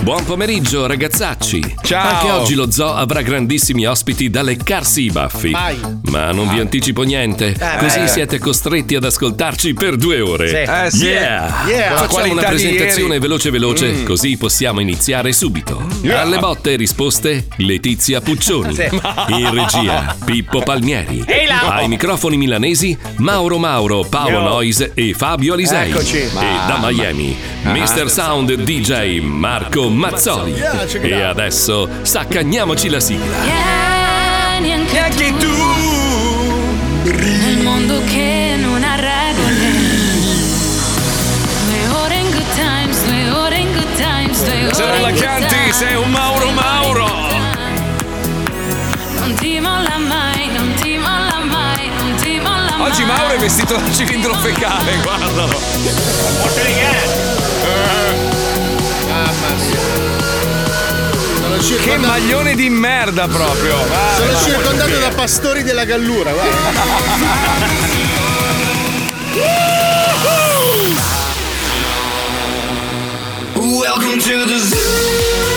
[0.00, 1.74] Buon pomeriggio ragazzacci.
[1.82, 2.08] Ciao.
[2.08, 5.50] Anche oggi lo zoo avrà grandissimi ospiti da leccarsi i baffi.
[5.50, 5.78] Vai.
[6.10, 8.06] Ma non vi anticipo niente, così beh.
[8.08, 10.48] siete costretti ad ascoltarci per due ore.
[10.48, 10.54] Sì.
[10.56, 11.04] Eh, sì.
[11.04, 11.64] Yeah.
[11.66, 11.96] Yeah.
[11.96, 14.04] Facciamo una presentazione veloce veloce, Mm.
[14.04, 15.86] così possiamo iniziare subito.
[16.02, 16.22] Yeah.
[16.22, 18.74] Alle botte e risposte Letizia Puccioni.
[18.74, 18.88] Sì.
[19.28, 21.24] In regia Pippo Palmieri.
[21.68, 24.42] Ai microfoni milanesi Mauro Mauro, Paolo Yo.
[24.48, 25.90] Noise e Fabio Alisei.
[25.90, 26.16] Eccoci.
[26.18, 26.78] E da.
[26.80, 27.72] Miami Ah.
[27.72, 28.08] Mr.
[28.08, 30.54] Sound DJ Marco Mazzoli.
[31.00, 33.36] E adesso saccagniamoci la sigla.
[34.60, 35.48] Vieni anche, tu
[37.02, 39.56] nel mondo che non ha regole.
[41.66, 45.12] Due ore in good times, due ore in good times, due ore Se non la
[45.12, 47.06] canti, sei un Mauro Mauro.
[49.20, 52.90] Non ti molla mai, non ti molla mai, non ti molla mai.
[52.90, 55.58] Oggi Mauro è vestito da cilindro fecale, guardalo.
[55.58, 56.92] Mamma mia.
[57.02, 57.27] Sono
[61.80, 63.76] Che maglione di merda proprio.
[63.76, 66.56] Vai, sono vai, circondato da pastori della gallura, guarda.
[73.54, 75.47] Welcome to the zoo.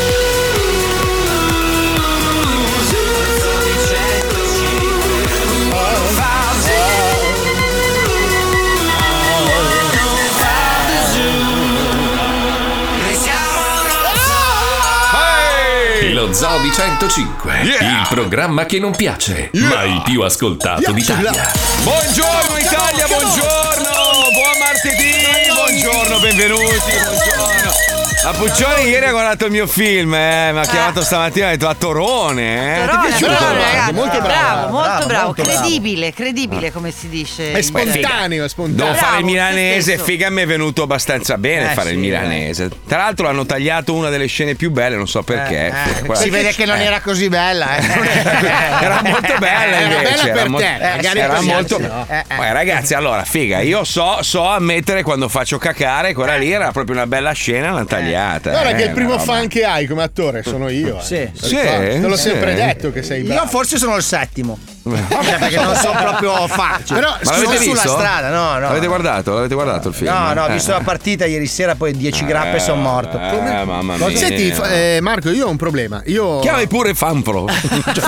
[16.39, 18.01] Lo di 105, Yeah.
[18.01, 21.51] il programma che non piace, ma il più ascoltato d'Italia.
[21.83, 23.89] Buongiorno Italia, buongiorno.
[24.31, 25.11] Buon martedì,
[25.53, 26.63] buongiorno, benvenuti,
[27.03, 28.00] buongiorno.
[28.23, 31.51] La Puccioni ieri ha guardato il mio film, eh, mi ha chiamato stamattina e ha
[31.53, 32.75] detto a Torone.
[32.83, 32.85] Eh.
[32.85, 33.31] Torone, Ti è piaciuto?
[33.31, 35.59] bravo, ragazzi, molto bravo, bravo, molto bravo, molto bravo.
[35.59, 37.51] credibile, credibile come si dice.
[37.51, 38.85] È spontaneo, è spontaneo.
[38.93, 42.69] Devo fare il milanese, figa, mi è venuto abbastanza bene Eh, fare il sì, milanese.
[42.87, 45.67] Tra l'altro hanno tagliato una delle scene più belle, non so perché.
[45.97, 46.83] Eh, Quella- Si vede che non Eh.
[46.83, 47.81] era così bella, eh.
[48.83, 50.31] Era molto bella Era invece.
[50.31, 51.79] bella per te, era molto.
[51.79, 52.53] Eh, eh.
[52.53, 57.07] Ragazzi, allora, figa, io so, so ammettere quando faccio cacare, quella lì era proprio una
[57.07, 58.09] bella scena, l'hanno tagliata.
[58.51, 59.31] Guarda eh, che il primo una roba.
[59.33, 60.99] fan che hai come attore sono io.
[60.99, 61.03] eh.
[61.03, 61.29] Sì.
[61.33, 62.29] Sì, Te l'ho sì.
[62.29, 63.41] sempre detto che sei bravo.
[63.41, 64.57] Io forse sono il settimo.
[64.83, 66.93] Cioè, perché non so proprio farci.
[66.93, 67.89] Però Ma l'avete sono sulla visto?
[67.97, 68.59] strada, no, no.
[68.59, 69.33] L'avete guardato?
[69.35, 70.11] L'avete guardato il film?
[70.11, 70.53] No, no, ho Eh.
[70.53, 73.17] visto la partita ieri sera, poi 10 grappe e sono morto.
[73.19, 74.17] Eh, mamma mia.
[74.17, 76.01] Senti, eh, Marco, io ho un problema.
[76.05, 76.39] Io.
[76.39, 77.45] Chiami pure Fanpro.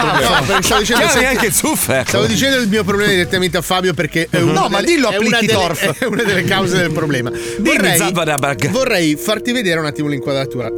[0.03, 2.07] No, no, stavo dicendo Chiami senti- anche Zuffer.
[2.07, 5.11] Stavo dicendo il mio problema direttamente a Fabio perché è una No, ma dillo a
[5.11, 5.53] è una, delle,
[5.99, 7.31] è una delle cause del problema.
[7.59, 8.11] Vorrei,
[8.69, 10.69] vorrei farti vedere un attimo l'inquadratura.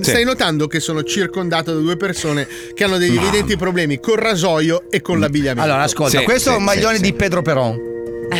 [0.00, 4.84] Stai notando che sono circondato da due persone che hanno degli evidenti problemi col rasoio
[4.90, 5.62] e con l'abbigliamento.
[5.62, 7.12] Allora, ascolta, Sì, questo sì, è un maglione sì, di sì.
[7.14, 7.92] Pedro Peron.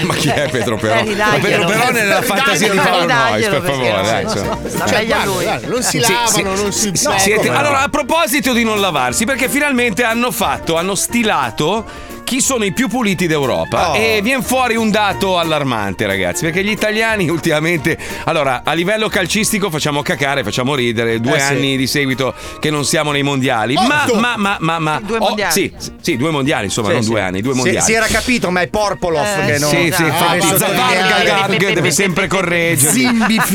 [0.03, 0.95] Ma chi è Pedro Però?
[0.95, 1.67] Eh, Ma Pedro.
[1.67, 3.91] Però è nella fantasia di Paolo Noyes, per favore.
[3.93, 4.27] non- dai,
[4.71, 5.43] Sta Cioè, meglio a guarda, lui.
[5.45, 7.59] guarda, non si lavano, sì, non si sì, No, siete- come no?
[7.59, 11.85] allora, a proposito di non lavarsi, perché finalmente hanno fatto, hanno stilato
[12.25, 13.95] chi sono i più puliti d'Europa Oh.
[13.95, 19.71] e viene fuori un dato allarmante, ragazzi, perché gli italiani ultimamente, allora, a livello calcistico
[19.71, 21.45] facciamo cacare, facciamo ridere, due Eh, sì.
[21.53, 23.87] anni di seguito che non siamo nei mondiali, Otto.
[23.87, 25.53] ma, ma, ma, ma, ma, Due oh, mondiali.
[25.53, 27.85] sì, sì, due mondiali, insomma, non due anni, due Si, mondiali.
[27.85, 29.71] si era capito, ma è Porpolov Eh, che non.
[29.71, 30.45] Sì, sì, Esatto.
[30.45, 32.91] Ah, Zavarga deve sempre correggere.
[32.93, 33.39] Zimbi.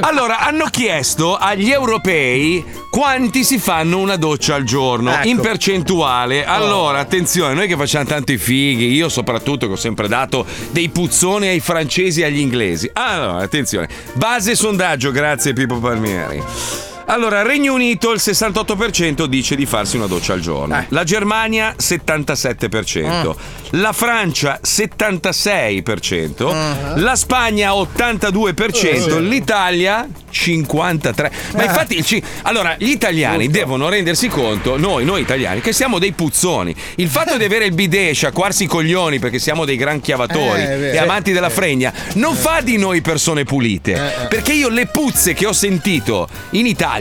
[0.00, 5.28] Allora, hanno chiesto agli europei quanti si fanno una doccia al giorno Ecco.
[5.28, 6.44] in percentuale.
[6.44, 10.88] Allora, attenzione, noi che facciamo tanto i fighi, io soprattutto che ho sempre dato dei
[10.88, 12.90] puzzoni ai francesi e agli inglesi.
[12.92, 16.93] Allora, attenzione, base sondaggio, grazie Pippo Palmieri.
[17.06, 20.78] Allora, Regno Unito il 68% dice di farsi una doccia al giorno.
[20.78, 20.86] Eh.
[20.88, 23.34] La Germania 77%,
[23.72, 31.30] la Francia 76%, la Spagna 82%, l'Italia 53%.
[31.56, 35.98] Ma infatti, il ci- allora, gli italiani devono rendersi conto, noi, noi italiani, che siamo
[35.98, 36.72] dei puzzoni.
[36.96, 40.90] Il fatto di avere il bidet, sciacquarsi i coglioni perché siamo dei gran chiavatori Eh,
[40.94, 43.92] e amanti della fregna, non fa di noi persone pulite.
[43.94, 46.92] Eh, Perché io le puzze che ho sentito in Italia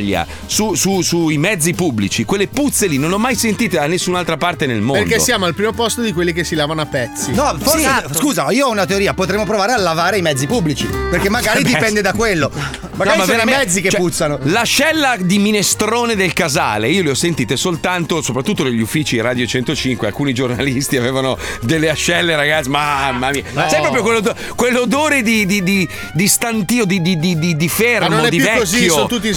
[0.46, 4.38] su- su- sui mezzi pubblici, quelle puzze lì non le ho mai sentite da nessun'altra
[4.38, 5.04] parte nel mondo.
[5.04, 7.32] Perché siamo al primo posto di quelli che si lavano a pezzi.
[7.34, 8.14] No, forse, Esatto.
[8.16, 11.70] scusa, io ho una teoria, potremmo provare a lavare i mezzi pubblici, perché magari Beh,
[11.70, 12.52] dipende da quello.
[12.96, 14.40] Magari No, ma sono i mezzi che cioè, puzzano.
[14.44, 20.08] L'ascella di minestrone del casale, io le ho sentite soltanto, soprattutto negli uffici Radio 105.
[20.08, 22.70] Alcuni giornalisti avevano delle ascelle, ragazzi.
[22.70, 27.56] Mamma mia, sai proprio quello- quell'odore di, di, di, di stantio, di, di, di, di-
[27.56, 28.60] di Ma fermo, non è di più vecchio.
[28.62, 29.34] così, sono tutti in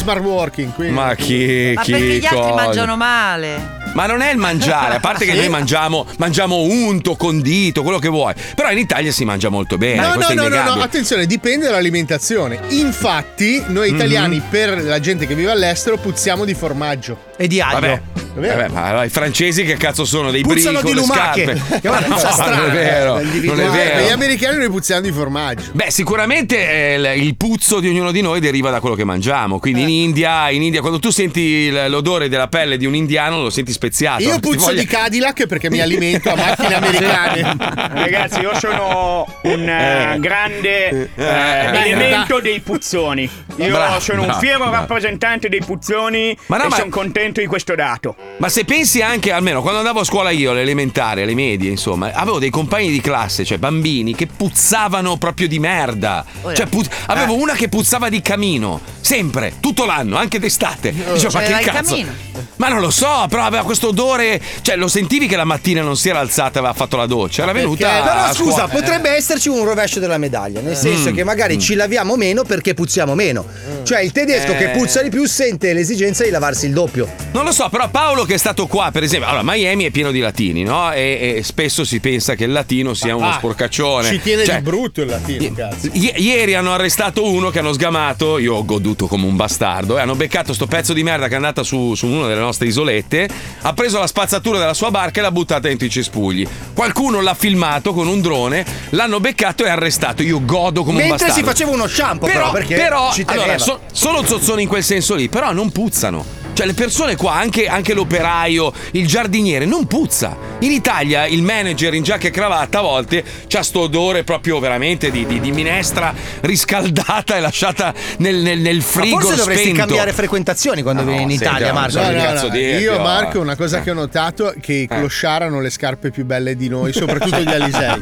[0.47, 0.73] working.
[0.73, 0.95] Quindi...
[0.95, 2.55] Ma chi, Ma chi perché gli altri cosa?
[2.55, 3.75] mangiano male?
[3.95, 8.09] Ma non è il mangiare, a parte che noi mangiamo, mangiamo unto, condito, quello che
[8.09, 8.35] vuoi.
[8.55, 10.01] Però in Italia si mangia molto bene.
[10.03, 12.61] No, no, no, no, no, attenzione, dipende dall'alimentazione.
[12.69, 13.95] Infatti, noi Mhm.
[13.97, 17.26] italiani, per la gente che vive all'estero, puzziamo di formaggio.
[17.39, 17.75] E di aglio.
[17.75, 18.01] Vabbè,
[18.37, 18.57] vero?
[18.57, 20.31] vabbè, ma allora i francesi che cazzo sono?
[20.31, 21.45] Dei Puzzano brico, di lumache.
[21.45, 21.81] scarpe?
[21.81, 23.65] Che guarda, no, strana, non è vero, eh, non è.
[23.65, 24.15] Per gli vero.
[24.15, 25.63] americani noi puzziamo di formaggio.
[25.73, 29.59] Beh, sicuramente eh, il puzzo di ognuno di noi deriva da quello che mangiamo.
[29.59, 29.85] Quindi Eh.
[29.85, 33.73] in India, in India, quando tu senti l'odore della pelle di un indiano, lo senti
[33.73, 34.23] speziato.
[34.23, 37.57] Io puzzo voglia- di Cadillac perché mi alimento a macchine americane.
[37.93, 43.29] Ragazzi, io sono un eh, grande eh, elemento dei puzzoni.
[43.57, 44.73] Io Bravo, sono un bravo, fiero bravo.
[44.73, 48.15] rappresentante dei puzzoni Ma no, e ma- sono contento di questo dato.
[48.39, 52.13] Ma se pensi anche, almeno quando andavo a scuola io, alle elementari, alle medie, insomma,
[52.13, 56.25] avevo dei compagni di classe, cioè bambini, che puzzavano proprio di merda.
[56.43, 60.93] Oh, Cioè, puz- avevo una che puzzava di camino, sempre, tutto l'anno, anche d'estate.
[60.93, 61.91] Dicevo, ma C'era che il cazzo?
[61.95, 62.13] camino.
[62.57, 65.97] Ma non lo so, però aveva questo odore, cioè lo sentivi che la mattina non
[65.97, 68.69] si era alzata e aveva fatto la doccia, era venuta Però a scusa, scuola.
[68.69, 71.15] potrebbe esserci un rovescio della medaglia, nel senso Mm.
[71.15, 73.45] che magari ci laviamo meno perché puzziamo meno.
[73.85, 74.57] Cioè il tedesco Eh.
[74.57, 77.07] che puzza di più sente l'esigenza di lavarsi il doppio.
[77.33, 80.11] Non lo so, però Paolo che è stato qua, per esempio, allora Miami è pieno
[80.11, 80.93] di latini, no?
[80.93, 84.09] E, e spesso si pensa che il latino sia uno Ah, sporcaccione.
[84.09, 85.89] Ci tiene Cioè, di brutto il latino, cazzo.
[85.93, 90.01] I- ieri hanno arrestato uno che hanno sgamato, io ho goduto come un bastardo, e
[90.01, 93.29] hanno beccato sto pezzo di merda che è andata su, su una delle nostre isolette,
[93.61, 96.47] ha preso la spazzatura della sua barca e l'ha buttata dentro i cespugli.
[96.73, 100.23] Qualcuno l'ha filmato con un drone, l'hanno beccato e arrestato.
[100.23, 101.35] Io godo come un Mentre bastardo.
[101.35, 105.15] si faceva uno shampoo, però, Però, perché però, allora, so- sono zozzoni in quel senso
[105.15, 106.45] lì, però non puzzano.
[106.57, 110.35] Cioè, le persone qua, anche, anche l'operaio, il giardiniere, non puzza.
[110.61, 115.11] In Italia il manager in giacca e cravatta a volte c'ha sto odore proprio veramente
[115.11, 119.81] di, di- di minestra riscaldata e lasciata nel, nel- nel Ma frigo forse dovresti spento.
[119.81, 121.99] cambiare frequentazioni quando No, vieni in senti, Italia, Marco.
[121.99, 122.53] no, No, no, cazzo no.
[122.55, 122.99] dirti, Io.
[123.01, 126.57] Marco, una cosa che ho notato è che i clochard hanno le scarpe più belle
[126.57, 127.99] di noi, soprattutto gli Alisei.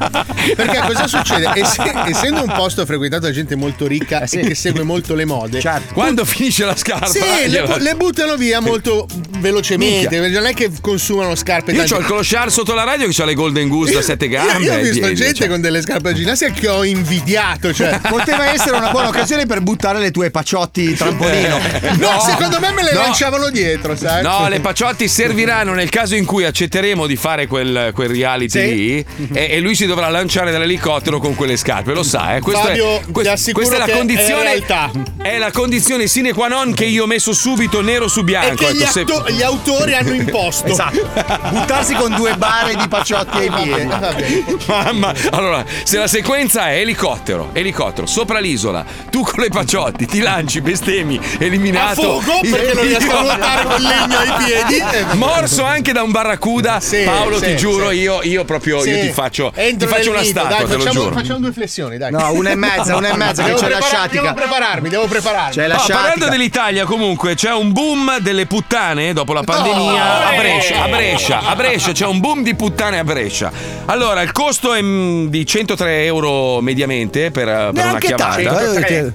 [0.54, 1.50] Perché cosa succede?
[1.54, 4.38] Ess- essendo un posto frequentato da gente molto ricca Eh sì.
[4.38, 5.92] e che segue molto le mode, Certo.
[5.92, 9.06] Quando finisce la scarpa, sì, le, gliela- le buttano via molto
[9.38, 10.19] velocemente.
[10.29, 13.35] Non è che consumano scarpe Io ho il clochard sotto la radio che ha le
[13.35, 14.64] Golden Goose da sette gambe.
[14.64, 15.49] Io, io ho visto piedi, gente cioè.
[15.49, 17.73] con delle scarpe da ginnastica che ho invidiato.
[17.73, 18.00] Cioè.
[18.08, 21.58] Poteva essere una buona occasione per buttare le tue paciotti trampolino.
[21.99, 23.00] No, secondo me me le no.
[23.00, 24.23] lanciavano dietro, sai?
[24.23, 28.75] No, le paciotti serviranno nel caso in cui accetteremo di fare quel, quel reality Sì.
[28.75, 32.41] lì e, e lui si dovrà lanciare dall'elicottero con quelle scarpe, lo sa, eh?
[32.41, 34.43] Questo Fabio, è, ti quest- assicuro questa è che la è condizione.
[34.43, 34.91] realtà.
[35.23, 38.64] È la condizione sine qua non che io ho messo subito nero su E bianco.
[38.66, 40.66] che gli, ecco, se- atto- gli autori hanno imposto.
[40.66, 41.08] Esatto.
[41.50, 44.44] Buttarsi con due bare di paciotti ai piedi.
[44.66, 50.20] Mamma, allora, se la sequenza è elicottero, elicottero, sopra l'isola, tu con le paciotti ti
[50.20, 52.20] lanci, bestemmi, A eliminato.
[52.20, 54.82] fuoco perché non riesco a nuotare col legno ai piedi.
[55.19, 57.96] Morso anche da un barracuda, Sì, Paolo, sì, ti giuro, sì.
[57.98, 58.90] io, io proprio Sì.
[58.90, 61.14] io ti faccio, ti faccio una statua, dai, te lo facciamo, giuro.
[61.14, 62.10] facciamo due flessioni, dai.
[62.10, 64.22] No, una e mezza, una e mezza che devo, c'è la sciatica.
[64.22, 65.54] devo prepararmi, devo prepararmi.
[65.54, 70.34] C'è la No, parlando dell'Italia, comunque c'è un boom delle puttane dopo la pandemia a
[70.34, 70.82] Brescia.
[70.82, 73.52] A Brescia, a Brescia c'è un boom di puttane a Brescia.
[73.84, 78.72] Allora, il costo è mm, di 103 euro mediamente per, per una chiamata.
[78.72, 79.12] eh, che-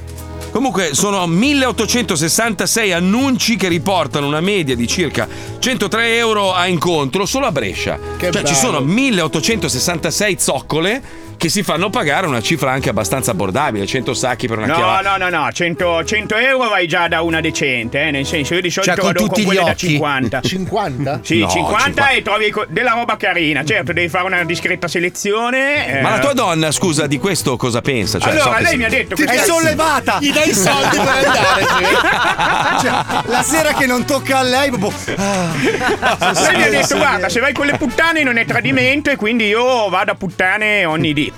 [0.51, 5.27] Comunque sono 1866 annunci che riportano una media di circa
[5.59, 7.97] 103 euro a incontro solo a Brescia.
[8.17, 8.55] Che cioè ci bello.
[8.55, 11.01] sono 1866 zoccole
[11.39, 15.15] che si fanno pagare una cifra anche abbastanza abbordabile, 100 sacchi per una No, chiamata.
[15.17, 18.61] no, no, no, 100, 100 euro vai già da una decente, eh, nel senso io
[18.61, 19.87] di solito Cioè, con vado tutti con gli quelle da occhi.
[19.87, 20.41] 50.
[20.41, 21.19] 50?
[21.23, 22.09] Sì, No, 50, 50.
[22.09, 23.63] e trovi della roba carina.
[23.63, 25.99] Certo, devi fare una discreta selezione.
[25.99, 26.01] eh.
[26.01, 28.19] Ma la tua donna, scusa, di questo cosa pensa?
[28.19, 30.17] Cioè, so allora, che lei si- mi ha detto che È sollevata!
[30.19, 31.61] Gli dai i soldi per andare.
[31.61, 32.85] sì.
[32.85, 35.15] Cioè, la sera che non tocca a lei, proprio.
[35.17, 39.15] ah, Lei mi ha detto, guarda, se vai con le puttane non è tradimento e
[39.15, 41.28] quindi io vado a puttane ogni dì.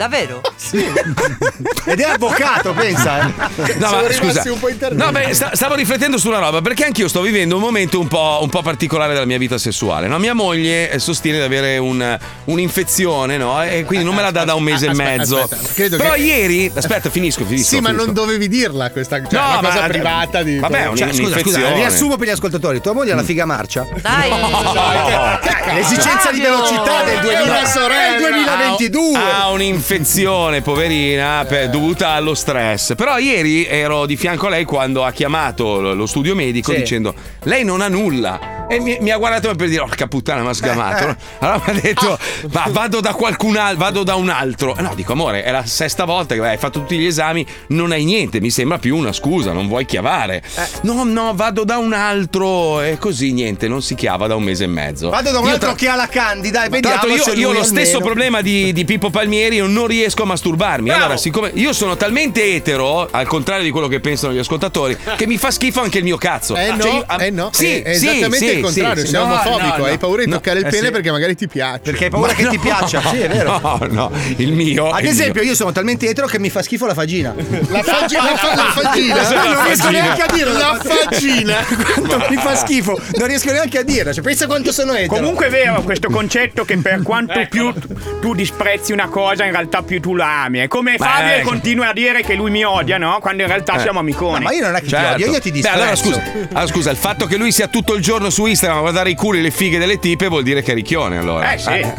[0.00, 0.40] Davvero?
[1.84, 3.18] Ed è avvocato, pensa.
[3.20, 3.24] eh.
[3.76, 4.52] No, Siamo ma rimasti scusa.
[4.52, 4.68] un po'.
[4.92, 8.08] No, beh, sta- stavo riflettendo su una roba perché anch'io sto vivendo un momento un
[8.08, 10.06] po', un po' particolare della mia vita sessuale.
[10.08, 10.18] No?
[10.18, 13.62] Mia moglie eh, sostiene di avere un- un'infezione, no?
[13.62, 15.42] E quindi non me la dà da un mese Aspetta, e mezzo.
[15.42, 16.72] aspetta, credo Però che- ieri.
[16.74, 17.68] Aspetta, finisco, finisco.
[17.68, 18.06] Sì, ma finisco.
[18.06, 21.38] non dovevi dirla questa cioè, No, una cosa ma- privata di vabbè, un- Cioè, scusa,
[21.40, 22.80] scusa, riassumo per gli ascoltatori.
[22.80, 23.86] Tua moglie è una figa marcia.
[24.00, 24.30] Dai.
[25.74, 28.04] L'esigenza di velocità del È 2000 una sorella.
[28.06, 29.18] è il 2022.
[29.18, 29.88] Ha un'infezione,
[30.62, 32.94] poverina, per- dovuta allo stress.
[32.94, 36.78] Però ieri ero di fianco a lei quando ha chiamato lo studio medico Sì.
[36.78, 38.58] dicendo: Lei non ha nulla.
[38.68, 41.16] E mi, mi ha guardato per dire, orca puttana, mi ha sgamato.
[41.40, 44.76] Allora mi ha detto, va, vado da qualcun altro, vado da un altro.
[44.78, 48.04] No, dico, amore, è la sesta volta che hai fatto tutti gli esami, non hai
[48.04, 50.40] niente, mi sembra più una scusa, non vuoi chiavare.
[50.82, 52.80] No, no, vado da un altro.
[52.80, 55.08] E così niente, non si chiava da un mese e mezzo.
[55.10, 57.22] Vado da un Io altro tra- che ha la candida e Tra vediamo l'altro io,
[57.24, 60.22] se io ho lui lo stesso almeno- problema di, di Pippo Palmieri, io non riesco
[60.22, 60.90] a masturbarmi.
[60.90, 65.26] Allora, siccome io sono talmente etero, al contrario di quello che pensano gli ascoltatori, che
[65.26, 66.56] mi fa schifo anche il mio cazzo.
[66.56, 69.10] Eh no, Cioè, io- eh no, sì, è, è sì, esattamente sì, il contrario, sì,
[69.10, 69.20] sei.
[69.20, 70.92] No, omofobico, no, hai paura di No, toccare il eh, pene sì.
[70.92, 71.80] perché magari ti piace.
[71.82, 73.00] Perché hai paura che ti piaccia.
[73.02, 73.58] Sì, è vero.
[73.60, 74.90] No, no, il mio.
[74.90, 77.34] Ad il esempio, io sono talmente etero che mi fa schifo la fagina.
[77.68, 79.14] La, faggi- la, fa- la fagina.
[79.30, 80.52] La non riesco neanche a dirlo.
[80.58, 81.56] La fagina.
[81.94, 84.12] Quanto mi fa schifo, non riesco neanche a dirlo.
[84.12, 85.14] Cioè, pensa quanto sono etero.
[85.14, 87.72] Comunque è vero questo concetto che per quanto più
[88.20, 90.58] tu disprezzi una cosa, in realtà più tu la ami.
[90.58, 93.18] È come Ma Fabio che continua a dire che lui mi odia, no?
[93.20, 94.44] Quando in realtà siamo amiconi.
[94.44, 95.12] ma io non è che ti Certo.
[95.14, 95.76] odio, io ti Beh, disprezzo.
[95.80, 96.22] allora scusa,
[96.52, 99.14] allora, scusa, il fatto che lui sia tutto il giorno su Instagram a guardare i
[99.14, 101.52] culi e le fighe delle tipe vuol dire che è ricchione allora.
[101.52, 101.70] Eh, sì.
[101.70, 101.94] Eh,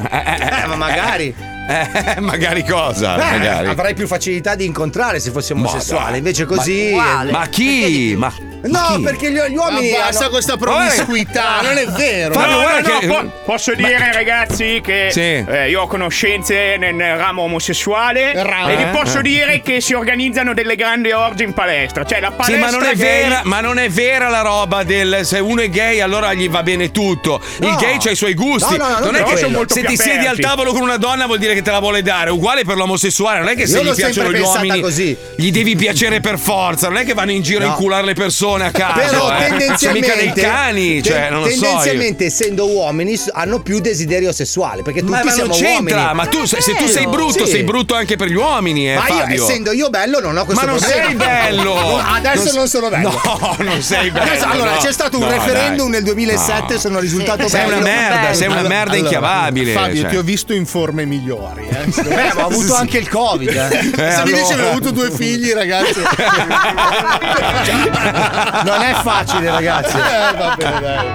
[0.64, 1.34] Eh, ma magari.
[1.70, 3.16] eh, magari cosa?
[3.16, 3.68] Eh, magari.
[3.68, 6.18] avrei più facilità di incontrare se fossi omosessuale.
[6.18, 6.90] Invece così.
[6.92, 7.32] Uguale.
[7.32, 8.16] Ma chi?
[8.18, 8.32] Ma
[8.64, 9.02] No, chi?
[9.02, 9.92] perché gli, gli Ma uomini.
[9.92, 12.34] basta hanno- questa promiscuità, non è vero.
[12.34, 15.20] Fabio, No, no, no, che- po- posso dire ragazzi che Sì.
[15.48, 18.70] eh, io ho conoscenze nel ramo omosessuale Ramo.
[18.70, 18.88] e vi Eh?
[18.88, 22.04] posso dire che si organizzano delle grandi orge in palestra.
[22.06, 24.84] Cioè la Sì, palestra ma non è gay- vera, ma non è vera la roba
[24.84, 27.42] del se uno è gay allora gli va bene tutto.
[27.60, 28.78] Il gay ha i suoi gusti.
[28.78, 30.42] No, no, no, non non è che se ti siedi al aperti.
[30.42, 32.30] tavolo con una donna vuol dire che te la vuole dare.
[32.30, 35.18] Uguale per l'omosessuale, non è che se Io gli piacciono gli uomini così.
[35.36, 38.50] gli devi piacere per forza, non è che vanno in giro a inculare le persone
[38.60, 39.00] a caso.
[39.00, 39.46] Però eh.
[39.48, 41.60] tendenzialmente Sono mica dei cani, cioè, non lo so.
[41.62, 46.16] tendenzialmente essendo uomini hanno più desiderio sessuale perché tutti Ma, ma siamo non c'entra, uomini.
[46.16, 47.52] ma tu se, se tu sei brutto, Sì.
[47.52, 49.44] sei brutto anche per gli uomini, eh, Ma io Fabio.
[49.44, 51.06] essendo io bello non ho questo Ma non problema.
[51.08, 51.74] sei bello!
[51.74, 53.10] No, adesso non, sono bello.
[53.24, 54.26] No, non sei bello.
[54.30, 54.78] Adesso- allora, no.
[54.80, 56.02] c'è stato un No, referendum dai.
[56.02, 56.80] nel 2007, No.
[56.80, 57.76] sono risultato Sei bello.
[57.78, 58.36] una merda, bello.
[58.36, 59.72] sei una merda allora, inchiavabile.
[59.74, 60.10] Fabio, cioè.
[60.10, 61.68] ti ho visto in forme migliori.
[61.70, 61.86] Eh.
[62.02, 63.50] Beh, ma ho avuto anche il Covid.
[63.50, 64.08] eh.
[64.08, 66.02] Eh, Se mi dici che ho avuto due figli, ragazzi.
[68.66, 69.96] Non è facile, ragazzi.
[69.98, 71.08] Eh, va bene, dai.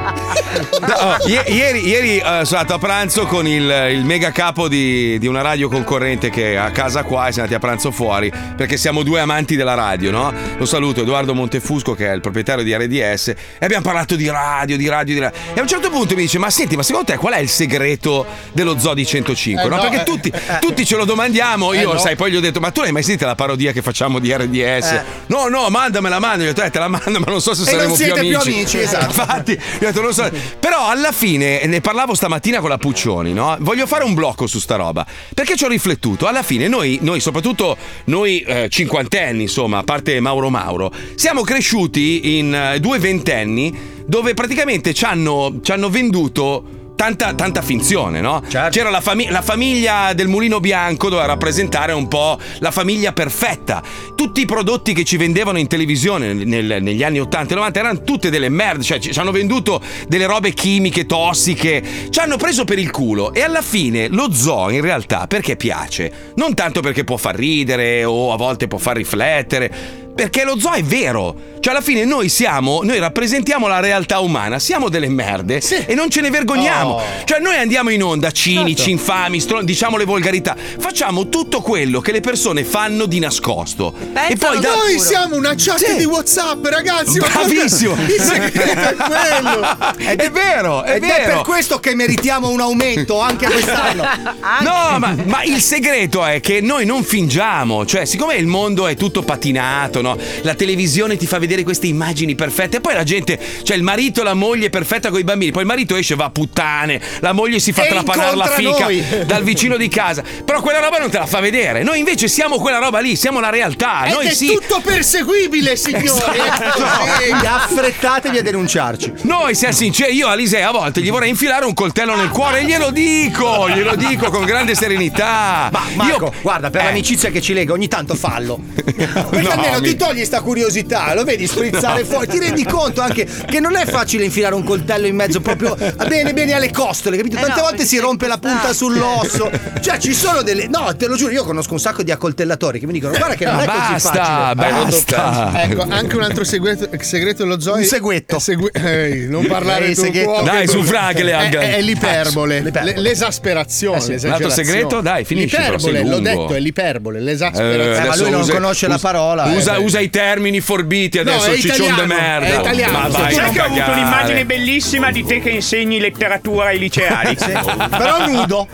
[0.80, 5.18] No, i- ieri ieri, eh, sono andato a pranzo con il, il mega capo di,
[5.18, 8.32] di una radio concorrente che è a casa qua e siamo andati a pranzo fuori
[8.56, 10.32] perché siamo due amanti della radio, no?
[10.56, 14.76] Lo saluto, Edoardo Montefusco che è il proprietario di RDS e abbiamo parlato di radio,
[14.76, 15.38] di radio, di radio.
[15.54, 17.48] E a un certo punto mi dice ma senti ma secondo te qual è il
[17.48, 19.62] segreto dello Zoo di 105?
[19.64, 19.76] Eh, no?
[19.76, 21.98] no, Perché eh, tutti, tutti ce lo domandiamo, io Eh, no.
[21.98, 24.32] sai poi gli ho detto ma tu l'hai mai sentita la parodia che facciamo di
[24.32, 24.90] RDS?
[24.92, 25.02] Eh.
[25.26, 27.62] No no mandamela, mandamela, gli ho detto eh, te la mando ma non so se
[27.62, 28.56] E saremo non siete più più amici.
[28.56, 29.06] amici, esatto.
[29.20, 30.30] Infatti, detto, so.
[30.58, 33.56] Però alla fine ne parlavo stamattina con la Puccioni, no?
[33.60, 35.06] Voglio fare un blocco su sta roba.
[35.34, 36.26] Perché ci ho riflettuto.
[36.26, 42.38] Alla fine, noi, noi soprattutto noi eh, cinquantenni, insomma, a parte Mauro Mauro, siamo cresciuti
[42.38, 46.75] in eh, due ventenni dove praticamente ci hanno, ci hanno venduto.
[46.96, 48.42] Tanta, tanta finzione, no?
[48.48, 48.70] Certo.
[48.70, 53.82] C'era la, fami- la famiglia del mulino bianco, doveva rappresentare un po' la famiglia perfetta.
[54.14, 58.02] Tutti i prodotti che ci vendevano in televisione nel- negli anni 80 e 90 erano
[58.02, 62.64] tutte delle merde, cioè ci, ci hanno venduto delle robe chimiche, tossiche, ci hanno preso
[62.64, 66.32] per il culo e alla fine lo zoo in realtà perché piace?
[66.36, 70.04] Non tanto perché può far ridere o a volte può far riflettere.
[70.16, 71.54] Perché lo zoo è vero.
[71.60, 76.08] Cioè, alla fine noi siamo, noi rappresentiamo la realtà umana, siamo delle merde e non
[76.10, 76.90] ce ne vergogniamo.
[76.94, 77.02] Oh.
[77.24, 80.54] Cioè, noi andiamo in onda cinici, infami, stro- diciamo le volgarità.
[80.78, 83.92] Facciamo tutto quello che le persone fanno di nascosto.
[84.28, 85.96] e poi da- Noi siamo una chat Sì.
[85.96, 87.18] di WhatsApp, ragazzi.
[87.18, 87.94] Bravissimo.
[87.94, 88.94] Il segreto è
[89.42, 89.76] quello.
[89.98, 91.42] Ed è vero, è Ed è per vero.
[91.42, 94.04] questo che meritiamo un aumento anche quest'anno.
[94.60, 97.84] No, ma, ma il segreto è che noi non fingiamo.
[97.84, 100.18] Cioè, siccome il mondo è tutto patinato, no?
[100.42, 102.76] La televisione ti fa vedere queste immagini perfette.
[102.78, 105.50] E poi la gente, cioè il marito e la moglie perfetta con i bambini.
[105.52, 107.00] Poi il marito esce, va a puttane.
[107.20, 109.02] La moglie si fa E trapanare la fica noi.
[109.26, 110.22] dal vicino di casa.
[110.44, 111.82] Però quella roba non te la fa vedere.
[111.82, 114.04] Noi invece siamo quella roba lì, siamo la realtà.
[114.06, 114.46] Ed Noi è sì.
[114.48, 116.38] tutto perseguibile, signori.
[116.38, 117.44] Esatto.
[117.46, 119.12] Affrettatevi a denunciarci.
[119.22, 122.60] Noi, siamo sinceri, io a Lisei a volte gli vorrei infilare un coltello nel cuore
[122.60, 125.68] e glielo dico, glielo dico con grande serenità.
[125.72, 126.84] Ma Marco, Io- guarda, per Eh.
[126.84, 128.58] l'amicizia che ci lega, ogni tanto fallo.
[128.74, 129.08] Perché
[129.42, 133.24] No, almeno mi- ti togli sta curiosità, lo vedi sprizzare fuori, ti rendi conto anche
[133.46, 135.74] che non è facile infilare un coltello in mezzo proprio
[136.06, 137.36] bene bene alle costole, capito?
[137.36, 139.50] Eh Tante no, volte si rompe la punta sull'osso.
[139.86, 140.66] Cioè, ci sono delle.
[140.66, 143.44] No, te lo giuro, io conosco un sacco di accoltellatori che mi dicono: guarda che
[143.44, 144.72] non Ah, è così basta, facile.
[144.82, 145.62] basta.
[145.62, 147.74] Ecco, anche un altro segreto, segreto dello zoo.
[147.74, 148.36] Un è- seguetto.
[148.36, 150.28] è segui- ehi, non parlare seghetto.
[150.30, 150.44] cuoco.
[150.44, 153.00] Dai, su, Fra, che le È, anche- è l'iperbole, L'iperbole.
[153.00, 154.14] l'esasperazione.
[154.14, 154.26] Eh sì.
[154.26, 155.00] Un altro segreto?
[155.00, 157.96] Dai, finisci, L'iperbole, l'ho detto, è l'iperbole, Eh, l'esasperazione.
[157.96, 159.78] ma adesso lui non usa- conosce la parola, eh, Usa, beh.
[159.86, 162.46] Usa i termini forbiti adesso, è il ciccion de merda.
[162.46, 162.98] è italiano.
[162.98, 166.78] Ma vai Sai a che ho avuto un'immagine bellissima di te che insegni letteratura ai
[166.78, 167.36] liceali.
[167.36, 168.68] Però nudo.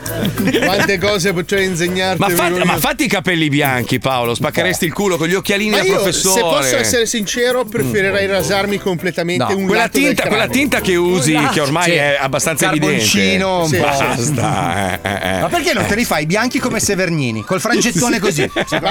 [0.65, 2.19] Quante cose potrei insegnarti.
[2.21, 2.65] Ma, fa- io.
[2.65, 4.35] ma fatti i capelli bianchi, Paolo.
[4.35, 6.35] Spaccheresti il culo con gli occhialini Ma da io, professore.
[6.35, 10.97] se posso essere sincero, preferirei rasarmi completamente un quella lato del tinta, quella tinta che
[10.97, 11.91] usi, che ormai Sì.
[11.93, 12.97] è abbastanza evidente.
[13.05, 13.83] Carboncino, Sì, po'.
[13.83, 15.01] Basta.
[15.03, 15.41] eh, eh, eh.
[15.41, 17.43] Ma perché non te li fai bianchi come Severnini?
[17.45, 18.49] Col frangettone così.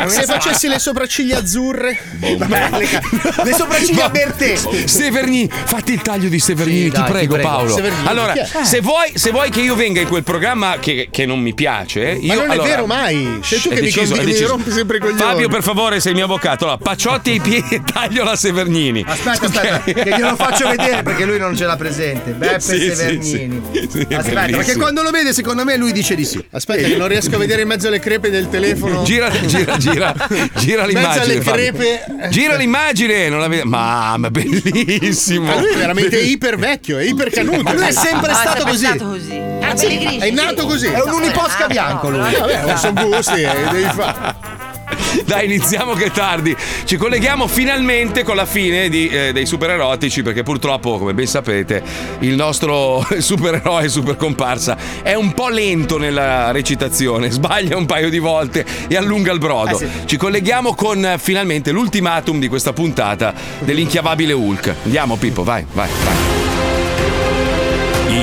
[0.08, 4.58] Se facessi le sopracciglia azzurre, Le sopracciglia aperte.
[4.86, 7.38] Severni, fatti il taglio di Severnini, Sì, ti prego.
[7.38, 7.74] Paolo.
[7.74, 8.48] Severnini, allora, chi è?
[8.63, 12.12] se vuoi, se vuoi che io venga in quel programma che, che non mi piace,
[12.20, 13.39] io ma non allora- è vero mai.
[13.41, 14.48] Sei tu È che mi, deciso, è mi deciso.
[14.48, 15.20] rompi sempre i coglioni.
[15.20, 16.65] Fabio, per favore, sei il mio avvocato.
[16.65, 19.03] Allora, pacciotti ai piedi e taglio la Severnini.
[19.08, 22.32] Aspetta, aspetta, che glielo faccio vedere perché lui non ce l'ha presente.
[22.32, 23.62] Beppe Sì, sì, Severnini.
[23.72, 23.88] sì.
[23.91, 26.44] Sì, è aspetta, perché quando lo vede, secondo me, lui dice di sì.
[26.51, 29.03] Aspetta, che non riesco a vedere in mezzo alle crepe del telefono.
[29.03, 30.13] Gira, gira, gira,
[30.56, 31.24] gira In mezzo l'immagine.
[31.24, 31.51] alle Fabio.
[31.72, 32.00] crepe.
[32.29, 33.67] Gira l'immagine, non la vedo.
[33.67, 35.46] Mamma, bellissimo.
[35.46, 37.74] Ma lui è veramente iper vecchio, è iper canuto.
[37.74, 38.86] Lui è sempre è stato così.
[38.86, 40.88] Ah, È nato così.
[40.88, 42.20] È un uniposca bianco lui.
[42.20, 44.60] Vabbè, sono gusti, eh, devi fare.
[45.26, 46.56] Dai, iniziamo che è tardi.
[46.84, 51.84] Ci colleghiamo finalmente con la fine di, eh, dei supererotici, perché purtroppo, come ben sapete,
[52.20, 58.20] il nostro supereroe super comparsa è un po' lento nella recitazione, sbaglia un paio di
[58.20, 59.82] volte e allunga il brodo.
[60.06, 64.76] Ci colleghiamo con eh, finalmente l'ultimatum di questa puntata dell'inchiavabile Hulk.
[64.84, 66.50] Andiamo, Pippo, vai, vai, vai.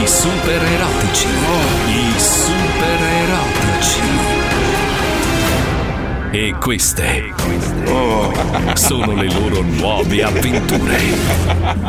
[0.02, 1.97] I super erotici.
[6.30, 7.32] E queste
[8.74, 10.98] sono le loro nuove avventure.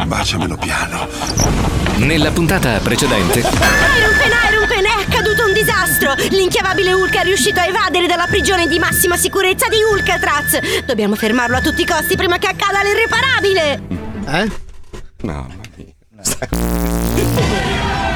[0.05, 1.07] Baciamelo piano.
[1.97, 6.13] Nella puntata precedente Iron Pen, Iron Pen, è accaduto un disastro!
[6.29, 10.85] L'inchiavabile Hulk è riuscito a evadere dalla prigione di massima sicurezza di Hulkatraz!
[10.85, 13.81] Dobbiamo fermarlo a tutti i costi prima che accada l'irreparabile!
[14.25, 14.49] Eh?
[15.23, 15.93] Mamma mia.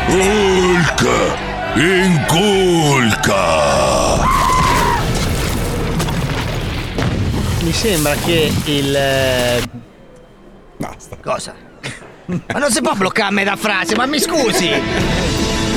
[0.08, 1.06] Hulk!
[1.76, 3.34] Inculca!
[7.64, 8.96] Mi sembra che il.
[8.96, 9.62] eh,
[11.22, 11.56] Cosa?
[12.28, 14.70] Ma non si può bloccare a metà frase, ma mi scusi!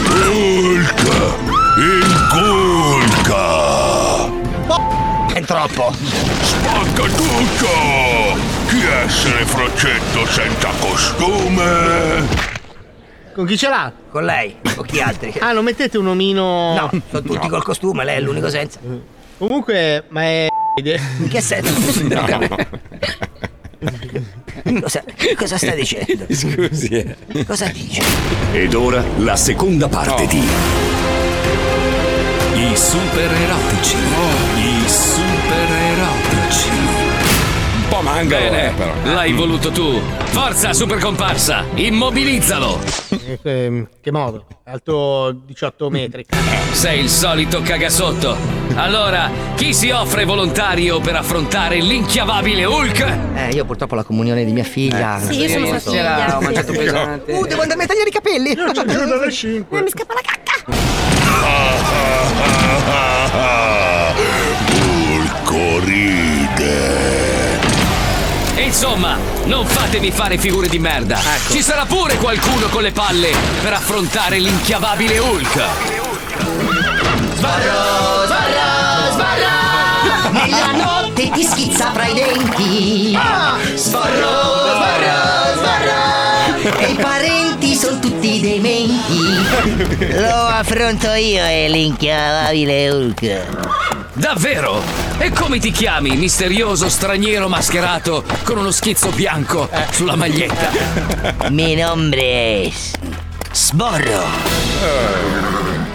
[0.09, 1.35] Hulk!
[2.87, 3.45] Inculca!
[5.33, 5.93] È troppo!
[5.93, 7.69] Spacca tutto!
[8.69, 12.27] Chi essere frocetto senza costume?
[13.35, 13.93] Con chi ce l'ha?
[14.11, 15.35] Con lei o chi altri?
[15.39, 16.75] Ah, non mettete un omino.
[16.75, 18.79] No, sono tutti col costume, lei è l'unico senza.
[19.39, 20.47] Comunque, ma è.
[20.83, 22.05] In che senso?
[24.81, 25.03] Cosa,
[25.37, 26.27] cosa stai dicendo?
[26.29, 27.17] Scusi, eh.
[27.47, 28.01] Cosa dici?
[28.53, 30.27] Ed ora la seconda parte Oh.
[30.27, 30.43] di
[32.55, 33.97] I super erotici.
[34.57, 34.76] I
[38.19, 38.93] Un po' mangalo, eh, Bene, però.
[39.15, 40.01] l'hai voluto tu.
[40.25, 42.81] Forza, super comparsa, immobilizzalo.
[43.43, 44.47] Eh, che modo?
[44.65, 46.25] Alto 18 metri.
[46.73, 48.35] Sei il solito cagasotto.
[48.75, 53.19] Allora, chi si offre volontario per affrontare l'inchiavabile Hulk?
[53.35, 55.19] Eh, io purtroppo la comunione di mia figlia.
[55.21, 56.39] Sì, io sono sua figlia.
[56.39, 57.33] Ho mangiato pesante.
[57.33, 58.53] Uh, devo andarmi a tagliare i capelli.
[58.53, 59.79] Io ci giuro dalle 5.
[59.79, 60.55] Eh, mi scappa la cacca!
[64.73, 67.26] Hulk ride!
[68.67, 71.21] Insomma, non fatemi fare figure di merda.
[71.49, 75.63] Ci sarà pure qualcuno con le palle per affrontare l'inchiavabile Hulk.
[80.33, 83.17] Nella notte ti schizza fra i denti!
[83.77, 86.79] Sborro, sborro, sborro!
[86.81, 90.13] E i parenti sono tutti dei menti!
[90.13, 93.76] Lo affronto io e l'inchiavabile Hulk!
[94.17, 94.83] Davvero?
[95.19, 100.71] E come ti chiami, misterioso straniero mascherato con uno schizzo bianco sulla maglietta?
[101.51, 102.93] Mi nombre es
[103.53, 104.25] Sborro!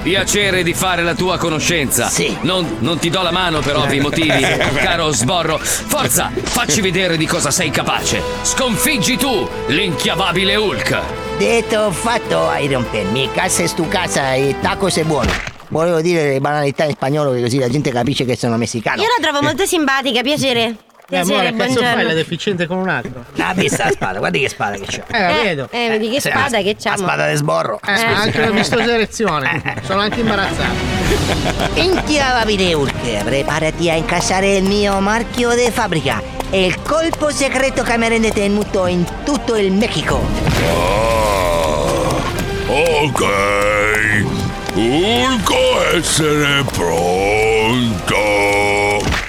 [0.04, 2.10] Piacere di fare la tua conoscenza.
[2.10, 2.38] Sì.
[2.42, 4.46] Non, non ti do la mano per ovvi motivi,
[4.78, 5.58] caro sborro.
[5.58, 8.22] Forza, facci vedere di cosa sei capace.
[8.44, 11.00] Sconfiggi tu l'inchiavabile Hulk.
[11.40, 15.32] Detto fatto, Iron Pen, mi casa es tu casa e tacos è buono.
[15.72, 19.02] Volevo dire le banalità in spagnolo che così la gente capisce che sono messicano.
[19.02, 20.76] Io la trovo molto simpatica, piacere.
[21.10, 23.26] Eh, amore, Piacere, cazzo fai la deficiente con un altro?
[23.40, 25.04] Ah, vista la spada, guardi che spada che c'ho.
[25.14, 25.68] Eh, la Eh, vedo.
[25.72, 26.98] eh, vedi che Sì, spada la- che La c'ha.
[26.98, 27.80] spada del sborro.
[27.86, 29.62] Eh, anche una vistosa erezione.
[29.84, 30.74] Sono anche imbarazzato.
[31.76, 36.22] Inchiavabile Hulk, prepárate a incasare il mio marchio di fabbrica.
[36.50, 40.22] È il colpo segreto che mi rende tenuto in tutto il Mexico.
[42.68, 44.41] Ok.
[44.74, 45.52] Hulk
[45.94, 48.81] essere pronto.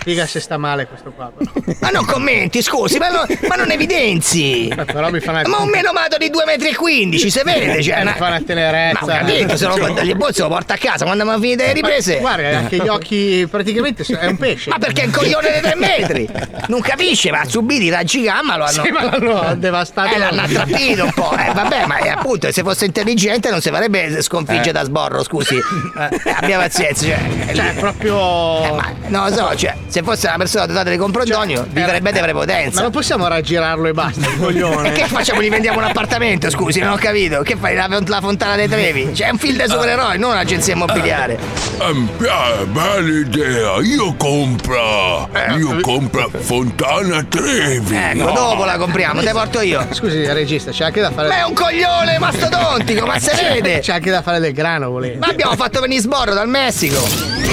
[0.02, 1.30] Spiega se sta male questo qua.
[1.36, 1.50] però.
[1.80, 4.68] Ma non commenti, scusi, ma, no- ma non evidenzi.
[4.68, 5.42] Eh, Però mi fa una.
[5.46, 7.96] Ma un menomato di 2,15 m, si vede, cioè.
[7.96, 9.04] Mi una- fa una tenerezza.
[9.06, 12.14] Ma capito, se lo il bolso lo porta a casa quando abbiamo finito le riprese.
[12.14, 14.70] Ma Guarda, anche gli occhi praticamente è un pesce.
[14.70, 16.28] Ma perché è un coglione di tre metri?
[16.66, 18.82] Non capisce, ma ha subito i raggi gamma lo hanno.
[18.84, 20.14] Sì, ma l'hanno devastato.
[20.14, 21.32] Eh, l'hanno attrappito un po'.
[21.36, 24.72] Eh, vabbè, ma eh, appunto, se fosse intelligente non si farebbe sconfiggere Eh.
[24.72, 25.56] da sborro, scusi.
[25.56, 27.54] Eh, abbia pazienza, cioè.
[27.54, 28.64] Cioè, proprio.
[28.64, 32.18] Eh, ma non lo so, cioè, se fosse una persona dotata di comprendonio, vivrebbe di
[32.18, 32.80] Ma prepotenza.
[32.80, 34.88] non possiamo raggirarlo e basta, il coglione.
[34.88, 35.42] E che facciamo?
[35.42, 37.42] Gli vendiamo un appartamento, scusi, non ho capito.
[37.42, 37.74] Che fai?
[37.74, 39.10] La, la fontana dei Trevi?
[39.12, 41.38] C'è un film da supereroi, non un'agenzia immobiliare.
[41.78, 45.28] Ehm, eh, bella idea, io compro.
[45.58, 47.94] Io compro Fontana Trevi.
[47.94, 49.86] Ecco, dopo la compriamo, te porto io.
[49.90, 51.28] Scusi, regista, c'è anche da fare.
[51.28, 53.80] Ma è un coglione mastodontico, ma se vede?
[53.80, 55.18] C'è anche da fare del grano, volendo.
[55.18, 57.50] Ma abbiamo fatto venire sborro dal Messico.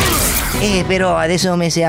[0.61, 1.83] Eh, però adesso mi si è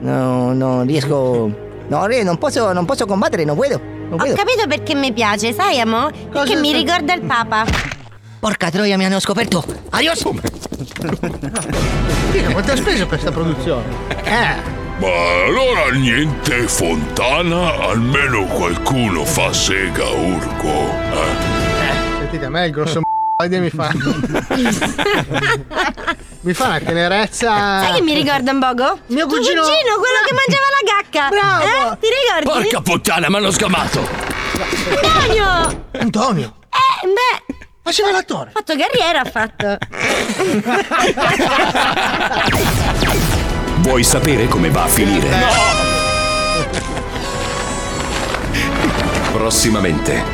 [0.00, 1.64] No, non riesco.
[1.88, 3.80] No, non posso, non posso combattere, non puedo.
[4.08, 6.10] Non Ho capito perché mi piace, sai, amo?
[6.30, 7.64] Perché mi ricorda il Papa.
[8.38, 9.64] Porca troia, mi hanno scoperto.
[9.90, 10.22] Adios.
[12.30, 13.82] Figa, quanto ha speso per questa produzione?
[14.24, 14.84] Eh.
[14.98, 15.08] Ma
[15.46, 20.68] allora niente Fontana, almeno qualcuno fa sega Urco.
[20.68, 22.18] Eh?
[22.20, 23.00] Sentite, a me il grosso
[23.38, 23.90] m***o mi fa.
[26.40, 27.82] mi fa una tenerezza.
[27.82, 28.98] Sai che mi ricorda un poco?
[29.08, 31.28] Mio Tuo cugino- cugino, quello che mangiava la cacca.
[31.28, 31.64] Bravo.
[31.64, 31.98] Eh?
[32.00, 32.06] Ti
[32.42, 32.68] ricordi?
[32.70, 34.08] Porca puttana, mi hanno sgamato!
[35.02, 35.84] Antonio!
[35.98, 37.42] Antonio, Eh, beh,
[37.82, 38.50] faceva l'attore.
[38.50, 39.76] ha fatto carriera, ha fatto.
[43.86, 45.28] Vuoi sapere come va a finire?
[49.32, 50.24] Prossimamente,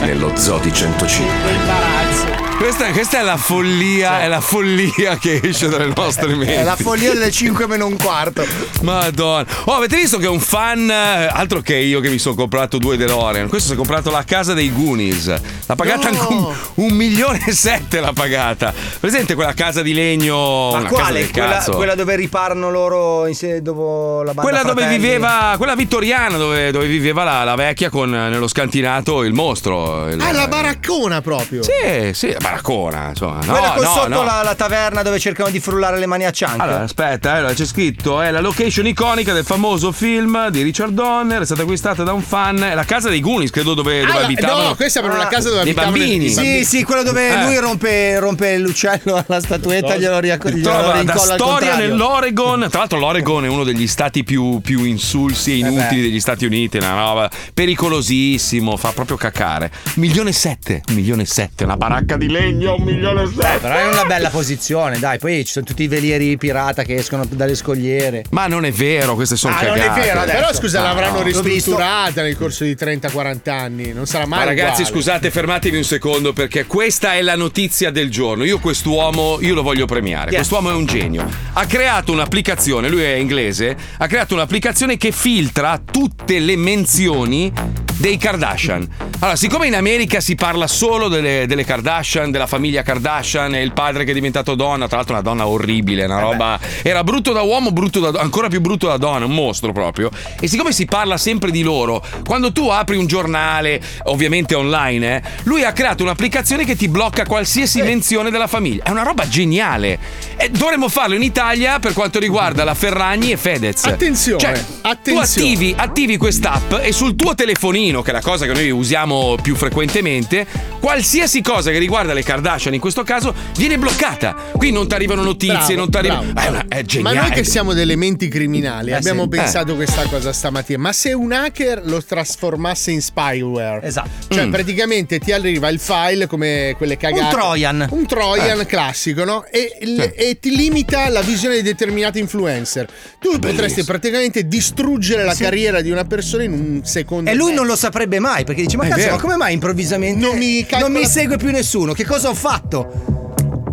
[0.00, 2.45] nello Zodi 105.
[2.58, 6.54] Questa, questa è la follia, è la follia che esce dalle nostre menti.
[6.54, 8.44] È la follia delle 5 meno un quarto.
[8.80, 9.46] Madonna.
[9.64, 12.96] Oh, avete visto che un fan, eh, altro che io che mi sono comprato due
[12.96, 15.26] DeLorean, questo si è comprato la casa dei Goonies.
[15.66, 18.72] L'ha pagata anche un, un milione e sette l'ha pagata.
[18.98, 20.70] Presente quella casa di legno?
[20.72, 21.28] Ma quale?
[21.30, 24.98] Quella, quella dove riparano loro in se- dopo la banda Quella dove Fratelli?
[25.02, 30.08] viveva, quella vittoriana dove, dove viveva la, la vecchia con eh, nello scantinato il mostro.
[30.08, 31.62] il- Ah, la baraccona proprio.
[31.62, 33.38] Sì, sì, la baraccona, insomma.
[33.44, 34.22] No, Quella con no, sotto no.
[34.24, 36.62] La, la taverna dove cercano di frullare le mani a cianco.
[36.62, 40.92] Allora, aspetta, eh, allora, c'è scritto: è la location iconica del famoso film di Richard
[40.92, 41.42] Donner.
[41.42, 42.62] È stata acquistata da un fan.
[42.62, 44.68] È la casa dei Goonies, credo, dove, dove Ah, abitavano.
[44.68, 46.28] no, questa è proprio la casa dove abitavano i bambini.
[46.30, 47.42] Sì, sì, quello dove Eh.
[47.44, 52.66] lui rompe, rompe l'uccello alla statuetta, glielo, riac- glielo Trova rincolla al storia nell'Oregon.
[52.70, 56.76] Tra l'altro, l'Oregon è uno degli stati più, più insulsi e inutili degli Stati Uniti.
[56.76, 59.70] Una roba pericolosissimo, fa proprio cacare.
[59.94, 63.58] Milione e sette, un milione e sette, una baracca di legno, un milione e sette.
[63.60, 65.18] Però è una bella posizione, dai.
[65.18, 68.24] Poi ci sono tutti i velieri pirata che escono dalle scogliere.
[68.30, 70.00] Ma non è vero, queste sono Ah, non cagate.
[70.00, 70.38] è vero adesso.
[70.38, 71.22] Però scusa, No, l'avranno no.
[71.24, 73.92] ristrutturata nel corso di 30-40 anni.
[73.92, 74.96] Non sarà mai Ma ragazzi, uguale.
[74.96, 78.44] scusate, fermatevi un secondo perché questa è la notizia del giorno.
[78.44, 80.30] Io quest'uomo, io lo voglio premiare.
[80.30, 80.34] È?
[80.34, 81.28] Quest'uomo è un genio.
[81.54, 87.52] Ha creato un'applicazione, lui è inglese, ha creato un'applicazione che filtra tutte le menzioni
[87.98, 88.86] dei Kardashian.
[89.20, 93.72] Allora, siccome in America si parla solo delle, delle Kardashian, della famiglia Kardashian e il
[93.72, 96.58] padre che è diventato donna, tra l'altro una donna orribile, una roba...
[96.82, 100.10] Era brutto da uomo, brutto da ancora più brutto da donna, un mostro proprio.
[100.40, 105.22] E siccome si parla sempre di loro, quando tu apri un giornale, ovviamente online, eh,
[105.44, 108.84] lui ha creato un'applicazione che ti blocca qualsiasi menzione della famiglia.
[108.84, 109.98] È una roba geniale.
[110.36, 113.84] E dovremmo farlo in Italia per quanto riguarda la Ferragni e Fedez.
[113.84, 115.02] Attenzione, Cioè, attenzione.
[115.02, 119.36] tu attivi, attivi quest'app e sul tuo telefonino, che è la cosa che noi usiamo
[119.40, 120.46] più frequentemente,
[120.80, 124.34] qualsiasi cosa che riguarda le Kardashian in questo caso viene bloccata.
[124.52, 126.32] Qui non ti arrivano notizie, Bravo, non ti arrivano.
[126.32, 126.46] bravo.
[126.46, 127.20] È, una- è Ma geniale.
[127.20, 129.28] noi che siamo delle menti criminali Eh, abbiamo sì.
[129.28, 130.78] pensato questa cosa stamattina.
[130.78, 134.08] Ma se un hacker lo trasformasse in spyware, Esatto.
[134.34, 134.50] cioè Mm.
[134.50, 137.22] praticamente ti arriva il file come quelle cagate.
[137.22, 137.86] Un Trojan.
[137.90, 138.66] Un Trojan Eh.
[138.66, 139.44] classico, no?
[139.50, 142.88] E, il- e ti limita la visione di determinati influencer.
[143.20, 147.30] Tu potresti praticamente distruggere la carriera di una persona in un secondo.
[147.30, 150.36] E lui non lo saprebbe mai perché dice: Ma cazzo, ma come mai improvvisamente Non
[150.36, 151.92] mi calcola- non mi segue più nessuno?
[151.92, 153.25] Che cosa ho fatto?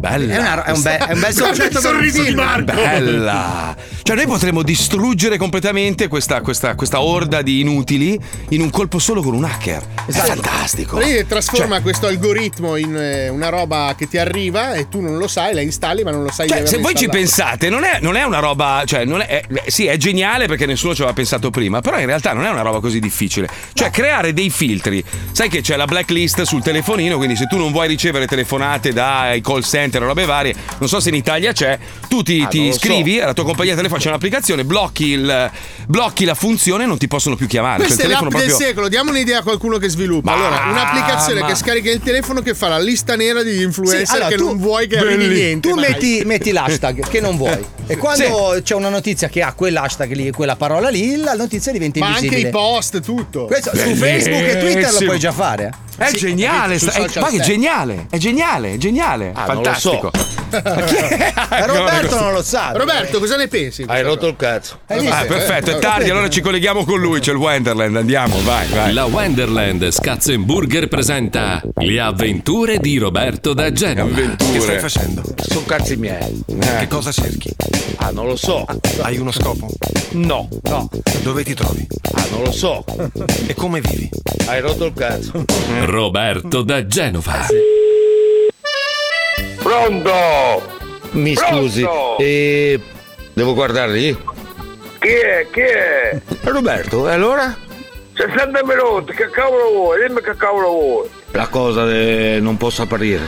[0.03, 0.33] Bella.
[0.33, 2.39] È, una- è un, be- è un bel soggetto per un sorriso di film.
[2.39, 2.73] Marco.
[2.73, 3.75] Bella!
[4.03, 9.21] Cioè, noi potremmo distruggere completamente questa, questa, questa orda di inutili in un colpo solo
[9.21, 9.81] con un hacker.
[10.05, 10.97] È fantastico.
[10.97, 15.17] Lei trasforma Cioè- questo algoritmo in eh, una roba che ti arriva e tu non
[15.17, 17.99] lo sai, la installi, ma non lo sai Cioè, se voi ci pensate, non è,
[18.01, 18.83] non è una roba.
[18.85, 22.07] Cioè, non è, è- sì, è geniale perché nessuno ci aveva pensato prima, però in
[22.07, 23.47] realtà non è una roba così difficile.
[23.71, 25.01] Cioè, creare dei filtri.
[25.31, 29.39] Sai che c'è la blacklist sul telefonino, quindi se tu non vuoi ricevere telefonate dai
[29.39, 31.77] call center o robe varie, non so se in Italia c'è,
[32.08, 32.77] tu ti, Ah, ti lo so.
[32.77, 35.51] iscrivi alla tua compagnia telefonica c'è un'applicazione, blocchi, il,
[35.88, 37.79] blocchi la funzione e non ti possono più chiamare.
[37.79, 38.67] Cioè, Questa è l'app telefono del proprio.
[38.67, 40.32] secolo, diamo un'idea a qualcuno che sviluppa.
[40.32, 44.06] Ma- allora, un'applicazione ma- che scarica il telefono che fa la lista nera degli influencer
[44.08, 45.69] Sì, allora, che tu- non vuoi che arrivi Belli- niente.
[45.69, 47.65] Tu metti, metti l'hashtag che non vuoi.
[47.86, 51.99] E quando c'è una notizia che ha quell'hashtag lì, quella parola lì, la notizia diventa
[51.99, 52.47] Ma anche invisibile.
[52.47, 53.45] i post, tutto.
[53.45, 55.71] Questo su Facebook e Twitter lo puoi già fare.
[55.97, 56.03] Eh.
[56.06, 59.56] È Sì, geniale, sta- è, ma che è geniale, è geniale, è geniale, Ah, non
[59.58, 60.12] lo fantastico.
[60.51, 60.62] Ma
[61.65, 62.71] Roberto non lo sa.
[62.73, 63.84] Roberto, cosa ne pensi?
[63.88, 64.79] Hai rotto il cazzo.
[64.88, 68.93] Ah, perfetto, è tardi, allora ci colleghiamo con lui, c'è il Wonderland, andiamo, vai, vai.
[68.93, 74.15] La Wonderland Scazzenburger presenta Le avventure di Roberto da Genova.
[74.38, 75.21] Che stai facendo?
[75.38, 76.43] Sono cazzi miei.
[76.45, 77.51] Che cosa cerchi?
[77.97, 78.65] Ah, non lo so.
[79.01, 79.67] Hai uno scopo?
[80.12, 80.47] No.
[80.63, 80.89] No.
[81.21, 81.86] Dove ti trovi?
[82.13, 82.84] Ah, non lo so.
[83.47, 84.10] E come vivi?
[84.45, 85.43] Hai rotto il cazzo.
[85.85, 87.45] Roberto da Genova.
[89.61, 90.11] Pronto?
[91.11, 91.85] Mi scusi,
[92.17, 92.79] e
[93.33, 94.17] devo guardare lì?
[94.99, 95.47] Chi è?
[95.51, 96.21] Chi è?
[96.43, 97.55] Roberto, e allora?
[98.15, 100.07] 60 minuti, che cavolo vuoi?
[100.07, 101.09] Dimmi che cavolo vuoi.
[101.31, 102.39] La cosa de...
[102.39, 103.27] non posso apparire.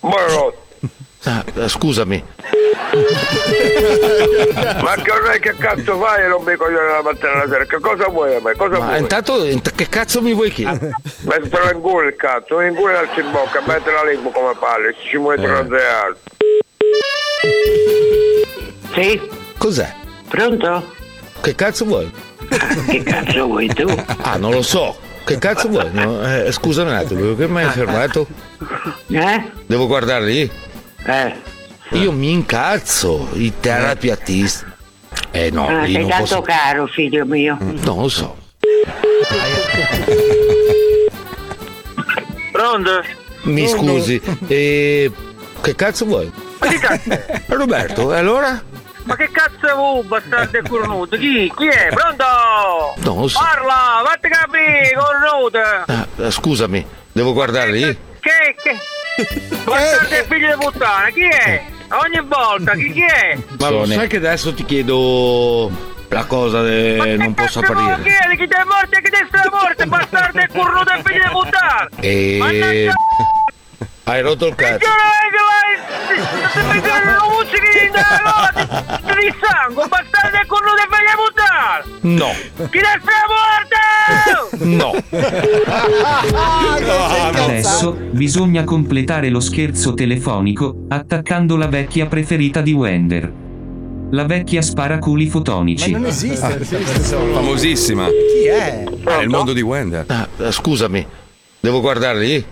[0.00, 0.63] Buonanotte.
[1.24, 2.22] Ah, eh, scusami.
[4.82, 7.64] Ma che ormai che cazzo fai e non mi coglione la mattina alla sera?
[7.64, 8.52] Che cosa vuoi a me?
[8.54, 8.98] Cosa Ma vuoi?
[8.98, 10.90] intanto int- che cazzo mi vuoi chiedere?
[11.22, 14.94] Mettilo in culo il cazzo, in culo alzi in bocca, metti la lingua come palle,
[15.08, 15.46] ci muovi Eh.
[15.48, 16.20] alto.
[18.94, 19.20] Sì?
[19.58, 19.92] Cos'è?
[20.28, 20.92] Pronto?
[21.40, 22.10] Che cazzo vuoi?
[22.86, 23.86] Che cazzo vuoi tu?
[24.22, 24.96] Ah, non lo so.
[25.24, 25.88] Che cazzo vuoi?
[25.92, 28.26] No, eh, scusa un attimo, che mi hai fermato?
[29.08, 29.42] Eh?
[29.66, 30.50] Devo guardare lì?
[31.06, 31.34] Eh.
[31.90, 34.72] Io mi incazzo, i terapiatisti.
[35.30, 36.42] Eh no, Ah, sei tanto posso...
[36.42, 37.56] caro, figlio mio.
[37.60, 38.36] Non lo so.
[42.52, 43.02] Pronto?
[43.42, 45.10] Mi scusi, e...
[45.60, 46.32] che cazzo vuoi?
[46.60, 47.20] Ma che cazzo?
[47.54, 48.62] Roberto, e allora?
[49.02, 51.16] Ma che cazzo vuoi, bastardo e cornuto?
[51.18, 51.52] Chi?
[51.54, 51.88] Chi è?
[51.92, 52.24] Pronto?
[53.02, 53.38] Non lo so.
[53.38, 55.58] Parla, fatti capire, cornuto!
[56.22, 57.82] Ah, scusami, devo guardare lì?
[57.82, 58.54] Che?
[58.62, 58.76] Che?
[59.64, 61.64] Bastardo e figlio di puttana, chi è?
[61.90, 63.38] Ogni volta, chi, chi è?
[63.58, 65.70] Ma lo sai che adesso ti chiedo
[66.08, 67.16] la cosa de...
[67.16, 68.02] non posso vuoi apparire.
[68.02, 68.36] chiedere?
[68.36, 71.30] Chi ti è morto e chi ti è morto, bastardo e cornuto e figlio di
[71.30, 71.88] puttana!
[72.00, 72.36] E...
[72.38, 72.92] Mannaggia
[74.04, 74.84] Hai rotto il cazzo.
[79.24, 80.82] di sangue, bastardo e figlio di
[81.16, 81.80] puttana!
[82.02, 82.28] No,
[82.70, 84.64] Chi ti è morto?
[84.64, 84.92] no.
[87.42, 93.32] Adesso bisogna completare lo scherzo telefonico attaccando la vecchia preferita di Wender.
[94.10, 95.90] La vecchia sparaculi fotonici.
[95.92, 97.16] Ma non esiste, non esiste.
[97.16, 98.06] Famosissima.
[98.06, 98.84] Chi è?
[99.04, 100.04] È il mondo di Wender.
[100.08, 101.04] Ah, eh, scusami,
[101.58, 102.44] devo guardare lì?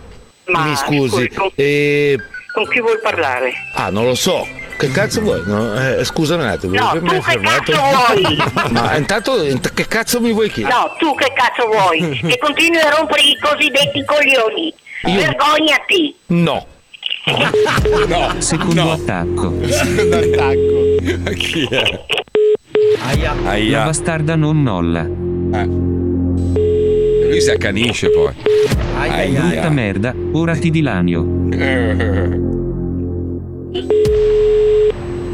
[0.46, 2.16] Ma, Mi scusi, con- e...
[2.52, 3.52] Con chi vuoi parlare?
[3.74, 4.46] Ah, non lo so.
[4.76, 5.42] Che cazzo vuoi?
[5.46, 6.74] No, eh, scusa un attimo.
[6.74, 7.72] No, mi hai che fermato?
[7.72, 7.82] cazzo
[8.20, 8.42] vuoi?
[8.72, 10.74] Ma intanto int- che cazzo mi vuoi chiedere?
[10.74, 12.18] No, tu che cazzo vuoi?
[12.20, 14.74] Che continui a rompere i cosiddetti coglioni.
[15.04, 16.14] Io- Vergognati!
[16.26, 16.66] No.
[18.08, 18.34] No.
[18.38, 19.54] Secondo attacco.
[21.36, 22.00] Chi è?
[23.06, 23.34] Aia.
[23.44, 23.84] La Aia.
[23.84, 25.06] bastarda non molla.
[27.32, 28.30] Lui si accanisce poi.
[28.98, 31.22] Aia, Brutta merda, ora ti dilanio.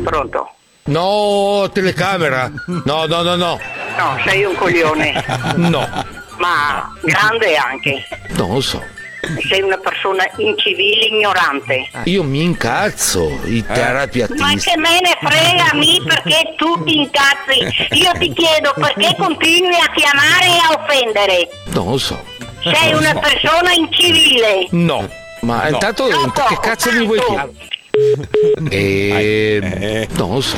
[0.05, 0.55] Pronto?
[0.85, 2.53] No, telecamera.
[2.85, 3.59] No, no, no, no.
[3.99, 5.13] No, sei un coglione.
[5.57, 5.89] No.
[6.39, 8.05] Ma grande anche.
[8.37, 8.81] Non lo so.
[9.49, 11.89] Sei una persona incivile, ignorante.
[12.05, 14.71] Io mi incazzo, i Ma terapiatisti.
[14.71, 17.59] che me ne frega a me perché tu ti incazzi?
[17.99, 21.49] Io ti chiedo perché continui a chiamare e a offendere?
[21.75, 22.23] Non lo so.
[22.63, 24.67] Sei una persona incivile.
[24.71, 25.09] No.
[25.41, 27.53] Ma intanto int- che cazzo mi vuoi chiedere?
[28.71, 30.09] E...
[30.17, 30.57] Non lo so.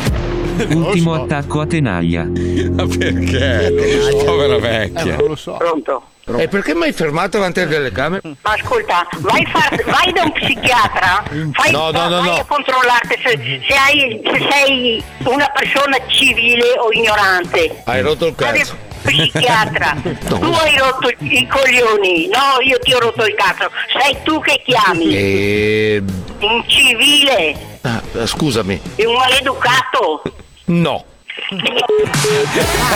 [0.69, 2.25] Ultimo attacco a tenaglia.
[2.25, 4.13] Ma perché?
[4.25, 5.17] Povera vecchia.
[5.17, 5.53] non lo so.
[5.57, 6.03] Pronto?
[6.39, 8.23] E perché mi hai fermato davanti alle telecamere?
[8.43, 12.37] Ma ascolta, vai, far- vai da un psichiatra, fai, No, no, no, vai no.
[12.37, 17.83] a controllarti se, se hai- se sei una persona civile o ignorante.
[17.85, 18.77] Hai rotto il cazzo.
[19.03, 19.97] psichiatra,
[20.29, 24.63] tu hai rotto i coglioni, no, io ti ho rotto il cazzo, sei tu che
[24.65, 26.03] chiami, E...
[26.39, 28.81] incivile, ah, scusami.
[28.97, 30.23] e un maleducato.
[30.67, 31.05] No.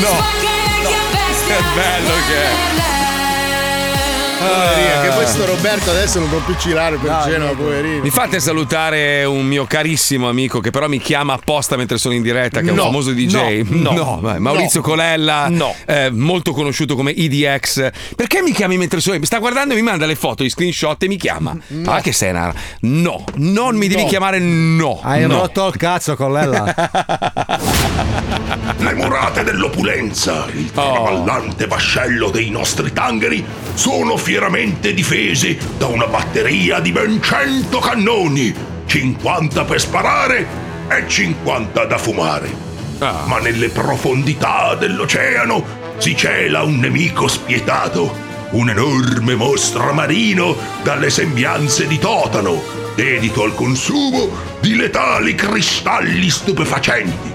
[0.00, 0.69] No.
[0.82, 3.09] Che bello che è.
[4.40, 8.02] Poverina, che questo Roberto adesso non può più girare per No, Genova, poverino.
[8.02, 12.22] Mi fate salutare un mio carissimo amico che però mi chiama apposta mentre sono in
[12.22, 13.62] diretta, che è un No, famoso DJ.
[13.68, 15.74] no, no, vai, Maurizio no, Colella, no.
[15.86, 17.90] eh, molto conosciuto come IDX.
[18.16, 19.18] Perché mi chiami mentre sono?
[19.18, 21.54] Mi sta guardando e mi manda le foto, gli screenshot e mi chiama.
[21.68, 21.92] No.
[21.92, 22.52] Ah, che sei una...
[22.80, 24.08] No, non mi devi No.
[24.08, 25.00] chiamare no.
[25.02, 25.40] Hai no.
[25.40, 26.74] rotto il cazzo, Collella.
[28.78, 36.78] Le murate dell'opulenza, il traballante vascello dei nostri tangheri, sono fieramente difesi da una batteria
[36.78, 38.54] di ben 100 cannoni,
[38.86, 40.46] 50 per sparare
[40.88, 42.48] e 50 da fumare.
[43.00, 45.64] Ma nelle profondità dell'oceano
[45.98, 48.14] si cela un nemico spietato,
[48.50, 52.62] un enorme mostro marino dalle sembianze di totano,
[52.94, 54.28] dedito al consumo
[54.60, 57.32] di letali cristalli stupefacenti.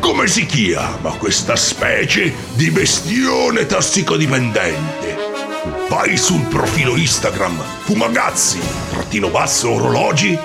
[0.00, 5.17] Come si chiama questa specie di bestione tossicodipendente?
[5.88, 10.38] Vai sul profilo Instagram Fumagazzi, trattino basso orologi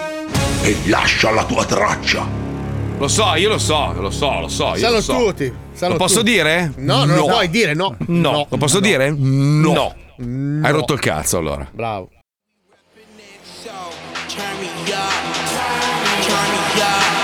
[0.62, 2.26] e lascia la tua traccia.
[2.98, 4.76] Lo so, io lo so, lo so, lo so.
[4.76, 5.18] Io lo so.
[5.18, 5.54] tutti.
[5.80, 6.32] Lo posso tutti.
[6.32, 6.72] dire?
[6.78, 7.98] No, non lo puoi dire, no.
[8.08, 8.48] No.
[8.50, 9.12] Lo posso dire?
[9.12, 9.74] No.
[9.74, 9.96] No.
[10.66, 11.68] Hai rotto il cazzo allora.
[11.70, 12.10] Bravo.
[16.26, 17.23] Quanto è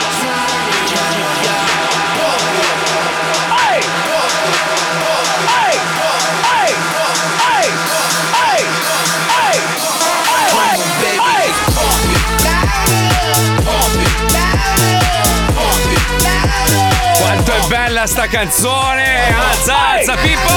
[18.00, 19.34] bella sta canzone!
[19.34, 20.48] Alza, alza, Pippo!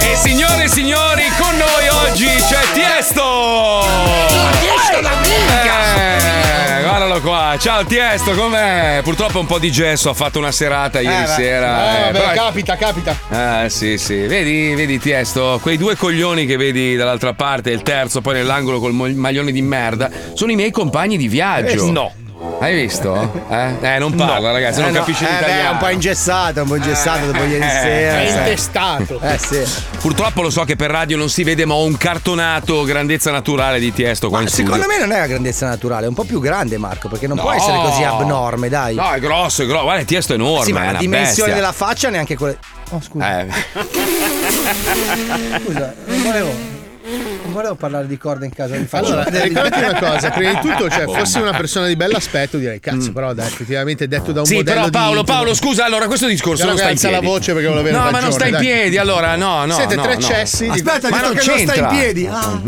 [0.00, 3.84] E signore e signori, con noi oggi c'è Tiesto!
[5.60, 9.00] Eh, guardalo qua, ciao Tiesto, com'è?
[9.04, 12.06] Purtroppo un po' di gesso, ha fatto una serata ieri Eh, sera.
[12.06, 13.16] Eh, eh, vabbè, capita, capita.
[13.64, 18.20] eh sì sì, vedi, vedi Tiesto, quei due coglioni che vedi dall'altra parte, il terzo
[18.20, 21.86] poi nell'angolo col maglione di merda, sono i miei compagni di viaggio.
[21.86, 22.12] Eh, no.
[22.60, 23.44] Hai visto?
[23.50, 24.98] Eh, Eh, non parla ragazzi, non Eh, no.
[24.98, 25.68] capisce Eh, beh, l'italiano.
[25.68, 28.18] è un po' ingessato, un po' ingessato dopo ieri Eh, sera.
[28.18, 29.20] è intestato.
[29.20, 29.62] Eh sì.
[30.00, 33.78] Purtroppo lo so che per radio non si vede, ma ho un cartonato grandezza naturale
[33.78, 34.72] di Tiesto qua in studio.
[34.72, 37.36] Secondo me non è la grandezza naturale, è un po' più grande Marco, perché non
[37.36, 37.42] No.
[37.44, 38.96] può essere così abnorme, dai.
[38.96, 39.84] No, è grosso, è grosso.
[39.84, 40.64] Guarda, Tiesto è enorme.
[40.64, 41.54] sì, ma è la dimensione bestia.
[41.54, 42.56] della faccia neanche quella.
[42.90, 43.40] Oh, scusa.
[43.40, 43.46] Eh,
[45.64, 46.50] Scusa, non volevo.
[47.48, 50.68] Non volevo parlare di corde in casa, mi faccio Allora, ricordati una cosa, prima di
[50.68, 54.46] tutto, cioè, fossi una persona di bell'aspetto, direi, cazzo, però dai, effettivamente detto da un
[54.48, 54.50] Mm.
[54.50, 57.18] Sì, modello però Paolo, di Paolo, scusa, allora questo discorso Guarda non sta in alza
[57.20, 57.24] piedi.
[57.24, 58.60] la voce perché volevo avere No, ma ragione, non sta in dai.
[58.60, 59.74] piedi, allora no, no.
[59.74, 60.20] Siete no, tre no.
[60.20, 62.26] cessi di- Aspetta, Ma dico non che non sta in piedi.
[62.26, 62.60] Ah.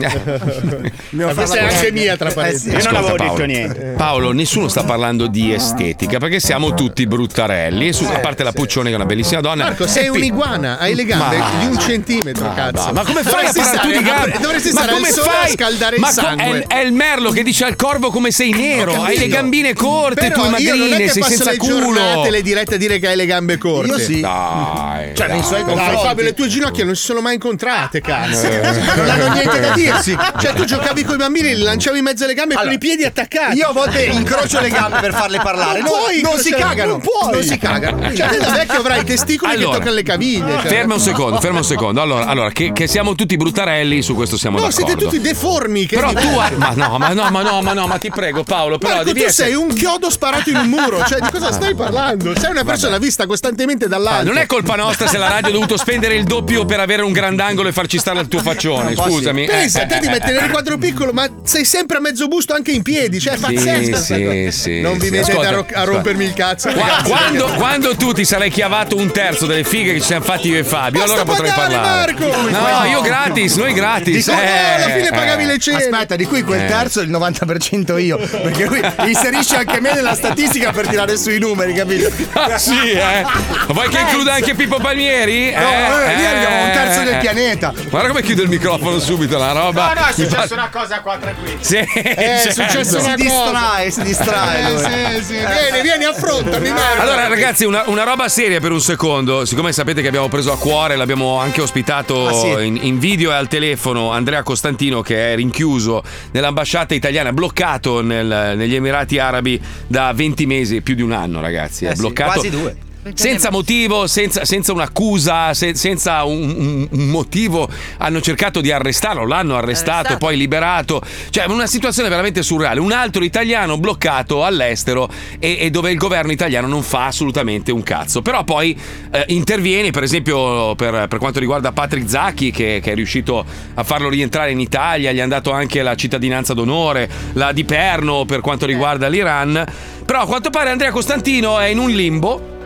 [1.10, 2.70] Ma questa è anche mia, tra parentesi.
[2.70, 3.94] Io non avevo detto niente.
[3.98, 7.88] Paolo, nessuno sta parlando di estetica perché siamo tutti bruttarelli.
[7.88, 9.64] E su- a parte la Puccione, che è una bellissima donna.
[9.64, 12.92] Marco, sei un'iguana, hai le gambe Ma- di un centimetro, cazzo.
[12.92, 14.38] Ma come fai a parlare tu stare di gambe?
[14.40, 15.44] Dovresti Ma stare al come fai?
[15.44, 16.64] a scaldare Ma il co- sangue.
[16.66, 20.28] è, è il merlo che dice al corvo come sei nero, hai le gambine corte,
[20.28, 21.78] Però tu io non è magrine, che sei passo senza le culo.
[21.78, 23.88] giornate le dirette a dire che hai le gambe corte.
[23.90, 24.20] Io sì.
[24.20, 25.14] Dai.
[25.14, 26.06] Cioè, nei suoi Dai, confronti.
[26.06, 28.46] Fabio, le tue ginocchia non si sono mai incontrate, cazzo.
[28.46, 28.58] Eh.
[29.00, 30.16] Non hanno niente da dirsi.
[30.40, 32.78] Cioè, tu giocavi con i bambini, li lanciavi in mezzo alle gambe con Allora, i
[32.78, 33.56] piedi attaccati.
[33.56, 35.80] Io a volte incrocio le gambe per farle parlare.
[35.80, 36.90] Non No, puoi non si cagano.
[36.92, 37.32] Non puoi.
[37.32, 38.14] Non si cagano.
[38.14, 40.58] Cioè, da vecchio avrai i testicoli Allora, che toccano le caviglie.
[40.60, 40.68] Cioè.
[40.68, 42.00] Ferma un secondo, ferma un secondo.
[42.00, 44.86] Allora, allora che, che siamo tutti bruttarelli, su questo siamo No, d'accordo.
[44.86, 45.86] siete tutti deformi.
[45.86, 48.42] Che Però tu hai- Ma no, ma no, ma no, ma no, ma ti prego,
[48.42, 48.78] Paolo.
[48.78, 49.48] Però Marco, devi tu essere.
[49.48, 51.04] sei un chiodo sparato in un muro.
[51.04, 52.32] Cioè, di cosa stai parlando?
[52.38, 54.24] Sei una persona vista costantemente Ah, dall'alto.
[54.26, 57.12] non è colpa nostra se la radio ha dovuto spendere il doppio per avere un
[57.12, 58.94] grandangolo e farci stare al tuo faccione.
[58.94, 59.46] Scusami.
[59.46, 62.26] Pensa, Eh, te ti eh, metti eh, nel riquadro piccolo, ma sei sempre a mezzo
[62.28, 63.18] busto anche in piedi.
[63.20, 63.96] Cioè, è Sì, pazzesco.
[63.96, 65.10] sta sì, sì, non vi sì.
[65.12, 66.70] mettete a, ro- a rompermi il cazzo.
[66.72, 70.48] Qua- quando, quando tu ti sarai chiavato un terzo delle fighe che ci siamo fatti
[70.48, 72.12] io e Fabio, Basta allora potrai parlare.
[72.12, 72.48] Marco!
[72.50, 74.26] No, io gratis, noi gratis.
[74.26, 75.46] Di cui- eh, alla fine pagavi eh.
[75.46, 75.76] le cene.
[75.84, 76.66] Aspetta, di cui quel Eh.
[76.66, 78.16] terzo il 90% io.
[78.16, 82.10] Perché lui inserisce anche me nella statistica per tirare sui numeri, capito?
[82.32, 83.24] Ah, sì, eh.
[83.68, 85.52] Vuoi che includa anche Pippo Palmieri?
[85.52, 87.72] No, eh, lì arriviamo a un terzo del pianeta.
[87.88, 89.92] Guarda come chiude il microfono subito, la roba.
[89.94, 91.58] No, no, è successa fa- una cosa qua tranquillo.
[91.60, 91.86] Sì, è
[92.44, 92.52] certo.
[92.62, 94.58] successo Si una distrae, si distrae.
[94.60, 94.82] Eh, lui.
[94.82, 95.34] sì, sì.
[95.34, 97.00] Vieni, vieni, affrontami, Marco.
[97.02, 99.44] Allora, ragazzi, una, una roba seria per un secondo.
[99.44, 102.66] Siccome sapete che abbiamo preso a cuore, l'abbiamo anche ospitato Ah, sì.
[102.66, 108.54] in, in video e al telefono Andrea Costantino, che è rinchiuso nell'ambasciata italiana, bloccato nel-
[108.56, 111.84] negli Emirati Arabi da 20 mesi, più di un anno, ragazzi.
[111.84, 112.30] È Eh sì, bloccato.
[112.32, 112.76] quasi due.
[113.14, 119.56] Senza motivo, senza, senza un'accusa, se- senza un, un- motivo, hanno cercato di arrestarlo, l'hanno
[119.56, 120.18] arrestato, Arrestato.
[120.18, 121.00] poi liberato.
[121.30, 122.80] Cioè, una situazione veramente surreale.
[122.80, 125.08] Un altro italiano bloccato all'estero
[125.38, 128.22] e, e dove il governo italiano non fa assolutamente un cazzo.
[128.22, 128.78] Però poi
[129.10, 133.82] eh, interviene, per esempio, per, per quanto riguarda Patrick Zacchi, che, che è riuscito a
[133.82, 138.40] farlo rientrare in Italia, gli hanno dato anche la cittadinanza d'onore, la di Perno per
[138.40, 139.64] quanto riguarda l'Iran.
[140.04, 142.58] Però a quanto pare Andrea Costantino è in un limbo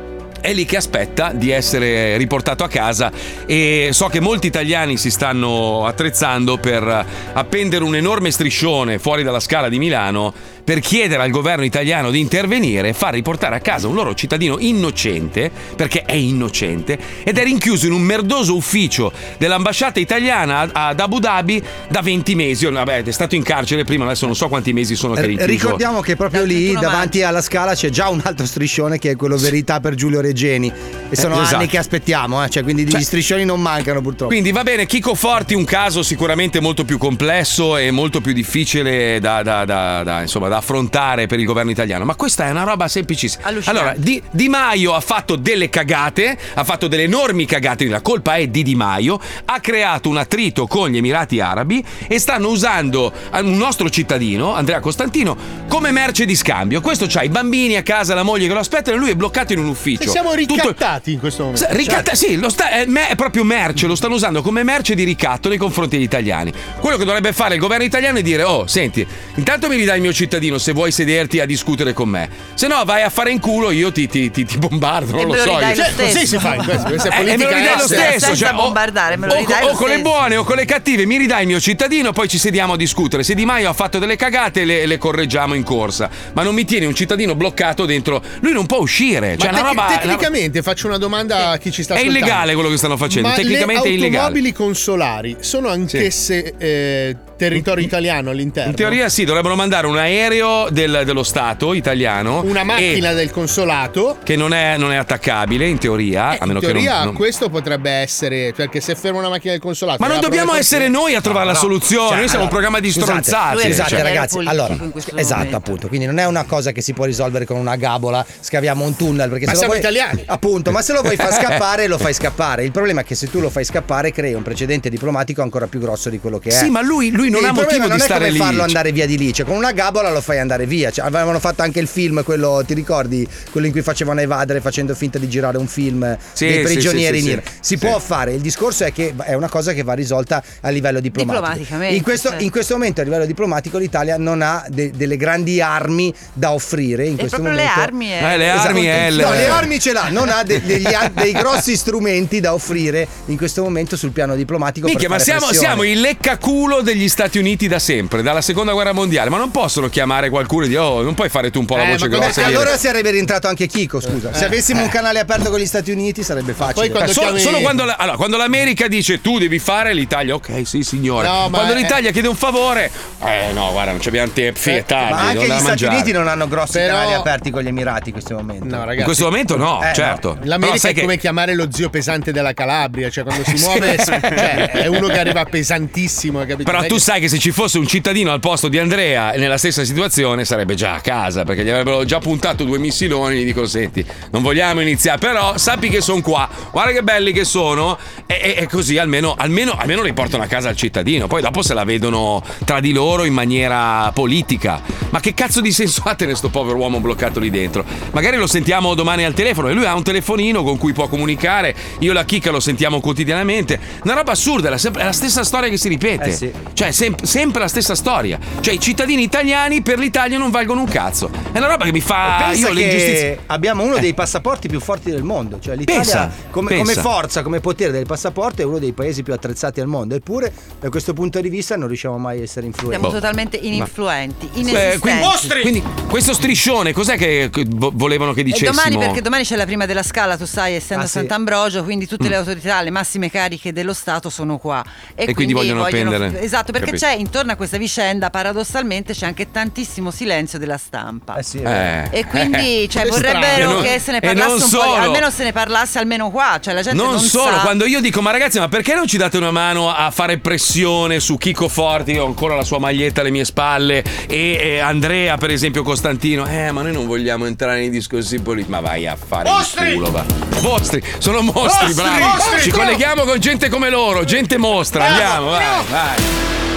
[0.44, 3.10] è lì che aspetta di essere riportato a casa
[3.46, 9.40] e so che molti italiani si stanno attrezzando per appendere un enorme striscione fuori dalla
[9.40, 10.34] scala di Milano
[10.64, 14.56] per chiedere al governo italiano di intervenire e far riportare a casa un loro cittadino
[14.58, 21.18] innocente, perché è innocente, ed è rinchiuso in un merdoso ufficio dell'ambasciata italiana ad Abu
[21.18, 22.64] Dhabi da 20 mesi.
[22.66, 25.50] Vabbè, è stato in carcere prima, adesso non so quanti mesi sono che è rinchiuso.
[25.50, 29.36] Ricordiamo che proprio lì, davanti alla scala, c'è già un altro striscione che è quello
[29.36, 30.72] verità per Giulio Regeni.
[31.10, 31.56] E sono Eh, esatto.
[31.56, 34.30] anni che aspettiamo, eh, cioè, quindi Cioè- gli striscioni non mancano purtroppo.
[34.32, 39.18] Quindi va bene, Chico Forti un caso sicuramente molto più complesso e molto più difficile
[39.20, 42.62] da, da- da- da, insomma, da affrontare per il governo italiano, ma questa è una
[42.62, 43.44] roba semplicissima.
[43.64, 48.00] Allora, di, Di Maio ha fatto delle cagate, ha fatto delle enormi cagate, quindi la
[48.00, 52.48] colpa è di Di Maio, ha creato un attrito con gli Emirati Arabi e stanno
[52.48, 55.36] usando un nostro cittadino, Andrea Costantino,
[55.66, 56.80] come merce di scambio.
[56.80, 59.52] Questo c'ha i bambini a casa, la moglie che lo aspettano e lui è bloccato
[59.52, 60.08] in un ufficio.
[60.08, 61.64] Siamo Tutto- ricattati in questo momento.
[61.66, 64.62] S- ricatta- Cioè, sì, lo sta- è, me- è proprio merce, lo stanno usando come
[64.62, 66.52] merce di ricatto nei confronti degli italiani.
[66.78, 70.02] Quello che dovrebbe fare il governo italiano è dire: Oh, senti, intanto mi ridai il
[70.02, 72.28] mio cittadino se vuoi sederti a discutere con me.
[72.54, 75.12] Se no, vai a fare in culo, io ti, ti- ti- ti bombardo.
[75.12, 75.50] Non E lo lo so.
[75.50, 77.76] io- lo Cioè, così si fa, questa- questa è Eh, politica e me lo ridai
[77.78, 78.36] lo stesso.
[78.36, 80.08] Cioè, o- bombardare, me lo o, ridai o lo con le stesso.
[80.10, 83.22] buone o con le cattive, mi ridai il mio cittadino, poi ci sediamo a discutere.
[83.22, 86.08] Se Di Maio ha fatto delle cagate, le, le correggiamo in corsa.
[86.34, 88.22] Ma non mi tieni un cittadino bloccato dentro.
[88.40, 89.36] Lui non può uscire.
[89.38, 89.98] Cioè, ma una tec- roba.
[89.98, 92.26] tecnicamente faccio una domanda a chi ci sta È ascoltando.
[92.26, 94.16] illegale quello che stanno facendo, Ma tecnicamente è le illegale.
[94.18, 98.70] automobili consolari sono anch'esse eh, territorio italiano all'interno?
[98.70, 102.42] In teoria sì, dovrebbero mandare un aereo del- dello Stato italiano.
[102.44, 104.18] Una macchina del consolato.
[104.22, 106.36] Che non è, non è attaccabile, in teoria.
[106.38, 107.04] a meno In teoria che non.
[107.06, 109.98] non- questo potrebbe essere, perché se ferma una macchina del consolato...
[110.00, 112.08] Ma non e dobbiamo essere noi a trovare la soluzione.
[112.08, 113.62] Cioè, noi siamo un allora, programma di scusate, stronzate.
[113.68, 114.02] Scusate, cioè.
[114.02, 114.38] ragazzi.
[114.44, 114.76] Allora,
[115.16, 115.88] esatto, appunto.
[115.88, 119.28] Quindi non è una cosa che si può risolvere con una gabola, scaviamo un tunnel.
[119.28, 120.22] Perché Ma se lo siamo vuoi- italiani.
[120.26, 122.64] Appunto, ma se lo vuoi far scappare, lo fai scappare.
[122.64, 125.80] Il problema è che se tu lo fai scappare, crei un precedente diplomatico ancora più
[125.80, 126.52] grosso di quello che è.
[126.52, 128.38] Sì, ma lui- lui non Il ha motivo problema di non è stare come lì,
[128.38, 129.32] farlo andare via di lì.
[129.32, 130.90] Cioè, con una gabola lo fai andare via.
[130.90, 133.26] Cioè, avevano fatto anche il film, quello, ti ricordi?
[133.50, 137.22] Quello in cui facevano evadere facendo finta di girare un film Sì, dei prigionieri sì,
[137.22, 137.44] sì, in Iran.
[137.60, 137.78] Si Sì.
[137.78, 138.32] può fare.
[138.34, 141.40] Il discorso è che è una cosa che va risolta a livello diplomatico.
[141.42, 142.44] Diplomaticamente, In questo, certo.
[142.44, 147.06] in questo momento, a livello diplomatico, l'Italia non ha de- delle grandi armi da offrire.
[147.06, 147.80] In E questo proprio le momento.
[147.80, 148.68] armi è- Eh, le Esatto.
[148.68, 152.40] armi è No, le armi ce l'ha, non ha de- degli a- dei grossi strumenti
[152.40, 154.86] da offrire in questo momento sul piano diplomatico.
[154.86, 158.72] Minchia, per ma fare siamo, siamo il leccaculo degli Stati Uniti da sempre, dalla seconda
[158.72, 159.30] guerra mondiale.
[159.30, 161.84] Ma non possono chiamare qualcuno e dire: Oh, non puoi fare tu un po' la
[161.84, 162.40] Eh, voce grossa.
[162.42, 164.32] e dire- allora sarebbe rientrato anche Chico, scusa.
[164.34, 164.46] Se Eh.
[164.46, 164.82] avessimo Eh.
[164.82, 166.86] un canale aperto con gli Stati Uniti sarebbe facile.
[166.92, 170.82] Eh, solo, solo quando, la- allora, quando l'America dice tu devi fare l'Italia, ok, sì,
[170.82, 171.28] signore.
[171.28, 172.90] No, ma quando è- l'Italia chiede un favore,
[173.24, 175.94] eh no, guarda, non c'abbiamo tempo, è tardi, ma anche gli da Stati mangiare.
[175.94, 178.64] Uniti non hanno grossi Però- canali aperti con gli Emirati in questo momento.
[178.64, 178.98] No, ragazzi.
[178.98, 180.34] In questo momento no, Eh, certo.
[180.34, 180.40] no.
[180.42, 183.96] L'America sai è che- come chiamare lo zio pesante della Calabria, cioè quando si muove
[184.04, 184.18] cioè,
[184.82, 186.70] è uno che arriva pesantissimo, hai capito?
[186.70, 189.58] Però tu che- sai che se ci fosse un cittadino al posto di Andrea nella
[189.58, 193.42] stessa situazione sarebbe già a casa perché gli avrebbero già puntato due missiloni.
[193.42, 196.48] Gli dico: Senti, non vogliamo iniziare, però sappi che sono qua.
[196.72, 197.98] Guarda che belli che sono.
[198.24, 201.26] E, e- e così almeno, almeno, almeno li portano a casa al cittadino.
[201.26, 204.80] Poi dopo se la vedono tra di loro in maniera politica.
[205.10, 207.84] Ma che cazzo di senso ha tenere sto povero uomo bloccato lì dentro?
[208.12, 211.74] Magari lo sentiamo domani al telefono e lui ha un telefonino con cui può comunicare.
[211.98, 213.78] Io e la chicca lo sentiamo quotidianamente.
[214.04, 216.30] Una roba assurda, è la, è la stessa storia che si ripete.
[216.30, 216.50] Eh sì.
[216.72, 218.38] Cioè, sem- sempre la stessa storia.
[218.60, 221.28] Cioè, i cittadini italiani per l'Italia non valgono un cazzo.
[221.52, 222.44] È una roba che mi fa.
[222.50, 224.00] Pensa Io che abbiamo uno Eh.
[224.00, 225.58] dei passaporti più forti del mondo.
[225.58, 226.92] Cioè l'Italia, Pensa, come, pensa.
[226.92, 230.14] come forza, come potere del passaporto, è uno dei paesi più attrezzati al mondo.
[230.14, 233.00] Eppure, da questo punto di vista, non riusciamo mai a essere influenti.
[233.00, 234.98] Siamo totalmente ininfluenti, Eh, inesistenti.
[235.00, 235.22] quindi,
[235.62, 238.70] quindi questo striscione, cos'è che che vo- volevano che E dicessimo?
[238.70, 241.12] domani, perché domani c'è la prima della scala, tu sai, essendo Ah, sì.
[241.18, 242.38] Sant'Ambrogio, quindi tutte le Mm.
[242.38, 244.84] autorità, le massime cariche dello Stato sono qua.
[245.14, 246.40] E quindi vogliono appendere.
[246.42, 247.04] Esatto, perché Capito.
[247.04, 251.38] c'è intorno a questa vicenda, paradossalmente, c'è anche tantissimo silenzio della stampa.
[251.38, 252.08] Eh.
[252.10, 253.80] E quindi cioè, vorrebbero strano.
[253.80, 254.94] che se ne non parlasse un po', solo.
[254.94, 257.60] almeno se ne parlasse almeno qua, cioè la gente non, Non solo, sa.
[257.62, 261.20] quando io dico, ma ragazzi, ma perché non ci date una mano a fare pressione
[261.20, 262.12] su Chico Forti?
[262.12, 264.02] Io ho ancora la sua maglietta alle mie spalle.
[264.26, 266.46] E, e Andrea, per esempio, Costantino.
[266.46, 268.70] Eh, ma noi non vogliamo entrare nei discorsi politici.
[268.70, 269.88] Ma vai a fare Mostri!
[269.88, 270.24] il culo, va.
[270.62, 271.94] Mostri, sono mostri, Mostri!
[271.94, 272.22] bravi.
[272.22, 272.62] Mostri!
[272.62, 275.00] Ci colleghiamo con gente come loro, gente mostra.
[275.06, 275.84] Bravo, Andiamo, vai, bravo.
[275.90, 276.73] vai.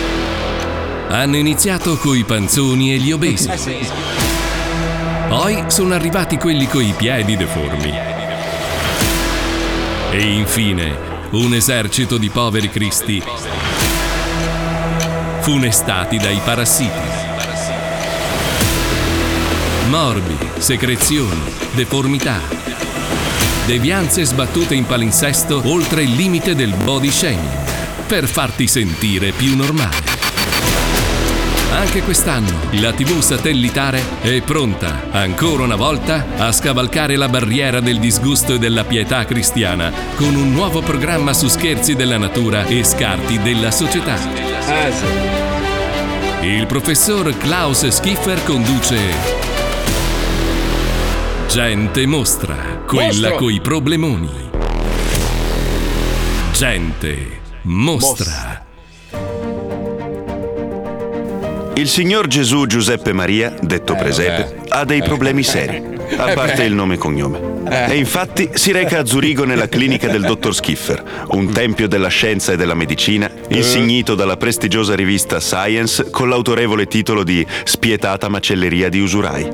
[1.09, 3.49] Hanno iniziato coi panzoni e gli obesi.
[5.29, 7.93] Poi sono arrivati quelli coi piedi deformi.
[10.11, 10.95] E infine
[11.31, 13.23] un esercito di poveri cristi
[15.39, 16.99] funestati dai parassiti.
[19.87, 21.41] Morbi, secrezioni,
[21.73, 22.41] deformità.
[23.65, 30.16] Devianze sbattute in palinsesto oltre il limite del body shaming per farti sentire più normale.
[31.71, 37.99] Anche quest'anno la TV satellitare è pronta, ancora una volta, a scavalcare la barriera del
[37.99, 43.39] disgusto e della pietà cristiana con un nuovo programma su scherzi della natura e scarti
[43.39, 44.17] della società.
[46.41, 49.45] Il professor Klaus Schiffer conduce
[51.47, 54.29] Gente Mostra, quella coi problemoni.
[56.51, 58.56] Gente Mostra.
[61.77, 65.77] Il signor Gesù Giuseppe Maria, detto Presepe, ha dei problemi seri,
[66.17, 66.65] a Eh parte beh.
[66.65, 67.39] il nome e cognome.
[67.69, 67.91] Eh.
[67.91, 71.03] E infatti si reca a Zurigo nella clinica del dottor Schiffer,
[71.33, 77.23] un tempio della scienza e della medicina, insignito dalla prestigiosa rivista Science con l'autorevole titolo
[77.23, 79.47] di Spietata macelleria di usurai.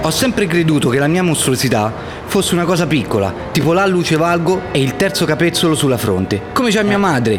[0.00, 1.92] Ho sempre creduto che la mia mostruosità
[2.24, 6.82] fosse una cosa piccola, tipo l'alluce valgo e il terzo capezzolo sulla fronte, come c'ha
[6.82, 7.38] mia madre.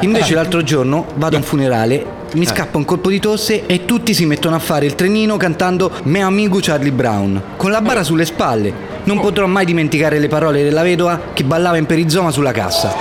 [0.00, 4.12] Invece l'altro giorno vado a un funerale, mi scappa un colpo di tosse e tutti
[4.14, 8.24] si mettono a fare il trenino cantando Me amigo Charlie Brown, con la bara sulle
[8.24, 8.72] spalle.
[9.04, 12.94] Non potrò mai dimenticare le parole della vedova che ballava in perizoma sulla cassa.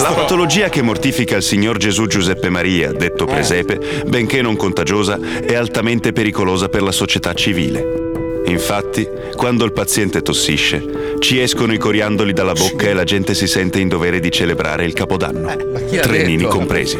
[0.00, 5.54] La patologia che mortifica il signor Gesù Giuseppe Maria, detto Presepe, benché non contagiosa, è
[5.54, 8.42] altamente pericolosa per la società civile.
[8.46, 13.46] Infatti, quando il paziente tossisce, ci escono i coriandoli dalla bocca e la gente si
[13.46, 15.48] sente in dovere di celebrare il capodanno.
[15.48, 16.98] ha Trenini compresi.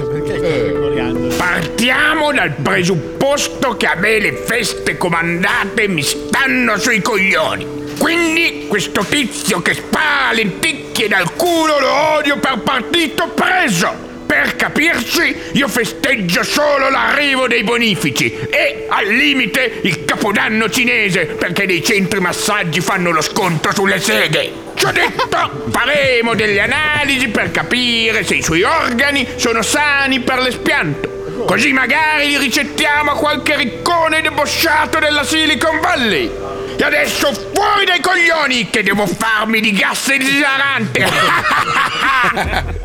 [1.37, 7.67] Partiamo dal presupposto che a me le feste comandate mi stanno sui coglioni.
[7.99, 14.12] Quindi questo tizio che spara lenticchie dal culo lo odio per partito preso.
[14.33, 21.67] Per capirci, io festeggio solo l'arrivo dei bonifici e, al limite, il capodanno cinese, perché
[21.67, 24.51] nei centri massaggi fanno lo sconto sulle seghe.
[24.75, 30.39] Ci ho detto, faremo delle analisi per capire se i suoi organi sono sani per
[30.39, 31.45] l'espianto.
[31.47, 36.31] Così magari li ricettiamo a qualche riccone debosciato della Silicon Valley.
[36.77, 41.07] E adesso fuori dai coglioni che devo farmi di gas esilarante.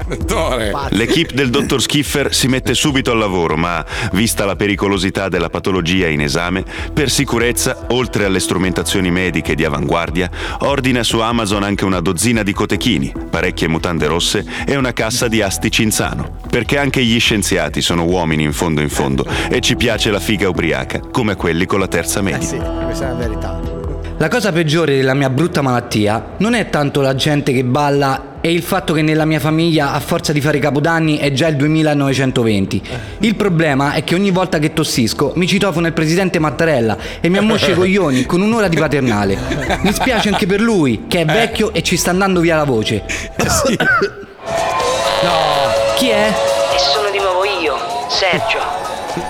[0.89, 3.83] L'equipe del dottor Schiffer si mette subito al lavoro, ma,
[4.13, 6.63] vista la pericolosità della patologia in esame,
[6.93, 10.29] per sicurezza, oltre alle strumentazioni mediche di avanguardia,
[10.59, 15.41] ordina su Amazon anche una dozzina di cotechini, parecchie mutande rosse e una cassa di
[15.41, 16.39] asti cinzano.
[16.49, 20.47] Perché anche gli scienziati sono uomini in fondo in fondo e ci piace la figa
[20.47, 22.61] ubriaca, come quelli con la terza media.
[22.85, 23.86] Questa è la verità.
[24.19, 28.51] La cosa peggiore della mia brutta malattia non è tanto la gente che balla e
[28.51, 32.81] il fatto che nella mia famiglia a forza di fare capodanni è già il 2920.
[33.19, 37.37] Il problema è che ogni volta che tossisco mi citofono il presidente Mattarella e mi
[37.37, 39.37] ammoscia i coglioni con un'ora di paternale.
[39.81, 43.03] Mi spiace anche per lui, che è vecchio e ci sta andando via la voce.
[45.95, 46.33] Chi è?
[46.73, 47.77] E sono di nuovo io,
[48.09, 48.57] Sergio,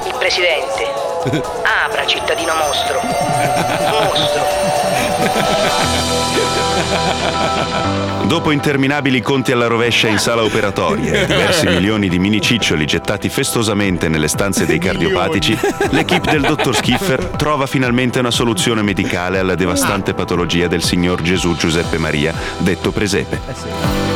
[0.05, 1.55] il presidente.
[2.07, 3.01] Apra, cittadino mostro.
[8.27, 13.29] Dopo interminabili conti alla rovescia in sala operatoria e diversi milioni di mini ciccioli gettati
[13.29, 15.57] festosamente nelle stanze dei cardiopatici,
[15.89, 21.55] l'equipe del dottor Schiffer trova finalmente una soluzione medicale alla devastante patologia del signor Gesù
[21.55, 24.06] Giuseppe Maria, detto Presepe.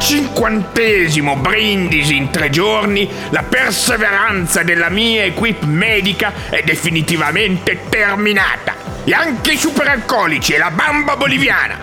[0.00, 8.74] Cinquantesimo brindisi in tre giorni, la perseveranza della mia equip medica è definitivamente terminata.
[9.04, 11.78] E anche i superalcolici e la bamba boliviana.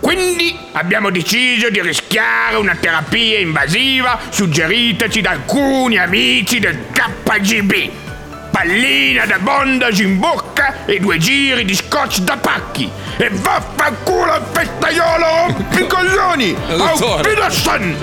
[0.00, 8.09] Quindi abbiamo deciso di rischiare una terapia invasiva suggeritaci da alcuni amici del KGB.
[8.50, 12.90] Pallina da bondage in bocca e due giri di scotch da pacchi.
[13.16, 16.56] E vaffanculo al festaiolo rompicoglioni!
[16.68, 17.28] Auf Dottore.
[17.28, 17.96] Wiedersehen!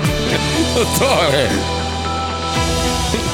[0.73, 1.75] Dottore!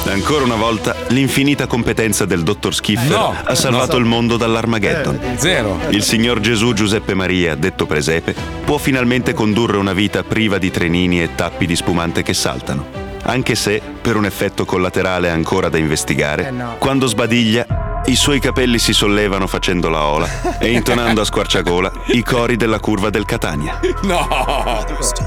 [0.06, 3.98] Ancora una volta, l'infinita competenza del dottor Skiffer No, ha salvato no.
[3.98, 5.18] il mondo dall'Armageddon.
[5.20, 5.80] Eh, zero.
[5.88, 8.34] Il signor Gesù Giuseppe Maria, detto presepe,
[8.64, 13.03] può finalmente condurre una vita priva di trenini e tappi di spumante che saltano.
[13.26, 16.76] Anche se, per un effetto collaterale ancora da investigare, Eh no.
[16.78, 22.22] quando sbadiglia, i suoi capelli si sollevano facendo la ola e intonando a squarciagola i
[22.22, 23.80] cori della curva del Catania.
[24.02, 24.84] No!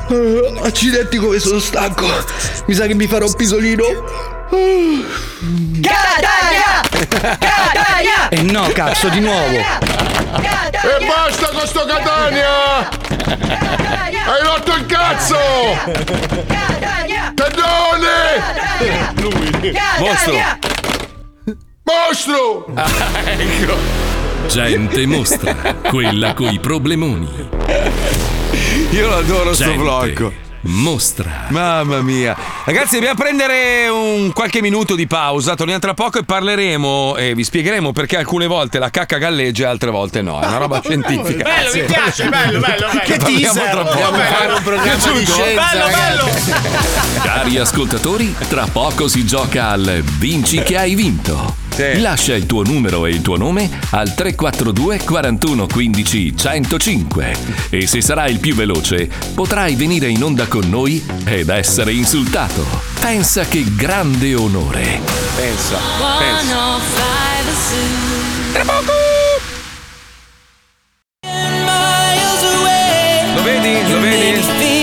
[0.10, 2.06] Eh, accidenti come sono stanco.
[2.68, 3.84] Mi sa che mi farò un pisolino.
[5.82, 6.82] Catania!
[7.40, 8.30] Catania!
[8.30, 9.58] E no, cazzo, di nuovo.
[10.36, 12.90] E basta con sto Catania!
[12.90, 15.38] Hai rotto il cazzo!
[17.34, 18.56] Pedone!
[20.00, 20.34] Mostro!
[21.84, 22.66] Mostro!
[23.38, 23.76] ecco.
[24.48, 25.56] Gente mostra,
[25.90, 27.50] quella coi problemoni.
[28.92, 30.47] Io lo adoro sto vlog.
[30.68, 31.46] Mostra.
[31.50, 32.36] Mamma mia.
[32.66, 35.56] Ragazzi, dobbiamo prendere un qualche minuto di pausa.
[35.56, 39.68] Torniamo tra poco e parleremo e vi spiegheremo perché alcune volte la cacca galleggia e
[39.68, 40.42] altre volte no.
[40.42, 41.44] È una roba scientifica.
[41.48, 43.00] Bello, mi piace, bello, bello, bello.
[43.06, 43.54] Che teaser!
[43.54, 44.18] Parliamo tra poco.
[44.18, 47.22] fare un programma di scienza, Bello, bello.
[47.24, 51.67] Cari ascoltatori, tra poco si gioca al Vinci che hai vinto.
[52.00, 57.36] Lascia il tuo numero e il tuo nome al 342 41 15 105
[57.70, 62.66] e se sarai il più veloce potrai venire in onda con noi ed essere insultato.
[63.00, 65.00] Pensa che grande onore.
[65.36, 65.78] Pensa,
[68.54, 68.92] Tra poco!
[73.36, 73.92] Lo vedi?
[73.92, 74.77] Lo vedi?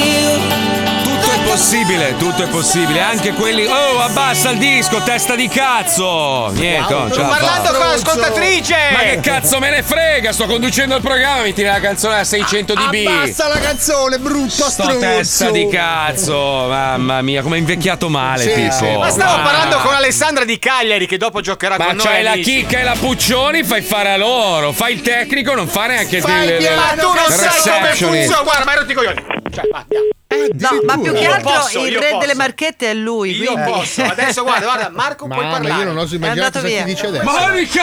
[1.54, 3.00] Possibile, tutto è possibile.
[3.00, 3.64] Anche quelli.
[3.64, 6.48] Oh, abbassa il disco, testa di cazzo!
[6.52, 8.74] Niente, non ce Sto la parlando con l'ascoltatrice!
[8.92, 10.32] Ma che cazzo me ne frega?
[10.32, 13.06] Sto conducendo il programma, mi tira la canzone a 600 dB.
[13.06, 14.98] Abbassa la canzone, brutto Sto stronzo.
[14.98, 18.96] testa di cazzo, mamma mia, come è invecchiato male, Sì, sì.
[18.96, 19.44] Ma stavo Ah.
[19.44, 22.04] parlando con Alessandra di Cagliari che dopo giocherà Ma con noi.
[22.04, 22.50] c'hai la amici.
[22.62, 24.72] chicca e la Puccioni, fai fare a loro.
[24.72, 28.42] Fai il tecnico, non fare anche Fai piano, ma tu non sai come funziona.
[28.42, 29.24] Guarda, ma hai rotto i coglioni.
[29.54, 30.06] Cioè, va, andiamo.
[30.54, 32.18] No, ma più che altro posso, il re posso.
[32.18, 33.36] delle marchette è lui.
[33.36, 34.02] Io quindi- posso.
[34.02, 35.80] Adesso guarda, guarda, Marco puoi Mamma, parlare.
[35.80, 36.84] io non oso È immaginare andato cosa ti via.
[36.84, 37.24] dice adesso.
[37.24, 37.82] Monica!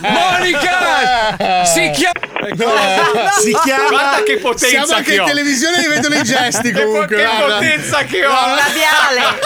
[0.10, 1.64] Monica!
[1.64, 3.30] Si chiama.
[3.40, 3.88] Si chiama.
[3.88, 5.24] Guarda che potenza Siamo anche che in ho.
[5.26, 7.16] televisione e vedono i gesti Che comunque.
[7.16, 7.54] Che guarda.
[7.54, 8.30] potenza che ho.
[8.32, 9.38] No, labiale.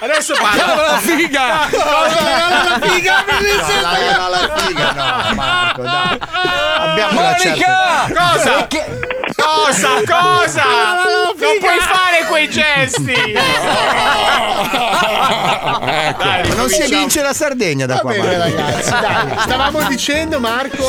[0.00, 0.74] Adesso parla.
[0.92, 1.68] La figa!
[1.70, 2.20] Cosa?
[2.20, 6.18] La figa, No, la, no, figa, no, Marco, dai.
[6.78, 7.54] Abbiamo una Monica!
[7.54, 8.66] certa- Cosa?
[9.64, 9.88] Cosa?
[10.06, 10.62] Cosa?
[11.38, 13.12] Non puoi fare quei gesti.
[15.86, 16.22] Ecco.
[16.22, 18.10] Dai, non si vince la Sardegna da Va qua.
[18.12, 19.38] bene, ragazzi, dai.
[19.38, 20.84] Stavamo dicendo, Marco.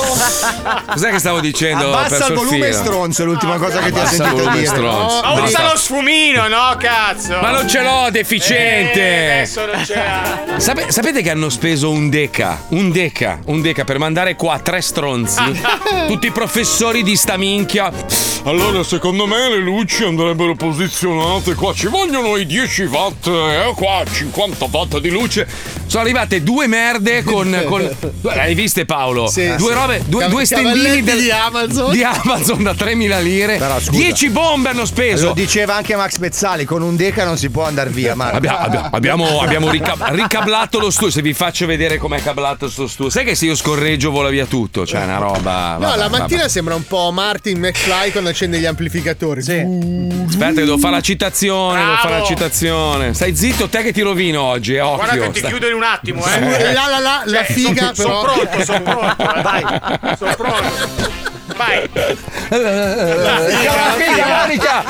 [0.92, 1.86] Cos'è che stavo dicendo?
[1.88, 4.66] Ho Abbassa il volume stronzo, è l'ultima cosa che ti il sentito volume dire.
[4.68, 5.22] stronzo.
[5.22, 5.64] Ma usa Basta.
[5.72, 7.40] lo sfumino, no, cazzo?
[7.40, 9.00] Ma non ce l'ho, deficiente!
[9.02, 10.60] Eh, adesso non ce l'ha.
[10.60, 14.82] Sape- sapete che hanno speso un deca, un deca, un deca per mandare qua tre
[14.82, 15.62] stronzi?
[16.08, 17.92] tutti i professori di sta minchia.
[18.46, 21.72] Allora, secondo me le luci andrebbero posizionate qua.
[21.74, 25.48] Ci vogliono i 10 watt, eh, qua 50 watt di luce.
[25.86, 27.56] Sono arrivate due merde con.
[27.68, 27.90] con...
[28.22, 29.28] L'hai viste, Paolo?
[29.28, 29.74] Sì, due sì.
[29.74, 31.92] robe, due, Cav- due stendini del- di Amazon.
[31.92, 33.58] di Amazon da 3.000 lire.
[33.58, 33.92] Però, scusa.
[33.92, 35.28] 10 bombe hanno speso.
[35.28, 38.38] Lo diceva anche Max Pezzali, con un deca non si può andare via, Marco.
[38.38, 41.12] Abbia- abbia- abbiamo abbiamo rica- ricablato lo studio.
[41.12, 44.46] Se vi faccio vedere com'è cablato sto studio, sai che se io scorreggio vola via
[44.46, 44.86] tutto.
[44.86, 45.74] Cioè, una roba.
[45.74, 46.50] No, vabbè, la mattina vabbè.
[46.50, 49.40] sembra un po' Martin McFly quando accende gli amplificatori.
[49.42, 51.80] Aspetta, che devo fare la citazione.
[51.80, 52.26] Devo fare la Bravo.
[52.26, 53.14] citazione.
[53.14, 54.76] Stai zitto, te che ti rovino oggi.
[54.76, 55.06] eh, Occhio.
[55.06, 56.74] Guarda che ti chiudo in un attimo, eh.
[56.74, 58.22] La la la, la Cioè, figa son- però.
[58.24, 59.36] Sono pronto, sono pronto.
[59.36, 59.64] eh, Vai,
[60.18, 61.24] sono pronto.
[61.56, 61.90] Vai.
[62.50, 64.84] La figa, Monica!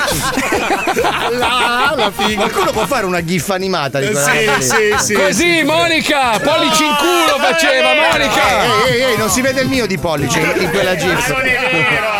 [1.37, 2.35] La, la figa.
[2.41, 5.13] Qualcuno può fare una gif animata di quella Sì, sì, sì.
[5.13, 6.39] Così, Monica!
[6.39, 8.63] Pollici in culo faceva, Monica!
[8.87, 11.27] Ehi, ehi, ehi, non si vede il mio di pollice in, in quella gif.
[11.29, 12.14] Non è vero.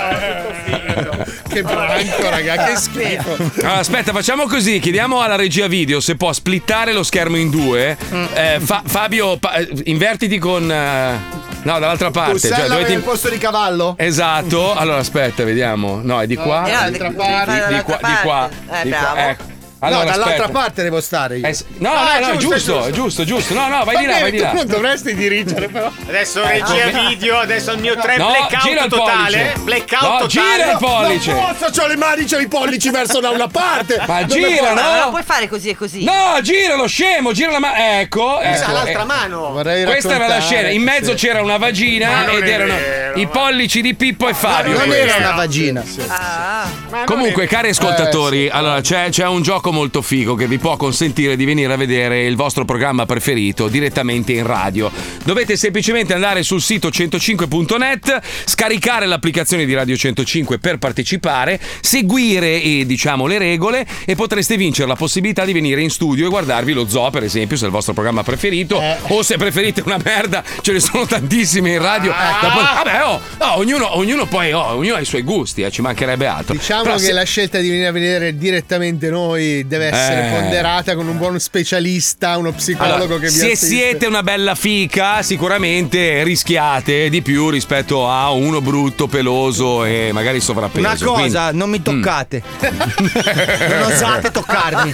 [1.55, 3.37] Che branco, raga, che schifo.
[3.61, 7.95] Allora, aspetta, facciamo così: chiediamo alla regia video se può splittare lo schermo in due.
[8.33, 10.69] Eh, Fa- Fabio, pa- eh, invertiti con.
[10.69, 11.17] eh,
[11.63, 12.39] no, dall'altra parte.
[12.39, 13.95] Cioè, Pussella dovete- nel posto di cavallo?
[13.97, 14.75] Esatto.
[14.75, 16.01] Allora, aspetta, vediamo.
[16.03, 16.65] No, è di qua.
[16.67, 18.49] Eh, no, devi fare di, di dall'altra qua, di qua.
[18.49, 18.55] parte.
[18.79, 18.99] Eh, di qua.
[19.13, 19.29] bravo.
[19.29, 19.43] Ecco.
[19.86, 20.59] Allora, no, dall'altra aspetta.
[20.59, 21.47] parte devo stare io.
[21.47, 21.55] Eh.
[21.77, 23.23] No, Ah, no, no, giusto, giusto, giusto.
[23.23, 23.53] giusto.
[23.53, 24.53] No, no, vai di là, vai di tu là.
[24.53, 25.91] non dovresti dirigere, però.
[26.07, 29.53] Adesso regia video, adesso il mio 3 No, blackout totale.
[29.59, 30.27] Blackout No, totale.
[30.27, 31.31] gira il pollice.
[31.33, 34.03] Non posso, c'ho le mani, c'ho i pollici verso da una parte.
[34.07, 35.03] Ma Non gira, non no?
[35.05, 36.03] lo puoi fare così e così.
[36.03, 37.75] No, gira lo scemo, gira la mano.
[37.77, 38.71] Ecco, Usa ecco.
[38.71, 39.05] l'altra eh.
[39.05, 39.51] mano.
[39.51, 41.25] Vorrei Questa era la scena, in mezzo sì.
[41.27, 44.77] c'era una vagina non ed erano vero, i pollici di Pippo e Fabio.
[44.77, 45.83] Non era una vagina.
[46.07, 46.67] Ah.
[46.89, 51.36] Non Comunque, cari ascoltatori, allora c'è, c'è un gioco molto figo che vi può consentire
[51.36, 54.89] di venire a vedere il vostro programma preferito direttamente in radio.
[55.26, 62.86] Dovete semplicemente andare sul sito 105.net, scaricare l'applicazione di Radio 105 per partecipare, seguire eh,
[62.86, 66.88] diciamo le regole e potreste vincere la possibilità di venire in studio e guardarvi lo
[66.88, 70.71] zoo, per esempio, se è il vostro programma preferito, o se preferite una merda, ce
[70.71, 72.13] ne sono tantissime in radio.
[72.13, 75.82] Poi- Vabbè, oh, oh, ognuno, ognuno poi oh, ognuno ha i suoi gusti, eh, ci
[75.82, 76.53] mancherebbe altro.
[76.53, 80.31] Diciamo Però che se- la scelta di venire a vedere direttamente noi deve essere Eh.
[80.31, 83.65] ponderata con un buon specialista, uno psicologo Allora, che vi se assiste.
[83.67, 90.39] siete una bella fica, sicuramente rischiate di più rispetto a uno brutto, peloso e magari
[90.41, 90.79] sovrappeso.
[90.85, 92.41] Una cosa, Quindi- non mi toccate.
[92.59, 94.93] non osate toccarmi.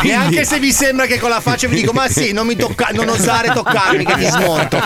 [0.00, 2.56] Quindi- Neanche se vi sembra che con la faccia vi dico, ma sì, non mi
[2.56, 4.80] tocca, non osare toccarmi che ti smonto.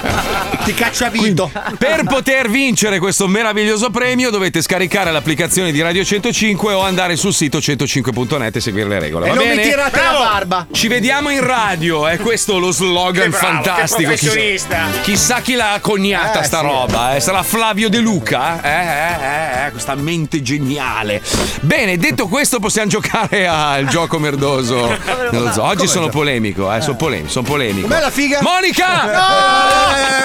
[0.64, 1.50] Ti cacciavito.
[1.78, 7.32] Per poter vincere questo meraviglioso premio dovete scaricare l'applicazione di Radio 105 o andare sul
[7.34, 9.26] sito 105.net e seguire le regole.
[9.26, 9.62] E Va non bene?
[9.62, 10.66] mi tirate la barba.
[10.72, 14.08] Ci vediamo in radio, è questo lo slogan Che bravo, fantastico.
[14.10, 14.78] che Chissà- professionista.
[15.02, 16.64] Chissà chi l'ha coniata Eh, sta sì.
[16.64, 17.20] roba, eh?
[17.20, 18.60] sarà Flavio De Luca?
[18.62, 21.20] Eh, eh, eh, eh, questa mente geniale.
[21.60, 24.88] Bene, detto questo possiamo giocare al gioco merdoso.
[25.52, 25.64] zoo.
[25.64, 27.86] Oggi sono polemico, eh, sono polemico, sono polemico.
[27.88, 28.38] Com'è la figa?
[28.40, 28.86] Monica!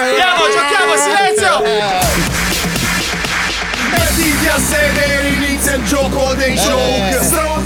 [0.07, 1.63] Andiamo, giochiamo, silenzio!
[3.91, 7.56] Mettiti a sedere, inizia il gioco dei joke.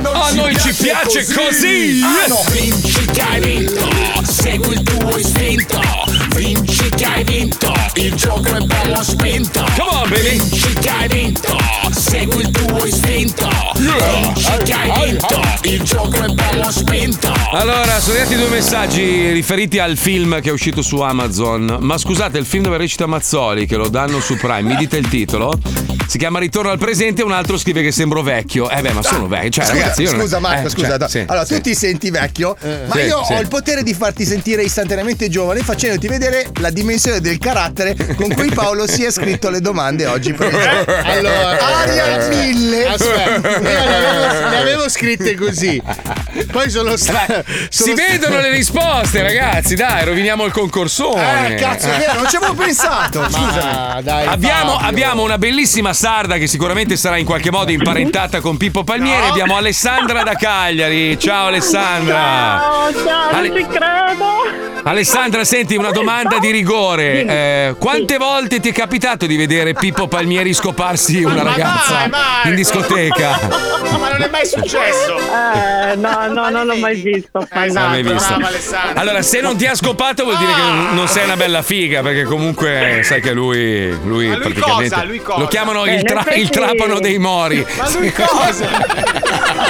[0.00, 2.00] A noi, A noi ci piace così.
[2.02, 2.42] Ah, no.
[2.50, 3.86] Vinci che hai vinto,
[4.40, 5.80] segui il tuo istinto.
[6.34, 9.64] Vinci che hai vinto, il gioco è bello spinto.
[9.76, 10.30] Come on, baby.
[10.38, 11.56] Vinci che hai vinto,
[11.90, 13.48] segui il tuo istinto.
[13.76, 17.32] Vinci che hai vinto, il gioco è bello spinto.
[17.52, 21.78] Allora, sono arrivati due messaggi riferiti al film che è uscito su Amazon.
[21.80, 25.08] Ma scusate, il film dove recita Mazzoli, che lo danno su Prime, mi dite il
[25.08, 25.58] titolo?
[26.06, 28.68] Si chiama Ritorno al presente e un altro scrive che sembro vecchio.
[28.68, 29.50] Eh beh, ma sono vecchio.
[29.50, 30.88] Cioè, scusa, ragazzi, io non- scusa Marco, eh, scusa.
[30.88, 31.54] cioè, da- sì, allora, sì.
[31.54, 32.56] tu ti senti vecchio,
[32.88, 33.32] ma Sì, io sì.
[33.34, 38.32] ho il potere di farti sentire istantaneamente giovane facendoti vedere la dimensione del carattere con
[38.32, 40.32] cui Paolo si è scritto le domande oggi.
[41.10, 42.86] Allora, Aria al mille.
[42.86, 45.82] Aspetta, io le avevo, scritte così.
[46.50, 47.42] Poi sono stato.
[47.68, 49.74] Si vedono le risposte, ragazzi.
[49.74, 51.54] Dai, roviniamo il concorsone.
[51.54, 53.24] Eh, cazzo, è vero, non ci avevo pensato.
[53.24, 54.02] Scusami.
[54.02, 54.88] dai, Abbiamo, Fabio.
[54.88, 59.26] abbiamo una bellissima sarda che sicuramente sarà in qualche modo imparentata con Pippo Palmieri.
[59.26, 61.18] Abbiamo Alessandra da Cagliari.
[61.18, 62.14] Ciao Alessandra.
[62.14, 63.66] Ciao, ciao, Ale-
[64.24, 64.88] credo.
[64.88, 67.24] Alessandra, senti una domanda di rigore.
[67.24, 72.10] Eh, quante volte ti è capitato di vedere Pippo Palmieri scoparsi una Ma ragazza
[72.44, 73.38] in discoteca?
[74.00, 75.16] Ma non è mai successo!
[75.18, 77.38] Eh, no, no, non l'ho mai visto.
[77.38, 78.28] Non l'hai mai visto.
[78.34, 79.00] brava Alessandra.
[79.00, 80.60] Allora, se non ti ha scopato vuol dire che
[80.94, 85.04] non- sei una bella figa, perché comunque sai che lui, lui, Ma lui praticamente cosa?
[85.04, 85.38] Lui cosa?
[85.40, 87.66] lo chiamano Eh, il, tra- il trapano dei mori.
[87.76, 88.68] Ma lui cosa?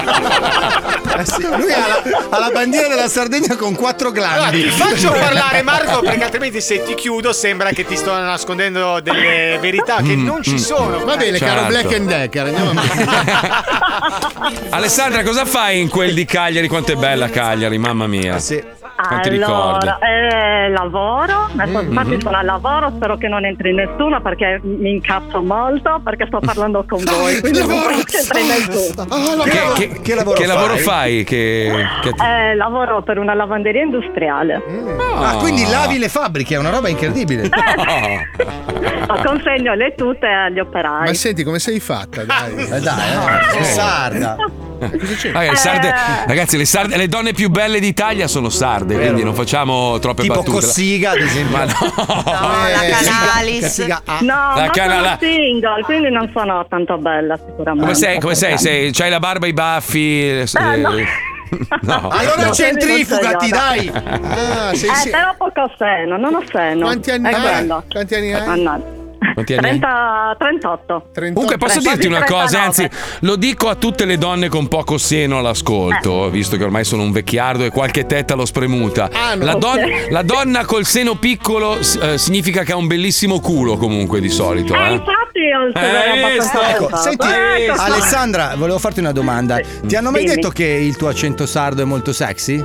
[1.20, 4.10] Eh sì, lui ha la, ha la bandiera della Sardegna con quattro
[4.40, 9.00] Allora, ti faccio parlare Marco perché altrimenti se ti chiudo sembra che ti sto nascondendo
[9.00, 11.04] delle verità che Mm, non ci sono.
[11.04, 11.68] Va bene, caro Certo.
[11.68, 13.04] Black and Decker, andiamo avanti.
[14.70, 16.68] Alessandra, cosa fai in quel di Cagliari?
[16.68, 18.38] Quanto è bella Cagliari, mamma mia.
[18.38, 18.62] Sì.
[19.06, 19.28] Quanti?
[19.42, 21.88] Allora, eh, lavoro, adesso Mm.
[21.88, 22.20] infatti Mhm.
[22.20, 26.84] sono al lavoro, spero che non entri nessuno perché mi incazzo molto perché sto parlando
[26.88, 29.42] con voi, quindi non voglio che entri nessuno.
[29.44, 30.82] Che, che- che lavoro che lavoro fai?
[30.82, 31.24] fai?
[31.24, 32.14] Che, che-
[32.50, 34.62] Eh, lavoro per una lavanderia industriale.
[35.16, 37.48] Ah, quindi lavi le fabbriche, è una roba incredibile.
[37.48, 41.06] Ma consegno le tute agli operai.
[41.08, 42.22] Ma senti, come sei fatta?
[42.24, 44.36] Dai, Eh dai, eh, sei sarda.
[45.54, 46.26] Sarde- Eh.
[46.26, 50.34] ragazzi, le, sarde- le donne più belle d'Italia sono sarde, quindi non facciamo troppe Tipo
[50.34, 50.50] battute.
[50.52, 51.56] Cossiga, ad esempio.
[51.56, 51.72] Ma no.
[52.24, 53.60] la Canalis.
[53.62, 54.18] Cossiga- ah.
[54.20, 57.80] No, La canala- single, quindi non sono tanto bella sicuramente.
[57.80, 58.20] Come sei?
[58.20, 58.58] Come sei?
[58.58, 58.92] sei?
[58.92, 60.28] C'hai la barba, i baffi?
[60.28, 60.90] eh, Eh, no.
[61.80, 62.08] no.
[62.10, 63.88] Allora No, centrifugati, dai.
[63.92, 66.82] Ah, sei, Eh, sei- però poco seno, non ho seno.
[66.82, 67.40] Quanti anni È hai?
[67.40, 67.84] quello.
[67.90, 68.46] Quanti anni hai?
[68.46, 68.98] Mannaggia.
[69.34, 69.78] Quanti anni hai?
[69.78, 71.04] 30, 38.
[71.34, 72.88] Comunque posso dirti una cosa, anzi
[73.20, 76.30] lo dico a tutte le donne con poco seno all'ascolto, Eh.
[76.30, 79.08] visto che ormai sono un vecchiardo e qualche tetta l'ho spremuta.
[79.12, 79.44] Ah, no.
[79.44, 84.20] la, don- la donna col seno piccolo eh, significa che ha un bellissimo culo comunque
[84.20, 84.74] di solito.
[84.74, 84.92] Eh, Eh?
[84.92, 86.96] infatti ho Eh, abbastanza ecco, pensato.
[87.02, 87.26] Senti,
[87.66, 87.80] Ecco.
[87.80, 89.58] Alessandra, volevo farti una domanda.
[89.82, 90.34] Ti hanno mai Dimmi.
[90.36, 92.62] detto che il tuo accento sardo è molto sexy?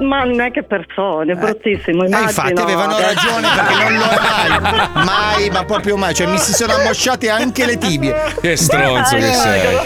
[0.00, 2.28] Ma non è che persone, bruttissimo, Eh, immagino.
[2.28, 4.18] infatti avevano ragione perché non lo è
[4.94, 6.14] mai, mai, ma proprio mai.
[6.14, 8.14] Cioè, mi si sono ammosciate anche le tibie.
[8.40, 9.76] Che stronzo che sei.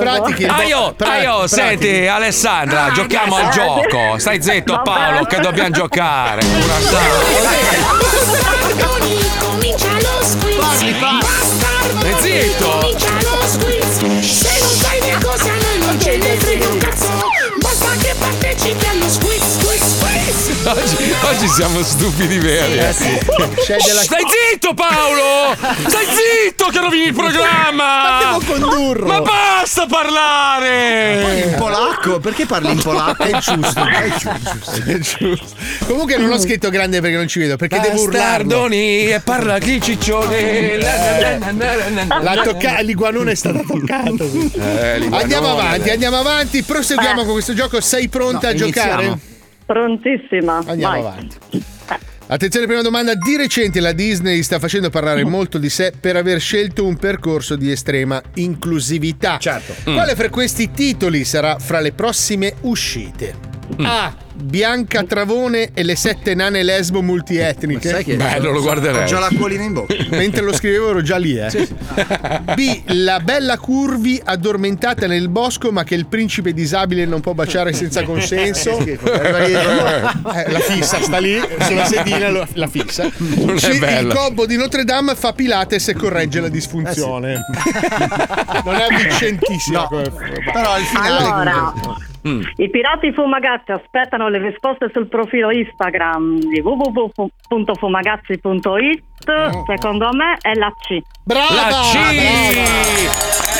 [0.00, 1.48] Pratichi Aio, pra- aio, pratichi.
[1.54, 4.18] senti Alessandra, Ah, giochiamo al eh, gioco.
[4.18, 6.40] Stai zitto Va Paolo, che dobbiamo giocare.
[7.92, 10.56] Bastardoni, comincia lo squiz.
[10.56, 12.08] Parli, parli.
[12.08, 12.68] E zitto.
[12.68, 13.98] comincia lo squiz.
[14.22, 17.30] Se non sai le cose a noi non ce ne frega un cazzo.
[17.60, 19.51] Basta che partecipi allo squiz.
[20.64, 22.78] Oggi, oggi siamo stupidi veri.
[22.78, 23.18] Eh sì.
[23.18, 25.56] Shh, Stai zitto Paolo!
[25.88, 28.30] Stai zitto che rovini il programma!
[28.30, 29.06] Ma devo condurlo.
[29.06, 31.20] Ma basta parlare!
[31.22, 32.20] Poi in polacco?
[32.20, 33.22] Perché parli in polacco?
[33.24, 35.54] È giusto, è giusto, è giusto.
[35.86, 38.46] Comunque non l'ho scritto grande perché non ci vedo, perché devo urlarlo.
[38.46, 40.76] Bastardoni e parla chi ciccione.
[40.78, 44.10] La, tocca- l'iguanone è stata toccata.
[44.10, 46.62] Eh, l'iguanone, andiamo avanti, andiamo avanti.
[46.62, 47.80] Proseguiamo con questo gioco.
[47.80, 48.90] Sei pronta No, a giocare?
[49.04, 49.30] iniziamo.
[49.64, 50.62] Prontissima.
[50.66, 51.12] Andiamo vai.
[51.12, 51.64] avanti.
[52.32, 53.14] Attenzione, prima domanda.
[53.14, 57.56] Di recente la Disney sta facendo parlare molto di sé per aver scelto un percorso
[57.56, 59.36] di estrema inclusività.
[59.38, 59.74] Certo.
[59.84, 63.34] Quale fra questi titoli sarà fra le prossime uscite?
[63.80, 64.21] A.
[64.34, 67.88] Bianca Travone e le sette nane lesbo multietniche.
[67.88, 69.02] sai che- Bello, lo guarderei.
[69.02, 69.94] Ho già l'acquolina in bocca.
[70.10, 71.50] Mentre lo scrivevo ero già lì, eh.
[72.54, 72.80] B.
[72.86, 78.02] La bella Curvi addormentata nel bosco ma che il principe disabile non può baciare senza
[78.04, 78.78] consenso.
[78.82, 79.10] Dietro.
[80.32, 83.08] Eh, la fissa sta lì sulla sedina lo- la fissa.
[83.16, 83.68] Non è C.
[83.68, 84.14] Il bella.
[84.14, 87.40] gobbo di Notre Dame fa Pilates e corregge la disfunzione.
[88.64, 89.86] non è avvicentissima.
[89.86, 90.10] come-
[90.52, 91.72] Però al finale Allora,
[92.26, 92.40] Mm.
[92.56, 99.02] i pirati fumagazzi aspettano le risposte sul profilo Instagram di www.fumagazzi.it.
[99.66, 100.98] Secondo me è la C.
[101.24, 101.54] Brava!
[101.54, 101.92] La C!
[101.92, 102.12] brava.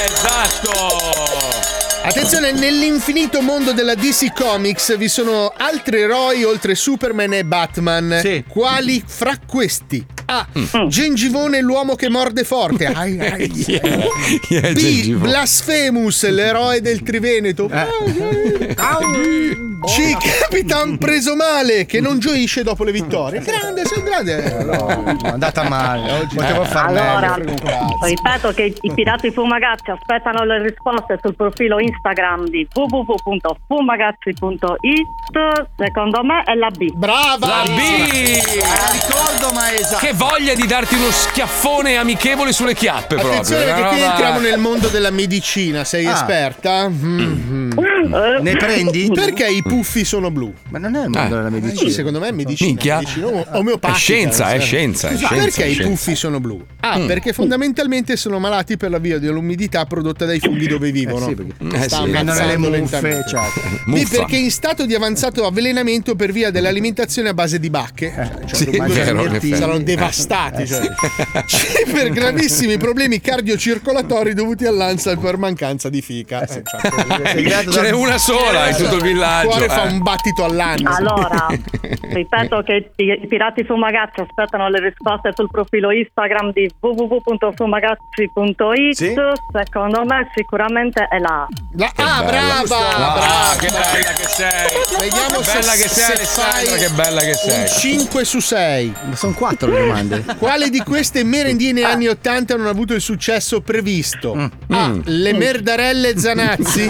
[0.05, 1.82] Esatto!
[2.05, 8.43] Attenzione, nell'infinito mondo della DC Comics vi sono altri eroi oltre Superman e Batman.
[8.49, 10.05] Quali fra questi?
[10.27, 10.47] A.
[10.89, 12.87] Gengivone, l'uomo che morde forte.
[12.93, 13.49] Ai, ai.
[13.49, 14.77] Chi è B.
[14.77, 15.31] Gengivone?
[15.31, 17.69] Blasphemous, l'eroe del Triveneto.
[19.85, 20.17] C.
[20.41, 23.41] Capitan preso male, che non gioisce dopo le vittorie.
[23.41, 24.63] Grande, sei grande.
[24.65, 26.29] No, è andata male.
[26.33, 27.55] Potevo far Allora, meglio.
[28.05, 31.91] ripeto che i pirati fumagazzi aspettano le risposte sul profilo Instagram
[32.49, 35.67] di www.fumagazzi.it.
[35.77, 36.91] Secondo me è la B.
[36.95, 37.47] Brava!
[37.47, 37.79] La B!
[38.93, 40.07] ricordo, ma esatto.
[40.07, 43.33] Che voglia di darti uno schiaffone amichevole sulle chiappe proprio.
[43.41, 46.13] Attenzione perché qui entriamo nel mondo della medicina, sei Ah.
[46.13, 46.89] esperta?
[46.89, 47.71] Mhm.
[48.41, 49.11] Ne prendi?
[49.13, 50.53] Perché i puffi sono blu?
[50.71, 51.81] Ma non è il mondo della medicina.
[51.81, 52.69] Sì, secondo me è medicina.
[52.69, 52.97] Minchia.
[52.97, 53.93] medicina o- omeopatica.
[53.93, 54.67] È scienza, è Sì.
[54.67, 55.27] scienza, è Esatto.
[55.35, 55.91] scienza, Perché è i scienza.
[55.91, 56.65] puffi sono blu?
[56.81, 57.07] Ah, Mm.
[57.07, 61.27] perché fondamentalmente sono malati per la via dell'umidità prodotta dai funghi dove vivono.
[61.27, 62.11] Eh sì, perché- Eh Sta sì.
[62.11, 63.29] Prendono le ammazzando muffe, lentamente.
[63.29, 63.61] certo.
[63.85, 64.17] B Muffa.
[64.17, 68.13] perché in stato di avanzato avvelenamento per via dell'alimentazione a base di bacche.
[68.47, 70.63] Cioè, Sì, vero, saranno devastati.
[70.63, 70.89] Eh, cioè.
[71.47, 76.43] C per gravissimi problemi cardiocircolatori dovuti all'ansia per mancanza di fica.
[76.43, 76.63] Eh, cioè,
[77.71, 79.49] Ce n'è una sola in tutto il il villaggio.
[79.49, 79.93] cuore fa eh.
[79.93, 80.91] un battito all'anno.
[80.91, 81.47] Allora,
[82.13, 88.95] ripeto che i pirati fumagazzi aspettano le risposte sul profilo Instagram di www.fumagazzi.it.
[88.95, 89.15] Sì.
[89.53, 91.47] Secondo me sicuramente è la.
[91.75, 92.63] La- ah, bella.
[92.65, 92.89] brava!
[92.91, 93.57] Ah, brava.
[93.59, 94.69] che bella che sei!
[95.01, 97.61] Vediamo che se, bella che sei, se Alessandra, fai che bella che sei.
[97.61, 98.95] Un 5 su 6.
[99.15, 100.25] Sono quattro le domande.
[100.37, 104.51] Quale di queste merendine anni 80 non ha avuto il successo previsto?
[104.69, 104.93] A.
[105.03, 106.87] Le merdarelle Zanazzi.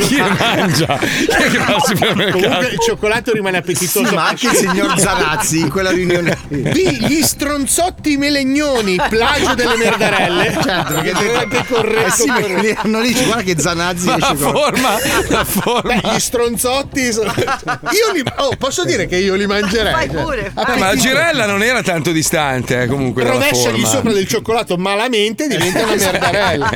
[0.00, 0.98] Chi le mangia?
[0.98, 2.30] È?
[2.32, 4.04] Comunque il cioccolato rimane appetitoso.
[4.04, 6.36] Sì, ma anche il signor Zanazzi in quella riunione.
[6.48, 6.72] B.
[6.74, 10.58] Gli stronzotti melegnoni, plagio delle merdarelle.
[10.60, 12.06] Certo, perché Anche corretto.
[12.06, 14.88] Eh sì, lì hanno lì, guarda che Zanazzi Ma la con- forma,
[15.28, 15.94] la forma.
[16.00, 17.12] Beh, gli stronzotti.
[17.12, 18.22] sono- Io li.
[18.36, 19.92] Oh, posso dire che io li mangerei.
[19.92, 20.22] Fai cioè.
[20.22, 20.46] pure.
[20.46, 23.24] Eh, ma la girella non era tanto distante, eh, comunque.
[23.24, 26.70] Rovesciagli sopra del cioccolato malamente diventa una merdarella.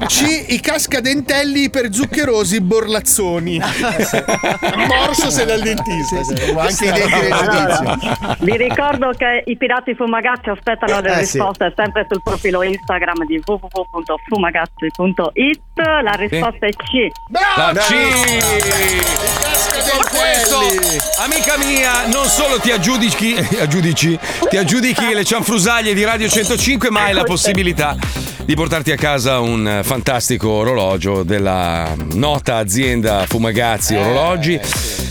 [0.06, 0.44] C.
[0.48, 3.58] I cascadentelli per zuccherosi borlazzoni.
[4.88, 6.16] Morso se dal dentista.
[6.60, 7.78] Anche i denti del giudizio.
[7.90, 11.38] Allora, vi ricordo che i pirati fumagazzi aspettano le Eh, sì.
[11.38, 13.40] risposte sempre sul profilo Instagram di
[14.78, 15.60] www.fumagazzi.it.
[16.02, 17.08] La risposta è C.
[17.56, 17.90] La C!
[19.90, 20.58] Con questo,
[21.22, 24.18] amica mia, non solo ti aggiudichi, aggiudici,
[24.48, 27.96] ti aggiudichi le cianfrusaglie di Radio 105, ma hai la possibilità
[28.44, 34.60] di portarti a casa un eh, fantastico orologio della nota azienda Fumagazzi Orologi.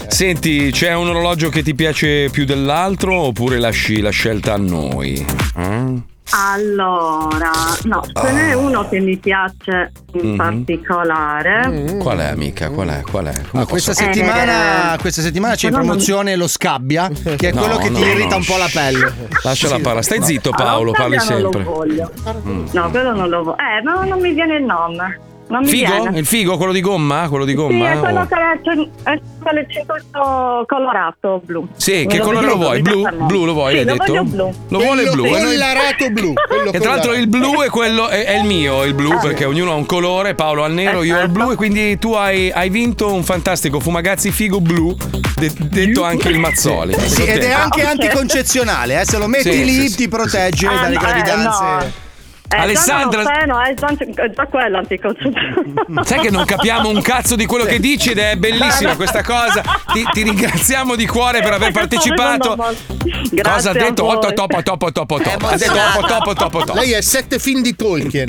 [0.08, 5.26] Senti, c'è un orologio che ti piace più dell'altro oppure lasci la scelta a noi?
[5.58, 5.98] Mm?
[6.32, 7.52] Allora,
[7.84, 10.36] no, ce n'è uno che mi piace in Mhm.
[10.38, 11.96] particolare.
[12.00, 12.70] Qual è, amica?
[12.70, 13.02] Qual è?
[13.02, 13.34] Qual è?
[13.54, 17.62] Ah, questa, settimana, questa settimana c'è in Però non- promozione lo scabbia, che è No,
[17.62, 19.14] quello che ti no, irrita no, un po' la pelle.
[19.44, 19.82] Lasciala Sì.
[19.82, 20.04] parlare.
[20.04, 21.64] Stai zitto, Allora, Paolo, parli Ottavia non sempre.
[21.64, 22.12] lo voglio.
[22.48, 22.66] Mm.
[22.74, 23.58] No, quello non lo voglio.
[23.58, 25.20] Eh, ma non mi viene il nome.
[25.50, 25.90] Non mi Figo?
[26.02, 26.20] viene.
[26.20, 27.28] Il figo, quello di gomma?
[27.28, 27.92] Quello di Sì, gomma?
[27.92, 31.68] è quello o- che è, è quello circuito colorato blu.
[31.76, 32.82] Sì, che colore lo vuoi?
[32.84, 33.04] Blu?
[33.26, 34.06] Blu lo vuoi, Sì, hai lo detto?
[34.06, 34.54] voglio blu.
[34.70, 35.26] Lo vuole Quello blu.
[35.26, 36.34] e noi- collarato blu.
[36.48, 39.46] quello E tra l'altro il blu è quello è, è il mio, il blu, perché
[39.46, 42.14] ognuno ha un colore, Paolo ha il nero, io ho il blu e quindi tu
[42.14, 44.96] hai, hai vinto un fantastico fumagazzi figo blu,
[45.36, 46.94] de- detto anche il Mazzoli.
[47.00, 49.96] Sì, ed è anche Ah, anticoncezionale, eh, se lo metti Sì, lì sì, sì.
[49.96, 51.64] ti protegge Ah, dalle no, eh, gravidanze.
[51.64, 52.08] no.
[52.52, 56.02] Eh, Alessandra- già ho seno, è già, già quello anticoncezionale.
[56.04, 59.62] Sai che non capiamo un cazzo di quello che dici ed è bellissima questa cosa.
[59.94, 62.56] Ti, ti ringraziamo di cuore per aver partecipato.
[62.56, 64.04] Grazie Cosa ha detto?
[64.06, 65.48] Otto, topo, topo, topo, topo.
[65.48, 66.80] Ha detto topo, topo, topo, topo.
[66.80, 68.28] Lei è sette film di Tolkien.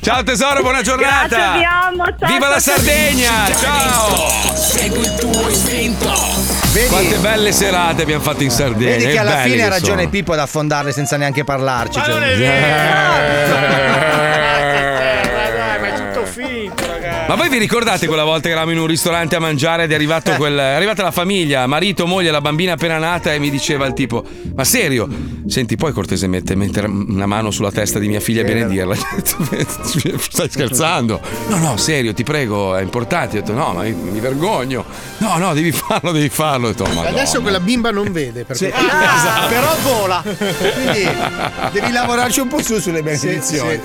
[0.00, 1.28] Ciao tesoro, buona giornata.
[1.28, 2.58] Grazie, vi amo, ciao, Viva la.
[2.58, 3.30] Sardegna!
[3.56, 4.52] Ciao!
[4.54, 6.10] Segui il tuo istinto.
[6.72, 6.88] Vedi?
[6.88, 8.96] Quante belle serate abbiamo fatto in Sardegna.
[8.96, 10.10] Vedi che alla fine ha ragione sono.
[10.10, 11.83] Pippo ad affondarle senza neanche parlarci.
[11.84, 13.22] Ma cioè.
[17.26, 19.94] Ma voi vi ricordate quella volta che eravamo in un ristorante a mangiare ed è
[19.94, 23.86] arrivato quel, è arrivata la famiglia, marito, moglie, la bambina appena nata e mi diceva
[23.86, 24.22] il tipo:
[24.54, 25.08] Ma serio?
[25.46, 28.94] Senti, puoi cortesemente mettere una mano sulla testa di mia figlia e benedirla?
[30.18, 31.20] Stai scherzando?
[31.48, 33.38] No, no, serio, ti prego, è importante.
[33.38, 34.84] Ho detto: No, ma mi, mi vergogno.
[35.18, 36.68] No, no, devi farlo, devi farlo.
[36.68, 38.44] Ho detto, "Oh, Madonna." Adesso quella bimba non vede.
[38.44, 38.70] Perché...
[38.94, 39.48] Ah, Esatto.
[39.48, 40.22] Però vola.
[40.22, 41.08] Quindi
[41.72, 43.80] devi lavorarci un po' su sulle benedizioni.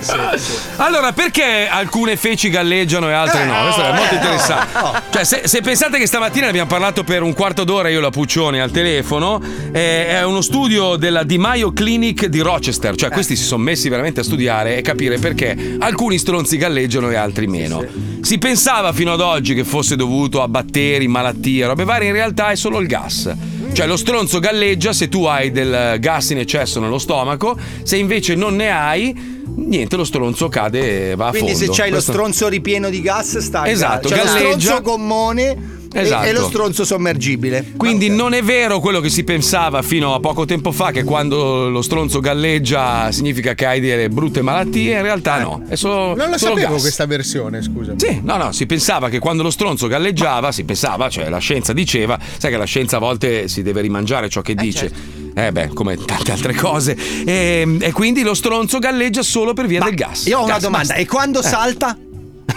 [0.77, 3.61] Allora, perché alcune feci galleggiano e altre no?
[3.63, 5.01] Questo è molto interessante.
[5.11, 8.01] Cioè, se, se pensate che stamattina ne abbiamo parlato per un quarto d'ora, io e
[8.01, 12.95] la Puccioni al telefono, eh, è uno studio della Di Maio Clinic di Rochester.
[12.95, 17.15] Cioè, questi si sono messi veramente a studiare e capire perché alcuni stronzi galleggiano e
[17.15, 17.83] altri meno.
[18.21, 22.49] Si pensava fino ad oggi che fosse dovuto a batteri, malattie, robe varie, in realtà
[22.49, 23.33] è solo il gas.
[23.71, 28.35] Cioè lo stronzo galleggia se tu hai del gas in eccesso nello stomaco, se invece
[28.35, 29.15] non ne hai,
[29.55, 31.71] niente, lo stronzo cade e va a Quindi fondo.
[31.73, 33.71] se c'hai Questo- lo stronzo ripieno di gas, stai.
[33.71, 34.57] Esatto, lo galleggia.
[34.57, 36.25] stronzo gommone Esatto.
[36.27, 37.73] e, lo stronzo sommergibile.
[37.75, 41.69] Quindi non è vero quello che si pensava fino a poco tempo fa che quando
[41.69, 46.29] lo stronzo galleggia significa che hai delle brutte malattie, in realtà no, è solo Non
[46.29, 46.81] la solo sapevo gas.
[46.81, 47.93] questa versione, scusa.
[47.97, 51.73] Sì, no, no, si pensava che quando lo stronzo galleggiava, si pensava, cioè la scienza
[51.73, 54.91] diceva, sai che la scienza a volte si deve rimangiare ciò che dice.
[55.33, 56.97] Eh beh, come tante altre cose.
[57.25, 60.25] E, e quindi lo stronzo galleggia solo per via del gas.
[60.25, 61.01] Io ho una Gas, domanda: basta.
[61.01, 61.43] e quando Eh.
[61.43, 61.97] salta?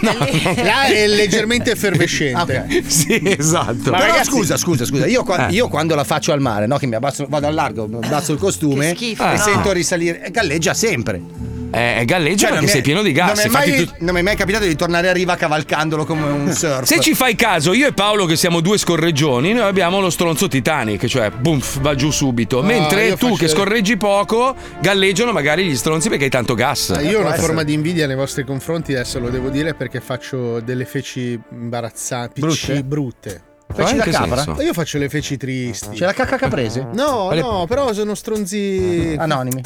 [0.62, 2.66] Là è leggermente effervescente.
[2.92, 3.90] Sì, esatto.
[3.90, 5.06] Ma ragazzi- scusa, scusa, scusa.
[5.06, 5.52] Io, qua- Eh.
[5.52, 6.76] io quando la faccio al mare, no?
[6.78, 9.42] Che mi abbasso, vado al largo, mi abbasso il costume schifo, e no.
[9.42, 10.28] sento risalire.
[10.30, 11.20] Galleggia sempre.
[11.72, 13.38] Eh, galleggia Cioè, perché mi è- sei pieno di gas.
[13.38, 16.22] Non mi, mai, tu- non mi è mai capitato di tornare a riva cavalcandolo come
[16.26, 16.84] un surf.
[16.84, 20.48] Se ci fai caso, io e Paolo, che siamo due scorreggioni, noi abbiamo lo stronzo
[20.48, 22.60] Titanic, cioè boom, va giù subito.
[22.60, 26.90] No, Mentre tu faccio- che scorreggi poco, galleggiano magari gli stronzi perché hai tanto gas.
[26.90, 30.00] Ah, Io ho una forma di invidia nei vostri confronti, adesso lo devo dire perché
[30.00, 32.82] faccio delle feci imbarazzanti, Brutte?
[32.84, 33.42] brutte.
[33.74, 34.42] Feci da capra?
[34.42, 34.62] senso?
[34.62, 35.96] Io faccio le feci tristi.
[35.96, 36.86] C'è la cacca caprese?
[36.92, 39.62] No, Quale- no, però sono stronzi Anonimi.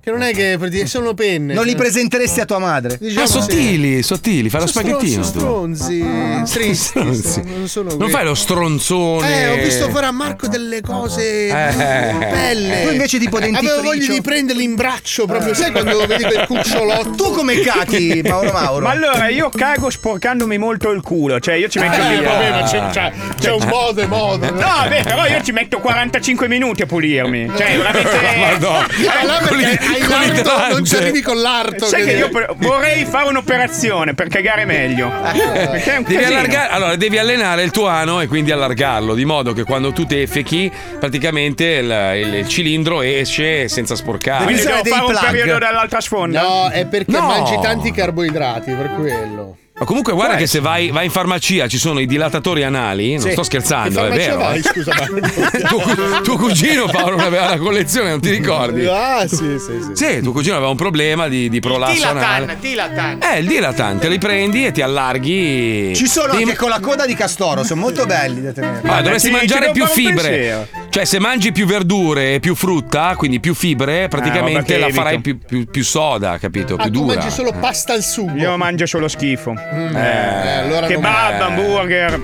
[0.00, 1.54] che non è che sono penne.
[1.54, 2.96] Non li presenteresti a tua madre?
[3.00, 3.40] Diciamo Ah, sì.
[3.40, 6.04] sottili, sottili, fai lo Sono spaghettino stronzi, tu.
[6.06, 6.74] stronzi, tristi.
[6.98, 7.42] Stronzi.
[7.44, 9.42] Non sono Non fai lo stronzone.
[9.42, 12.14] Eh, ho visto fare a Marco delle cose Eh.
[12.30, 12.82] belle.
[12.86, 13.72] Tu invece tipo dentifricio.
[13.74, 17.10] Avevo voglia di prenderli in braccio proprio, sai quando vedi quel cucciolotto?
[17.10, 18.84] Tu come cacchi, Mauro Mauro?
[18.84, 22.22] Ma allora io cago sporcandomi molto il culo, cioè io ci metto Eh, via.
[22.28, 24.50] vabbè, ma c'è, c'è- c'è un modo e modo.
[24.50, 27.50] No, vabbè, però io ci metto 45 minuti a pulirmi.
[27.56, 28.16] Cioè, veramente.
[29.08, 30.96] Eh, Con perché i- hai l'arto, non ci trance.
[30.98, 31.84] arrivi con l'arto.
[31.86, 35.10] Sai che io vorrei fare un'operazione per cagare meglio.
[35.10, 39.24] Perché è un Devi allargare, allora devi allenare il tuo ano e quindi allargarlo di
[39.24, 44.46] modo che quando tu defechi praticamente il, il- il cilindro esce senza sporcare.
[44.46, 46.42] Dei fare un periodo dall'altra sponda.
[46.42, 47.26] No, è perché No.
[47.26, 49.56] mangi tanti carboidrati, per quello.
[49.78, 53.20] Ma comunque guarda che se vai, vai in farmacia ci sono i dilatatori anali, non
[53.22, 53.30] Sì.
[53.30, 54.38] sto scherzando, Che è farmacia vero.
[54.38, 54.62] vai, eh.
[54.62, 58.84] scusa, ma- tuo, cu- tuo cugino Paolo aveva la collezione, non ti ricordi?
[58.86, 59.90] Ah, sì, sì, sì.
[59.92, 62.56] Sì, tuo cugino aveva un problema di, di prolasso anale.
[62.60, 63.20] Tilatan.
[63.22, 65.92] Eh, il dilatante, li prendi e ti allarghi.
[65.94, 68.80] Ci sono Devi- anche con la coda di castoro, sono molto belli da tenere.
[68.88, 70.68] Ah, dovresti mangiare più fibre.
[70.98, 74.88] Cioè, se mangi più verdure e più frutta, quindi più fibre, praticamente vabbè, che la
[74.90, 76.74] farai più, più- più soda, capito?
[76.74, 77.14] Ah, più tu dura.
[77.18, 77.58] mangi solo Eh.
[77.60, 78.36] pasta al sugo.
[78.36, 79.52] Io mangio solo schifo.
[79.54, 81.42] eh, allora non- Kebab, Eh.
[81.44, 82.20] hamburger.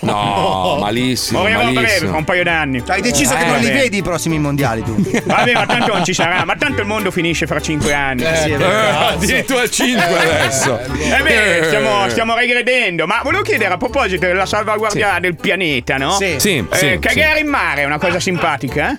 [0.00, 1.38] No, malissimo.
[1.38, 2.82] Morirò a breve, fra un paio d'anni.
[2.84, 4.96] Hai deciso che Eh, non li vedi i prossimi mondiali tu.
[5.24, 6.44] Vabbè, ma tanto non ci sarà.
[6.44, 8.22] Ma tanto il mondo finisce fra cinque anni.
[8.22, 10.80] sì, è Eh, addirittura 5 adesso.
[10.80, 11.64] Eh beh, Eh.
[11.64, 13.06] stiamo, stiamo regredendo.
[13.06, 16.10] Ma volevo chiedere a proposito della salvaguardia del pianeta, no?
[16.16, 16.34] Sì.
[16.38, 18.98] Sì, Eh, sì, cagare in mare è una cosa simpatica, eh?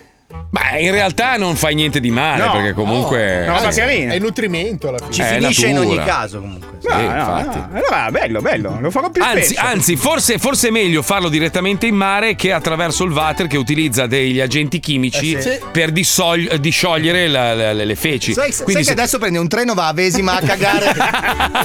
[0.50, 3.46] Beh, in realtà non fai niente di male, No, perché comunque.
[3.46, 4.14] no, carina.
[4.14, 5.12] È nutrimento alla fine.
[5.12, 5.96] Ci È finisce in natura.
[5.96, 6.68] ogni caso comunque.
[6.80, 7.58] Sì, No, no, infatti.
[7.58, 7.70] no.
[7.74, 8.78] Allora, bello, bello.
[8.80, 9.62] Lo farò più Anzi, spesso.
[9.66, 14.08] anzi forse, forse è meglio farlo direttamente in mare che attraverso il water che utilizza
[14.08, 15.60] degli agenti chimici Eh sì.
[15.72, 18.32] per dissol- disciogliere la- la- le feci.
[18.34, 20.86] Sai, sai Quindi che se- adesso prende un treno, va a Vesima a cagare.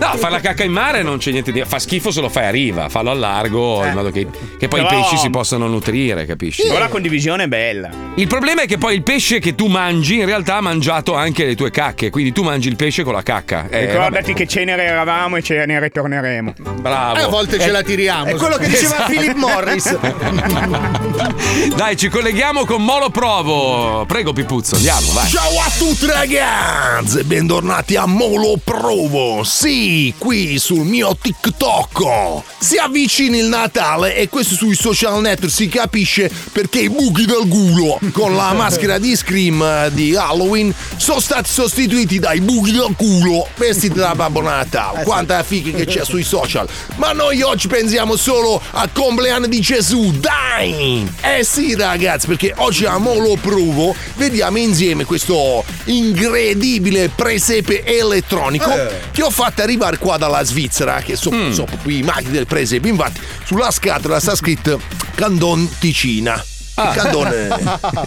[0.00, 1.62] No, fare la cacca in mare non c'è niente di.
[1.64, 4.26] Fa schifo se lo fai a riva, fallo al largo, in modo che,
[4.58, 6.62] che poi Però- i pesci si possano nutrire, capisci?
[6.62, 7.79] Però la condivisione è bella.
[8.16, 11.44] Il problema è che poi il pesce che tu mangi in realtà ha mangiato anche
[11.44, 13.68] le tue cacche, quindi tu mangi il pesce con la cacca.
[13.70, 16.54] Eh, Ricordati che cenere eravamo e ce ne ritorneremo.
[16.58, 17.18] vabbè, bravo.
[17.18, 18.24] Eh, a volte ce Eh, la tiriamo.
[18.26, 19.10] È quello che diceva Esatto.
[19.12, 19.96] Philip Morris.
[21.76, 24.04] Dai, ci colleghiamo con Molo Provo.
[24.06, 25.28] Prego, Pipuzzo, andiamo, vai.
[25.28, 29.42] Ciao a tutti ragazzi bentornati a Molo Provo.
[29.44, 32.42] Sì, qui sul mio TikTok.
[32.58, 37.46] Si avvicina il Natale e questo sui social network si capisce perché i buchi del
[37.60, 42.94] culo con la maschera di Scream eh, di Halloween sono stati sostituiti dai buchi del
[42.96, 45.04] culo vestiti da Babbo Natale.
[45.04, 46.66] Quanta figa che c'è sui social.
[46.96, 50.10] Ma noi oggi pensiamo solo al compleanno di Gesù.
[50.12, 51.06] Dai!
[51.20, 58.70] Eh sì ragazzi, perché oggi a Molo Provo vediamo insieme questo incredibile presepe elettronico
[59.10, 62.88] che ho fatto arrivare qua dalla Svizzera, che sono so proprio i maghi del presepe.
[62.88, 64.80] Infatti, sulla scatola sta scritto
[65.14, 66.42] Candon Ticina.
[66.76, 67.48] Il Candone,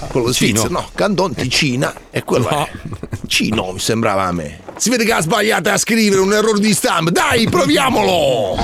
[0.10, 2.50] quello svizzero, no, Candon Ticina è quello.
[2.50, 2.66] No.
[2.66, 2.72] è.
[3.28, 4.60] Cino mi sembrava a me.
[4.78, 7.12] Si vede che ha sbagliato a scrivere un errore di stampa.
[7.12, 8.58] Dai, proviamolo!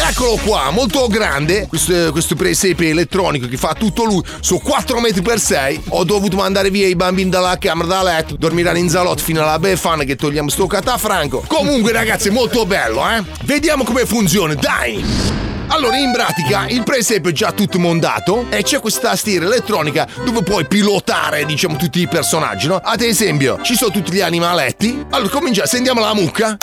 [0.00, 5.22] Eccolo qua, molto grande, questo, questo presepe elettronico che fa tutto lui, su 4 metri
[5.22, 5.82] per 6.
[5.90, 9.58] Ho dovuto mandare via i bambini dalla camera da letto, dormiranno in salotto fino alla
[9.58, 11.44] befana che togliamo sto catafranco.
[11.46, 13.22] Comunque ragazzi, è molto bello, eh?
[13.44, 15.47] Vediamo come funziona, dai!
[15.70, 20.42] Allora, in pratica, il presepe è già tutto montato e c'è questa tastiera elettronica dove
[20.42, 22.76] puoi pilotare, diciamo, tutti i personaggi, no?
[22.82, 25.04] Ad esempio, ci sono tutti gli animaletti.
[25.10, 26.56] Allora, comincia, sentiamo la mucca.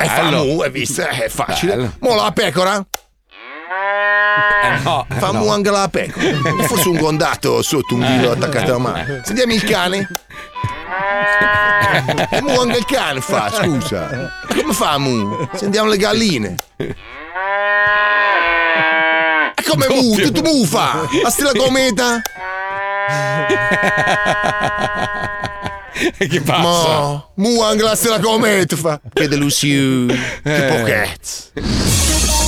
[0.00, 1.02] E fa mu, visto?
[1.02, 1.74] Eh, È facile.
[1.74, 1.92] Bello.
[2.00, 2.76] Mo la pecora.
[4.62, 5.40] Eh, no, eh, Fa no.
[5.40, 6.26] mu anche la pecora.
[6.66, 8.36] Forse un condatto sotto un dito Eh.
[8.36, 9.20] attaccato alla mano.
[9.24, 10.08] Sentiamo il cane.
[12.30, 14.30] E mu anche il cane fa, scusa.
[14.48, 15.48] Come fa mu?
[15.54, 16.56] Sentiamo le galline.
[16.76, 16.94] E
[19.68, 20.14] come mu?
[20.14, 21.06] Tutto mu fa.
[21.22, 22.22] La stella cometa.
[26.16, 26.62] che passa?
[26.62, 28.98] Ma mu anche la stella cometa fa.
[29.12, 30.40] Che delusione.
[30.42, 32.46] Che pochezza.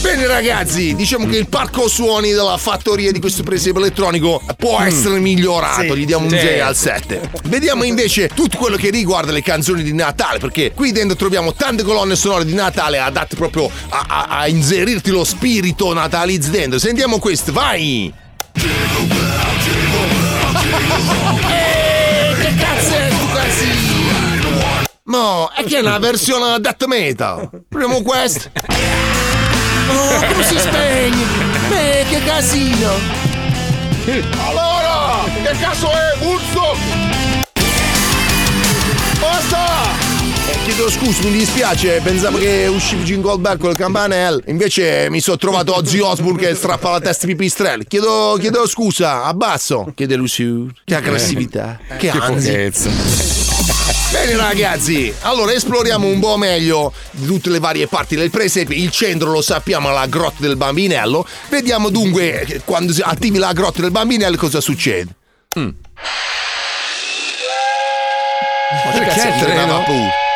[0.00, 5.18] Bene ragazzi, diciamo che il parco suoni della fattoria di questo presepe elettronico può essere
[5.18, 6.38] migliorato, Sì, gli diamo un sì.
[6.38, 7.30] 6 al 7.
[7.44, 11.82] Vediamo invece tutto quello che riguarda le canzoni di Natale, perché qui dentro troviamo tante
[11.82, 16.78] colonne sonore di Natale adatte proprio a, a- a inserirti lo spirito natalizio dentro.
[16.78, 18.12] Sentiamo questo, vai!
[21.50, 24.48] Eh, che cazzo è casino?
[25.04, 27.50] No, è che è una versione death metal.
[27.68, 28.50] Proviamo questo.
[29.92, 31.24] Oh, come si spegne?
[31.68, 32.90] Beh, che casino!
[34.46, 36.16] Allora, che cazzo è?
[36.24, 36.78] Woodstock!
[39.18, 40.08] Basta!
[40.50, 45.20] Eh, chiedo scusa, mi dispiace, pensavo che usciva Jim Goldberg con il campanello, invece mi
[45.20, 47.86] sono trovato Ozzy Osbourne che strappa la testa ai pipistrelli.
[47.86, 49.92] Chiedo, chiedo scusa, abbasso.
[49.94, 53.49] Che delusione, che aggressività, che Che ansia.
[54.10, 56.92] Bene ragazzi, allora esploriamo un po' meglio
[57.24, 58.74] tutte le varie parti del presepe.
[58.74, 61.24] Il centro lo sappiamo, la grotta del bambinello.
[61.48, 65.14] Vediamo dunque quando attivi la grotta del bambinello cosa succede.
[65.58, 65.68] Mm.
[68.84, 69.84] Ma è il treno?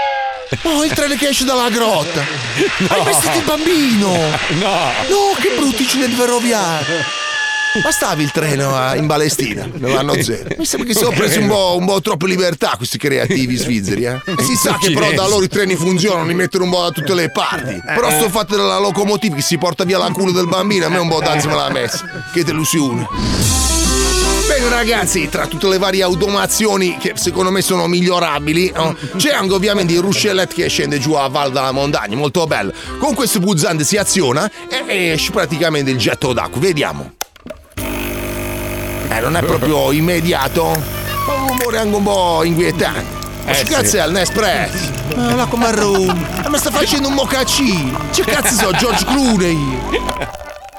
[0.62, 2.20] Oh, il treno che esce dalla grotta!
[2.88, 4.12] Hai vestito il bambino!
[4.60, 4.92] No!
[5.08, 6.14] No, che brutti incidenti
[7.82, 10.54] Bastavi il treno a- in Palestina, nell'anno zero.
[10.56, 14.04] Mi sembra che si sono presi un po', un po' troppo libertà questi creativi svizzeri,
[14.04, 14.20] eh.
[14.24, 16.90] E si sa che però da loro i treni funzionano, li mettono un po' da
[16.90, 17.80] tutte le parti.
[17.84, 20.98] Però sto fatto della locomotiva che si porta via la culo del bambino, a me
[20.98, 22.04] un po' d'ansia me l'ha messa.
[22.32, 23.08] Che delusione.
[24.46, 28.94] Bene ragazzi, tra tutte le varie automazioni che secondo me sono migliorabili, no?
[29.16, 32.72] c'è anche ovviamente il ruscellet che scende giù a Val della Montagna, molto bello.
[32.98, 34.48] Con questo pulsante si aziona
[34.86, 37.14] e esce praticamente il getto d'acqua, vediamo.
[39.16, 40.64] Eh, non è proprio immediato,
[41.26, 43.22] ma un rumore anche un po' inquietante.
[43.44, 43.72] Ma Eh, che sì.
[43.72, 44.90] cazzo è il Nespresso?
[45.16, 47.98] Ma l'acqua marrone, ma mi sta facendo un mocaccino.
[48.12, 49.78] Che cazzo so, George Clooney?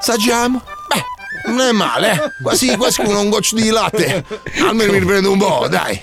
[0.00, 0.60] Saggiamo?
[0.88, 2.42] Beh, non è male, eh.
[2.42, 4.24] Quasi, quasi con un goccio di latte.
[4.66, 6.00] Almeno mi riprendo un po', dai.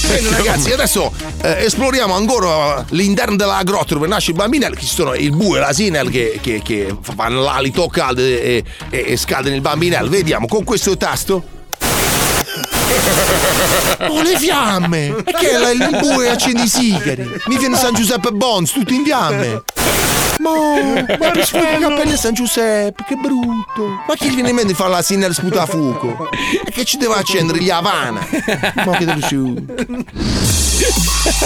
[0.00, 5.14] Bene ragazzi, adesso eh, esploriamo ancora l'interno della grotta dove nasce il bambinello, ci sono
[5.14, 9.60] il bue e l'asinel che, che, che fanno l'alito caldo e, e, e scaldano il
[9.60, 10.08] bambinello.
[10.08, 11.42] Vediamo con questo tasto.
[14.06, 15.14] Oh, le fiamme!
[15.24, 17.28] Che è il bue accende i sigari?
[17.46, 19.62] Mi viene San Giuseppe Bons, tutto in fiamme!
[20.40, 23.86] Ma mi sputa i capelli a San Giuseppe, che brutto!
[24.06, 26.28] Ma chi gli viene in mente di fare la sinner sputa a fuoco?
[26.64, 28.26] E che ci deve accendere gli Havana?
[28.84, 29.64] Ma che delusione!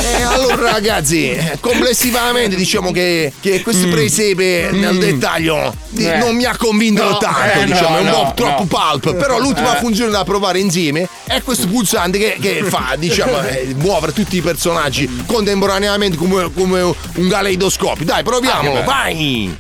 [0.03, 6.17] Eh, allora ragazzi, complessivamente diciamo che, che questo presepe nel dettaglio di- Eh.
[6.19, 8.99] non mi ha convinto No, tanto, eh, diciamo, è un no, po' no, troppo no.
[9.01, 9.81] pulp, però l'ultima Eh.
[9.81, 14.41] funzione da provare insieme è questo pulsante che, che fa, diciamo, eh, muovere tutti i
[14.43, 18.05] personaggi contemporaneamente come, come un caleidoscopio.
[18.05, 18.91] Dai, proviamolo, Bello.
[18.91, 19.59] vai!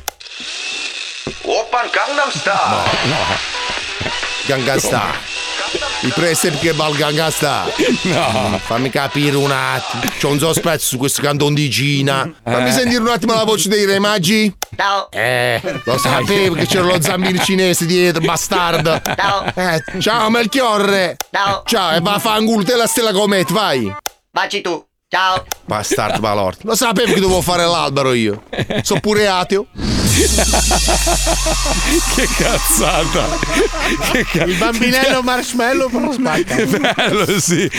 [1.42, 3.56] Oppan Gangnam Style.
[4.46, 5.36] Gangnam Style.
[6.00, 7.72] Il presepe che va al Gangnam Style.
[8.02, 8.58] No.
[8.64, 10.02] Fammi capire un attimo.
[10.18, 12.30] C'ho un sospetto su questo canton di Gina.
[12.42, 12.72] Fammi Eh.
[12.72, 14.54] sentire un attimo la voce dei Re Magi.
[14.76, 15.10] Ciao.
[15.10, 19.00] Eh, lo sapevo che c'era lo zambino cinese dietro, bastardo.
[19.16, 19.44] Ciao.
[19.54, 21.16] Eh, ciao Melchiorre.
[21.30, 21.62] Ciao.
[21.66, 23.92] Ciao, e va a fanculo te la stella comet, vai.
[24.30, 24.87] Baci tu.
[25.10, 25.42] Ciao.
[25.64, 26.58] Bastardo balordo.
[26.64, 28.42] Lo sapevo che dovevo fare l'albero io.
[28.82, 29.66] Sono pure ateo.
[32.14, 33.24] che cazzata!
[34.12, 36.56] Che ca- Il bambinello marshmallow però spacca.
[36.56, 37.70] Che bello, sì.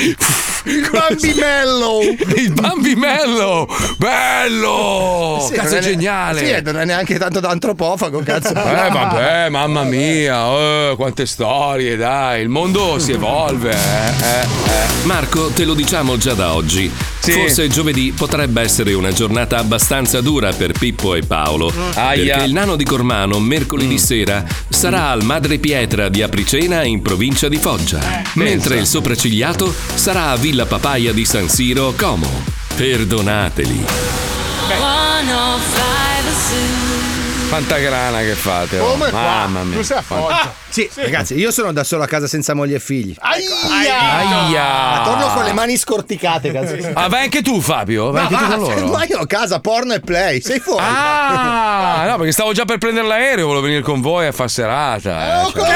[0.65, 1.99] Il bambimello!
[2.35, 3.67] Il bambimello!
[3.97, 5.45] Bello!
[5.47, 6.45] Sì, cazzo, è geniale!
[6.45, 8.49] Sì, non è neanche tanto da antropofago, cazzo.
[8.49, 13.71] Eh vabbè, mamma mia, eh, quante storie, dai, il mondo si evolve.
[13.71, 14.87] eh, eh, eh.
[15.03, 16.91] Marco, te lo diciamo già da oggi.
[17.19, 17.31] Sì.
[17.33, 21.71] Forse giovedì potrebbe essere una giornata abbastanza dura per Pippo e Paolo.
[21.93, 22.35] Aia.
[22.35, 27.47] Perché il nano di Cormano mercoledì sera sarà al Madre Pietra di Apricena in provincia
[27.49, 27.99] di Foggia.
[28.33, 32.27] mentre il sopraccigliato sarà a Villa Papaya di San Siro, Como.
[32.75, 33.85] Perdonateli.
[37.49, 38.91] Quanta grana che fate, oh.
[38.91, 39.19] Come qua?
[39.19, 39.77] mamma mia.
[39.77, 40.51] Tu sei a.
[40.69, 43.15] Sì, ragazzi, io sono da solo a casa senza moglie e figli.
[43.19, 44.97] Aia!
[44.97, 46.77] Ma torno con le mani scorticate, cazzo.
[46.93, 48.11] Ah, vai anche tu, Fabio?
[48.11, 48.87] Vai anche tu con loro?
[48.93, 50.41] Ma io ho casa, porno e play.
[50.41, 50.83] Sei fuori.
[50.87, 55.43] Ah, no, perché stavo già per prendere l'aereo, volevo venire con voi a far serata.
[55.43, 55.67] eh, cioè.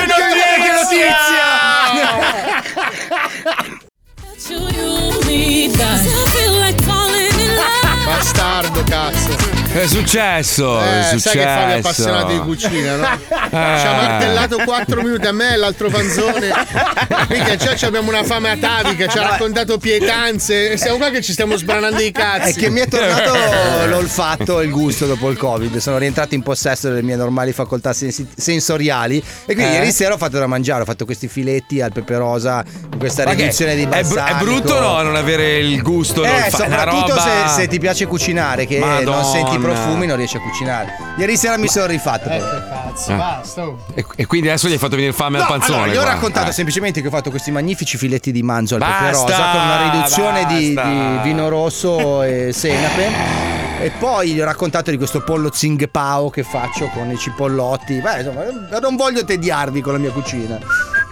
[8.05, 9.52] Bastardo, cazzo.
[9.73, 11.19] È successo, è Eh, successo.
[11.19, 13.07] sai che Fabio è appassionato di cucina, no?
[13.49, 13.55] Ci
[13.87, 16.51] ha martellato 4 minuti a me e l'altro panzone.
[17.29, 20.77] Mica già ci abbiamo una fame atavica, ci ha raccontato pietanze.
[20.77, 22.51] Siamo qua che ci stiamo sbranando i cazzi.
[22.51, 23.33] È che mi è tornato
[23.89, 25.75] l'olfatto e il gusto dopo il Covid.
[25.77, 29.17] Sono rientrato in possesso delle mie normali facoltà sensi- sensoriali.
[29.45, 29.77] E quindi Eh?
[29.77, 30.83] ieri sera ho fatto da mangiare.
[30.83, 34.43] Ho fatto questi filetti al pepe rosa, con questa riduzione di è, br- è balsamico.
[34.45, 37.47] brutto no non avere il gusto, Eh, l'olfa- una soprattutto roba...
[37.47, 39.23] se, se ti piace cucinare, che non Madonna.
[39.23, 40.95] senti i profumi, non riesci a cucinare.
[41.17, 42.29] Ieri sera mi sono rifatto.
[42.29, 43.15] Eh, cazzo, Ah.
[43.15, 43.65] basta.
[43.67, 43.77] oh.
[43.93, 45.75] E, e quindi adesso gli hai fatto venire fame al No, panzone.
[45.83, 46.53] allora, gli ho raccontato Eh.
[46.53, 50.45] semplicemente che ho fatto questi magnifici filetti di manzo al pepe rosa con una riduzione
[50.45, 53.51] di, di vino rosso e senape.
[53.81, 57.99] E poi gli ho raccontato di questo pollo zing pao che faccio con i cipollotti.
[57.99, 58.43] Beh, insomma,
[58.79, 60.57] non voglio tediarvi con la mia cucina.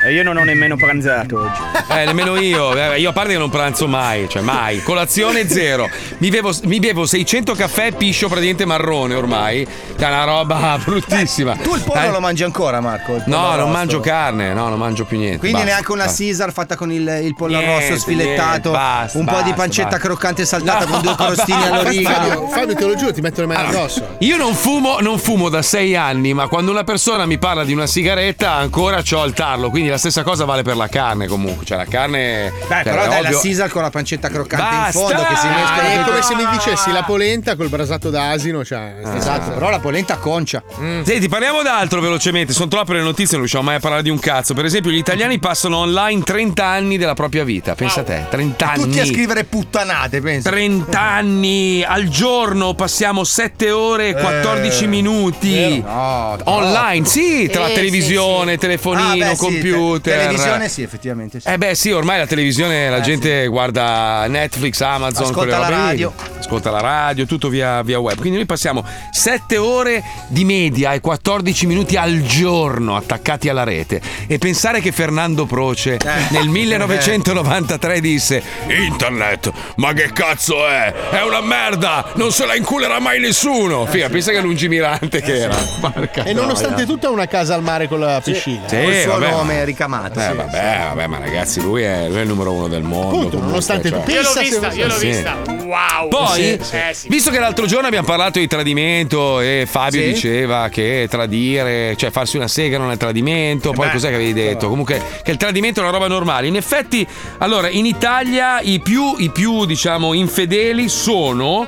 [0.04, 1.62] E io non ho nemmeno pranzato oggi.
[1.92, 2.76] Eh, nemmeno io.
[2.76, 4.82] Eh, Io a parte che non pranzo mai, cioè mai.
[4.82, 5.88] Colazione zero.
[6.18, 9.62] Mi bevo, mi bevo 600 caffè piscio praticamente marrone ormai.
[9.96, 11.56] È una roba bruttissima.
[11.58, 13.22] Tu il pollo Eh, lo mangi ancora, Marco?
[13.28, 13.68] No, non arrosto?
[13.72, 15.38] mangio carne, no, non mangio più niente.
[15.38, 16.24] Quindi basta, neanche una basta.
[16.24, 19.90] Caesar fatta con il, il pollo Niente, arrosto sfilettato, niente, basta, un po' di pancetta
[19.90, 20.00] basta.
[20.08, 22.48] croccante saltata No, con due crostini no, all'origano.
[22.48, 24.16] Fabio, te lo giuro, ti metto le mani addosso.
[24.20, 27.74] Io non fumo, non fumo da sei anni, ma quando una persona mi parla di
[27.74, 31.66] una sigaretta ancora c'ho il tarlo, quindi la stessa cosa vale per la carne comunque.
[31.66, 32.52] Cioè la carne.
[32.68, 34.86] Dai, cioè, però è dai la ovvio- Sisal con la pancetta croccante Basta!
[35.00, 38.10] in fondo che si mescola Ah, è come se mi dicessi la polenta col brasato
[38.10, 38.64] d'asino.
[38.66, 40.64] Cioè, Esatto, però la polenta concia.
[41.04, 42.54] Senti, parliamo d'altro velocemente.
[42.54, 44.54] Sono troppe le notizie, non riusciamo mai a parlare di un cazzo.
[44.54, 47.76] Per esempio, gli italiani passano online 30 anni della propria vita.
[47.76, 48.84] Pensa a te, 30 anni.
[48.84, 50.50] Tutti a scrivere puttanate, penso.
[50.50, 55.76] 30 anni al giorno passiamo 7 ore e 14 Eh, minuti vero?
[55.92, 56.52] No, troppo.
[56.52, 59.46] online, sì, tra Eh, televisione, telefonino, Ah, beh, sì,
[59.82, 60.14] computer.
[60.18, 61.48] te- televisione sì, effettivamente sì.
[61.48, 65.86] Eh beh sì, ormai la televisione la gente guarda Netflix, Amazon, Ascolta la robe lì.
[65.88, 66.14] radio.
[66.40, 68.18] ascolta la radio, tutto via, via web.
[68.18, 74.02] Quindi noi passiamo 7 ore di media e 14 minuti al giorno attaccati alla rete.
[74.28, 75.98] E pensare che Fernando Proce
[76.30, 80.94] nel 1993 disse Internet, ma che cazzo è?
[81.12, 83.86] È una merda, non se la inculerà mai nessuno.
[83.86, 85.56] Figa, pensa che lungimirante che era.
[85.80, 88.68] Porca E nonostante tutto ha una casa al mare con la piscina.
[88.68, 89.30] Sì, il suo vabbè.
[89.32, 90.20] nome ricamato.
[90.20, 93.08] Eh, sì, vabbè, vabbè, ma ragazzi, lui è, lui è il numero uno del mondo.
[93.08, 94.04] Appunto, comunque, nonostante cioè.
[94.04, 95.08] tu Io l'ho vista, io l'ho Sì.
[95.08, 95.38] vista.
[95.46, 96.08] Wow.
[96.10, 97.08] Poi, Sì, eh, sì.
[97.10, 100.12] visto che l'altro giorno abbiamo parlato di tradimento e Fabio Sì.
[100.14, 104.34] diceva che tradire, cioè farsi una sega non è tradimento, poi beh, cos'è che avevi
[104.34, 104.68] detto?
[104.68, 106.48] Comunque che il tradimento è una roba normale.
[106.48, 107.08] In effetti,
[107.40, 111.68] allora, in Italia i più, i più diciamo, infedeli sono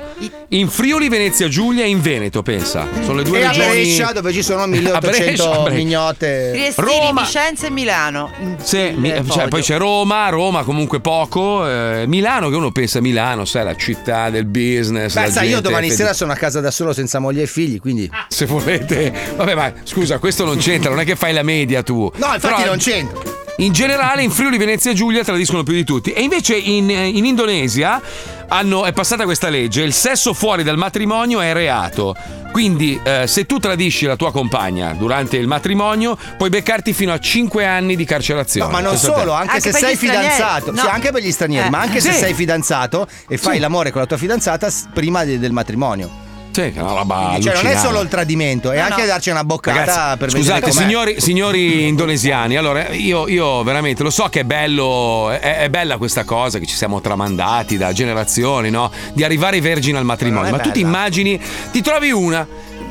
[0.54, 2.86] in Friuli, Venezia Giulia e in Veneto, pensa.
[3.02, 3.68] Sono le due E a regioni...
[3.70, 5.70] Brescia dove ci sono A Brescia, a 1800 Brescia.
[5.70, 6.50] mignotte.
[6.52, 7.22] Triestini, Roma.
[7.22, 8.30] Vicenza e Milano.
[8.62, 13.00] Sì, mi- cioè, poi c'è Roma, Roma comunque poco, eh, Milano che uno pensa a
[13.00, 15.14] Milano, sai, la città del business.
[15.14, 17.80] Beh, la sai, io domani sera sono a casa da solo senza moglie e figli,
[17.80, 18.08] quindi.
[18.28, 19.12] Se volete.
[19.36, 22.10] Vabbè, ma scusa, questo non c'entra, non è che fai la media tu.
[22.16, 23.33] No, infatti Però- non c'entra.
[23.58, 26.10] In generale in Friuli Venezia Giulia tradiscono più di tutti.
[26.12, 28.00] E invece in, in Indonesia
[28.48, 32.16] hanno- è passata questa legge: il sesso fuori dal matrimonio è reato.
[32.50, 37.18] Quindi, eh, se tu tradisci la tua compagna durante il matrimonio, puoi beccarti fino a
[37.18, 38.66] 5 anni di carcerazione.
[38.66, 40.78] No, ma non solo, anche, Anche se sei fidanzato, no.
[40.80, 41.70] sì, anche per gli stranieri, Eh.
[41.70, 42.18] ma anche se Sì.
[42.18, 43.60] sei fidanzato e fai Sì.
[43.60, 46.22] l'amore con la tua fidanzata prima de- del matrimonio.
[46.54, 49.06] Sì, è una roba cioè, non è solo il tradimento, è No, anche no.
[49.06, 54.28] darci una boccata Ragazzi, per scusate, signori, signori indonesiani, allora io, io veramente lo so
[54.28, 58.88] che è bello, è, è bella questa cosa che ci siamo tramandati da generazioni, no?
[59.12, 60.50] Di arrivare vergine al matrimonio.
[60.50, 61.40] Ma Ma tu ti immagini,
[61.72, 62.46] ti trovi una.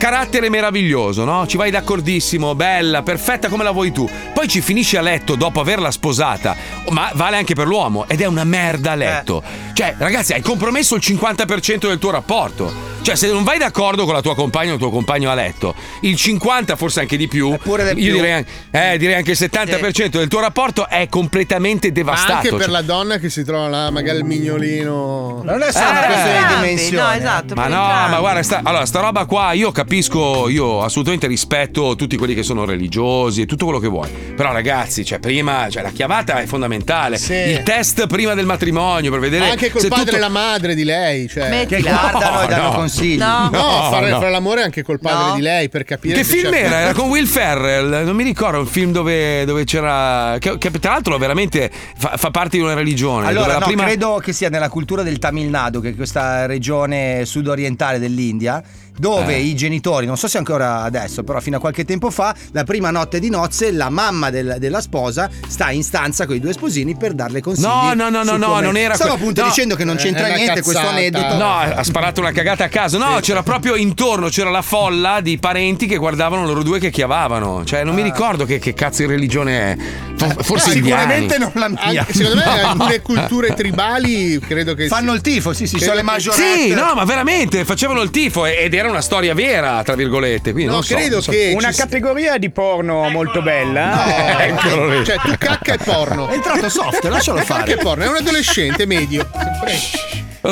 [0.07, 1.47] Carattere meraviglioso, no?
[1.47, 4.05] Ci vai d'accordissimo, bella, perfetta come la vuoi tu.
[4.33, 6.57] Poi ci finisci a letto dopo averla sposata.
[6.89, 8.03] Ma vale anche per l'uomo.
[8.09, 9.41] Ed è una merda a letto.
[9.71, 12.91] Cioè, ragazzi, hai compromesso il 50% del tuo rapporto.
[13.01, 15.73] Cioè, se non vai d'accordo con la tua compagna o il tuo compagno a letto,
[16.01, 18.13] il 50, forse anche di più, Eppure del io più.
[18.15, 22.33] direi, anche- eh, direi anche il 70% del tuo rapporto è completamente Ma devastato.
[22.33, 25.41] anche per Cioè- la donna che si trova là, magari il mignolino.
[25.43, 27.03] Non è solo Eh, una questione di Entrambi, dimensione.
[27.03, 27.55] No, esatto.
[27.55, 28.11] Ma no, entrambi.
[28.11, 32.41] ma guarda, sta, allora, sta roba qua io capisco, io assolutamente rispetto tutti quelli che
[32.41, 34.09] sono religiosi e tutto quello che vuoi.
[34.35, 37.17] Però, ragazzi, cioè, prima, cioè, la chiamata è fondamentale.
[37.19, 37.33] Sì.
[37.33, 40.73] Il test prima del matrimonio per vedere Anche col se padre tutto- e la madre
[40.73, 41.27] di lei.
[41.29, 41.47] Cioè.
[41.47, 41.77] Mettila.
[41.77, 42.71] Che guardano e danno no.
[42.71, 43.17] consigli.
[43.17, 43.49] No.
[43.51, 44.17] No, No, fare, no.
[44.17, 45.35] fare l'amore anche col padre No.
[45.35, 46.79] di lei per capire Che se film c'è- era?
[46.79, 50.37] Era con Will Ferrell, non mi ricordo, un film dove, dove c'era.
[50.39, 53.31] Che, che tra l'altro veramente fa, fa parte di una religione.
[53.31, 53.83] dove Allora, prima...
[53.83, 58.61] credo che sia nella cultura del Tamil Nadu, che è questa regione sudorientale dell'India,
[58.97, 59.39] dove Eh.
[59.41, 62.91] i genitori, non so se ancora adesso, però fino a qualche tempo fa, la prima
[62.91, 66.95] notte di nozze, la mamma del- della sposa sta in stanza con i due sposini
[66.95, 67.65] per darle consigli.
[67.65, 69.47] No, no, no, no, no, non era Stavo que- appunto no.
[69.47, 70.89] dicendo che non c'entra niente questo cazzata.
[70.97, 71.35] aneddoto.
[71.37, 72.97] No, ha sparato una cagata a caso.
[72.97, 77.63] No, c'era proprio intorno, c'era la folla di parenti che guardavano loro due che chiavavano.
[77.65, 79.77] Cioè, non mi ricordo che, che cazzo di religione è.
[80.15, 81.79] Fo- Forse Eh, sicuramente non la mia.
[82.01, 85.95] Anche- secondo me alcune culture tribali credo che Fanno il tifo, sì, sì, Credo sono
[85.97, 86.43] le maggiorette.
[86.61, 90.51] Sì, no, ma veramente facevano il tifo ed era una storia vera, tra virgolette.
[90.51, 91.31] Quindi No, non so, credo non so.
[91.31, 94.37] che Una ci- categoria di porno molto bella.
[94.43, 94.47] eh.
[94.49, 95.05] Eccolo lì.
[95.05, 96.27] cioè tu cacca e porno.
[96.29, 97.75] È entrato soft, lascialo Cacca e fare.
[97.77, 99.27] porno, è un adolescente medio.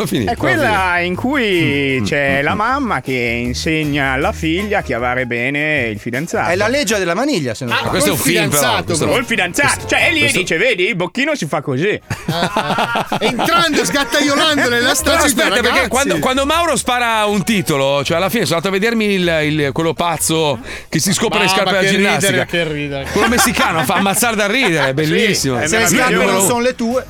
[0.05, 5.25] Finito, È quella in Mm, cui c'è la mamma che insegna alla figlia a chiavare
[5.25, 6.49] bene il fidanzato.
[6.49, 8.57] È la legge della maniglia, se non Ah, questo è un col film, però.
[8.61, 9.87] fidanzato, Questo- il fidanzato.
[9.87, 11.99] Cioè, e lì questo- dice, vedi, il bocchino si fa così.
[13.19, 15.69] Entrando, sgattaiolando nella stanza aspetta, ragazzi.
[15.71, 19.39] perché quando, quando Mauro spara un titolo, cioè alla fine sono andato a vedermi il,
[19.43, 20.59] il- quello pazzo
[20.89, 22.27] che si scopre le Ma- scarpe ma da ginnastica.
[22.31, 23.05] ridere, che ridere.
[23.11, 25.57] Quello messicano fa ammazzare da ridere, è bellissimo.
[25.59, 27.05] è Se le scarpe non sono le tue.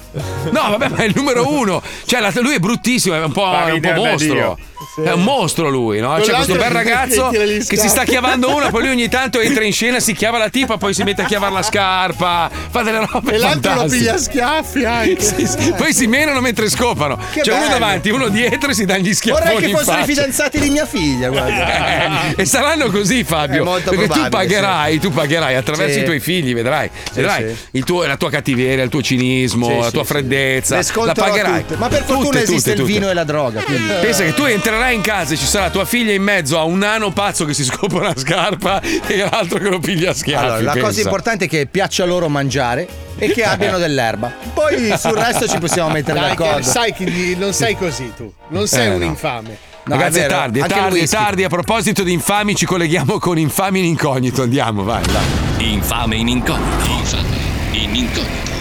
[0.51, 1.81] No, vabbè, ma è il numero uno.
[2.05, 4.33] Cioè, lui è bruttissimo, è un po', è un po' mostro.
[4.33, 4.57] Dio.
[5.03, 6.17] È un mostro lui, no?
[6.19, 9.71] C'è questo bel ragazzo che si sta chiavando una, poi lui ogni tanto entra in
[9.71, 13.33] scena, si chiava la tipa, poi si mette a chiavare la scarpa, fa delle robe
[13.33, 15.21] E l'altro lo piglia a schiaffi anche.
[15.21, 15.73] Sì, sì.
[15.77, 17.17] Poi si menano mentre scopano.
[17.31, 17.79] Che C'è uno bello.
[17.79, 20.85] davanti, uno dietro e si dà gli schiaffoni Vorrei che fossero i fidanzati di mia
[20.85, 22.35] figlia, guarda.
[22.35, 23.63] Eh, e saranno così, Fabio.
[23.83, 25.99] Perché tu pagherai, tu pagherai attraverso Sì.
[26.01, 26.89] i tuoi figli, vedrai.
[27.13, 27.55] vedrai sì.
[27.71, 30.07] Il tuo- la tua cattiveria, il tuo cinismo, Sì, la sì, tua sì.
[30.07, 30.79] freddezza.
[31.05, 31.65] La pagherai.
[31.77, 32.99] Ma per fortuna Tutte, esiste tutte, il tutte.
[32.99, 33.61] vino e la droga.
[33.63, 36.63] quindi- Pensa che tu entrerai in casa e ci sarà tua figlia in mezzo a
[36.63, 40.43] un nano pazzo che si scopa una scarpa e l'altro che lo piglia a schiaffi.
[40.45, 41.01] Allora, la cosa pensa.
[41.01, 44.31] importante è che piaccia loro mangiare e che abbiano dell'erba.
[44.53, 46.63] Poi sul resto ci possiamo mettere Dai, d'accordo.
[46.63, 48.31] sai che non sei così tu.
[48.49, 49.05] Non sei Eh, un no.
[49.05, 49.57] infame.
[49.83, 51.43] No, Ragazzi, è è, tardi, è tardi, è tardi.
[51.43, 54.43] A proposito di infami, ci colleghiamo con infami in incognito.
[54.43, 55.71] Andiamo, vai, vai.
[55.73, 56.85] Infame in incognito.
[56.91, 57.37] Infame
[57.71, 58.60] in incognito.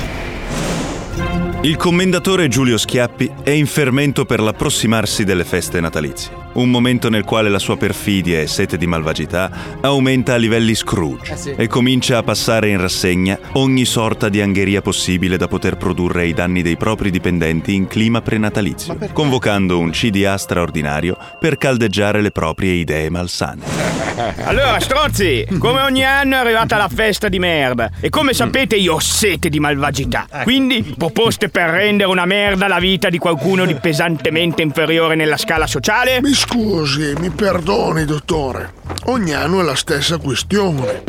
[1.62, 6.39] Il commendatore Giulio Schiappi è in fermento per l'approssimarsi delle feste natalizie.
[6.52, 9.50] Un momento nel quale la sua perfidia e sete di malvagità
[9.80, 11.54] aumenta a livelli Scrooge Eh sì.
[11.56, 16.32] e comincia a passare in rassegna ogni sorta di angheria possibile da poter produrre ai
[16.34, 22.72] danni dei propri dipendenti in clima prenatalizio, convocando un CDA straordinario per caldeggiare le proprie
[22.72, 23.98] idee malsane.
[24.44, 27.90] Allora, strozzi, come ogni anno è arrivata la festa di merda.
[28.00, 30.26] E come sapete, io ho sete di malvagità.
[30.42, 35.66] Quindi, proposte per rendere una merda la vita di qualcuno di pesantemente inferiore nella scala
[35.66, 36.20] sociale?
[36.20, 38.72] Mi scusi, mi perdoni, dottore.
[39.06, 41.02] Ogni anno è la stessa questione.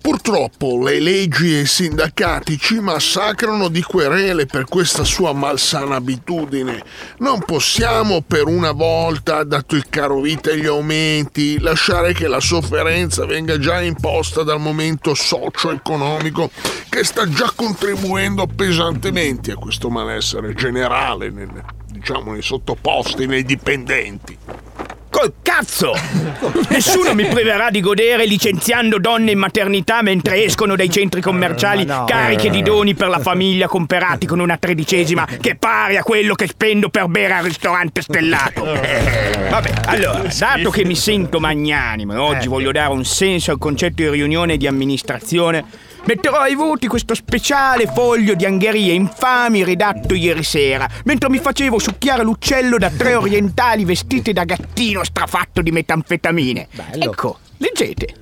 [0.00, 6.82] Purtroppo le leggi e i sindacati ci massacrano di querele per questa sua malsana abitudine.
[7.18, 12.40] Non possiamo per una volta, dato il caro vita e gli aumenti, lasciare che la
[12.40, 16.50] sofferenza venga già imposta dal momento socio-economico
[16.88, 24.36] che sta già contribuendo pesantemente a questo malessere generale, nel- diciamo nei sottoposti, nei dipendenti.
[25.22, 25.94] Col cazzo!
[26.70, 31.98] Nessuno mi priverà di godere licenziando donne in maternità mentre escono dai centri commerciali Ma
[31.98, 32.04] no.
[32.06, 36.48] cariche di doni per la famiglia comperati con una tredicesima che pari a quello che
[36.48, 38.64] spendo per bere al ristorante stellato.
[38.64, 44.02] Vabbè, allora, dato che mi sento magnanimo e oggi voglio dare un senso al concetto
[44.02, 45.64] di riunione di amministrazione,
[46.04, 51.78] metterò ai voti questo speciale foglio di angherie infami redatto ieri sera, mentre mi facevo
[51.78, 56.68] succhiare l'uccello da tre orientali vestite da gattino strafatto di metanfetamine.
[56.92, 58.14] Ecco, leggete.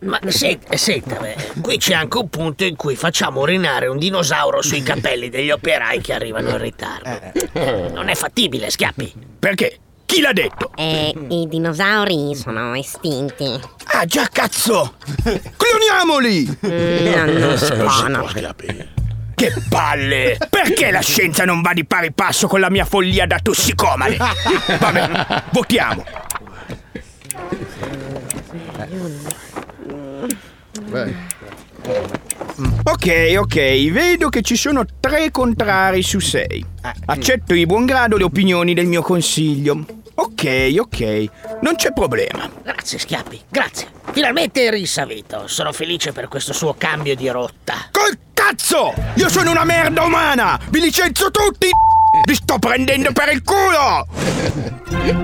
[0.00, 4.62] Ma se- senta, beh, qui c'è anche un punto in cui facciamo urinare un dinosauro
[4.62, 7.90] sui capelli degli operai che arrivano in ritardo.
[7.92, 9.12] Non è fattibile, Schiappi.
[9.38, 9.78] Perché?
[10.06, 10.70] Chi l'ha detto?
[10.76, 13.60] Eh, i dinosauri sono estinti.
[13.86, 14.94] Ah, già cazzo!
[15.56, 16.58] Cloniamoli!
[16.66, 18.26] Mm, non si può, no.
[19.34, 20.38] Che palle!
[20.48, 24.16] Perché la scienza non va di pari passo con la mia follia da tossicomane?
[24.78, 26.04] Vabbè, votiamo.
[32.84, 36.64] Ok, ok, vedo che ci sono tre contrari su sei.
[37.06, 39.84] Accetto di buon grado le opinioni del mio consiglio.
[40.14, 41.24] Ok, ok,
[41.60, 42.50] non c'è problema.
[42.62, 43.88] Grazie, Schiappi, grazie.
[44.12, 45.46] Finalmente è rinsavito.
[45.46, 47.88] Sono felice per questo suo cambio di rotta.
[47.90, 48.94] Col cazzo!
[49.16, 50.58] Io sono una merda umana!
[50.70, 51.68] Vi licenzio tutti!
[52.24, 54.06] Vi sto prendendo per il culo!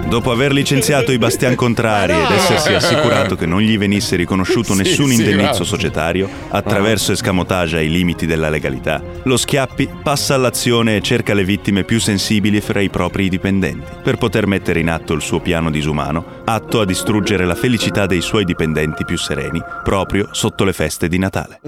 [0.09, 4.83] Dopo aver licenziato i bastian contrari ed essersi assicurato che non gli venisse riconosciuto Sì,
[4.83, 5.65] nessun sì, indennizzo va.
[5.65, 11.85] societario, attraverso escamotage ai limiti della legalità, lo Schiappi passa all'azione e cerca le vittime
[11.85, 16.43] più sensibili fra i propri dipendenti, per poter mettere in atto il suo piano disumano,
[16.45, 21.19] atto a distruggere la felicità dei suoi dipendenti più sereni, proprio sotto le feste di
[21.19, 21.61] Natale.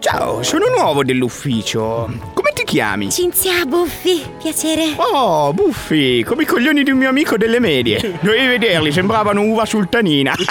[0.00, 2.08] Ciao, sono nuovo dell'ufficio.
[2.64, 3.10] Ti chiami?
[3.10, 4.94] Cinzia Buffi, piacere.
[4.96, 8.18] Oh, Buffi, come i coglioni di un mio amico delle medie.
[8.20, 10.34] Dovevi vederli, sembravano uva sultanina.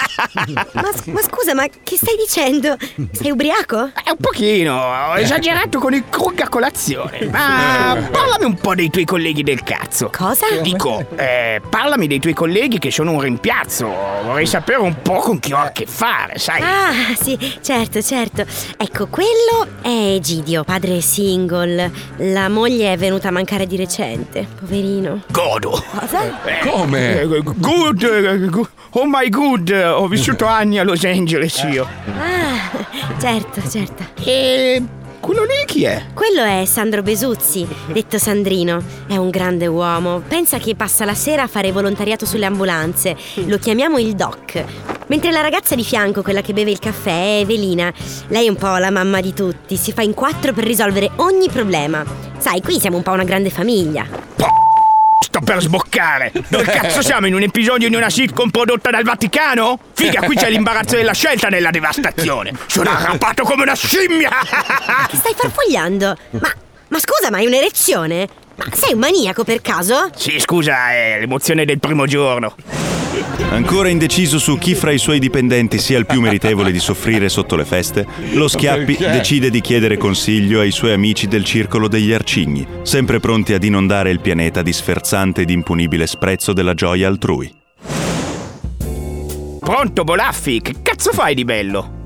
[0.74, 2.76] Ma, ma scusa, ma che stai dicendo?
[3.12, 3.90] Sei ubriaco?
[4.04, 7.26] È un pochino, ho esagerato con il krug a colazione.
[7.30, 10.10] Ma parlami un po' dei tuoi colleghi del cazzo.
[10.16, 10.46] Cosa?
[10.62, 13.86] Dico, eh, parlami dei tuoi colleghi che sono un rimpiazzo.
[14.24, 16.60] Vorrei sapere un po' con chi ho a che fare, sai?
[16.62, 18.44] Ah, sì, certo, certo.
[18.76, 21.90] Ecco, quello è Egidio, padre single.
[22.18, 25.22] La moglie è venuta a mancare di recente, poverino.
[25.30, 25.82] Godo.
[25.98, 26.38] Cosa?
[26.62, 27.20] Come?
[27.20, 31.86] Eh, Good, eh, gu- oh my good, ho vissuto anni a Los Angeles io.
[32.18, 32.84] Ah,
[33.18, 34.04] certo, certo.
[34.22, 34.82] E
[35.24, 36.08] quello lì chi è?
[36.12, 38.82] Quello è Sandro Besuzzi, detto Sandrino.
[39.06, 40.20] È un grande uomo.
[40.20, 43.16] Pensa che passa la sera a fare volontariato sulle ambulanze.
[43.46, 44.62] Lo chiamiamo il doc.
[45.06, 47.90] Mentre la ragazza di fianco, quella che beve il caffè, è Evelina.
[48.28, 49.76] Lei è un po' la mamma di tutti.
[49.76, 52.04] Si fa in quattro per risolvere ogni problema.
[52.36, 54.53] Sai, qui siamo un po' una grande famiglia.
[55.34, 56.30] Sto per sboccare!
[56.46, 57.26] Dove cazzo siamo?
[57.26, 59.80] In un episodio di una sitcom prodotta dal Vaticano?
[59.92, 62.52] Figa, qui c'è l'imbarazzo della scelta nella devastazione!
[62.66, 64.30] Sono arrabbiato come una scimmia!
[65.12, 66.16] Stai farfugliando?
[66.38, 66.52] Ma,
[66.86, 68.28] ma scusa, ma hai un'erezione?
[68.54, 70.08] Ma sei un maniaco per caso?
[70.14, 72.54] Sì, scusa, è l'emozione del primo giorno.
[73.50, 77.54] Ancora indeciso su chi fra i suoi dipendenti sia il più meritevole di soffrire sotto
[77.54, 79.10] le feste, lo Schiappi Perché?
[79.10, 84.10] decide di chiedere consiglio ai suoi amici del circolo degli arcigni, sempre pronti ad inondare
[84.10, 87.62] il pianeta di sferzante ed impunibile sprezzo della gioia altrui.
[89.60, 90.60] Pronto, Bolaffi?
[90.60, 92.02] Che cazzo fai di bello?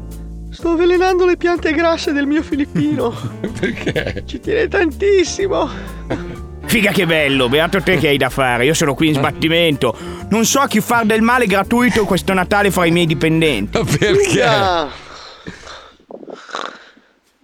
[0.51, 3.13] Sto avvelenando le piante grasse del mio filippino.
[3.59, 4.23] Perché?
[4.27, 5.69] Ci tiene tantissimo.
[6.69, 9.97] Figa che bello, beato te che hai da fare, io sono qui in sbattimento.
[10.29, 13.79] Non so a chi far del male gratuito questo Natale fra i miei dipendenti.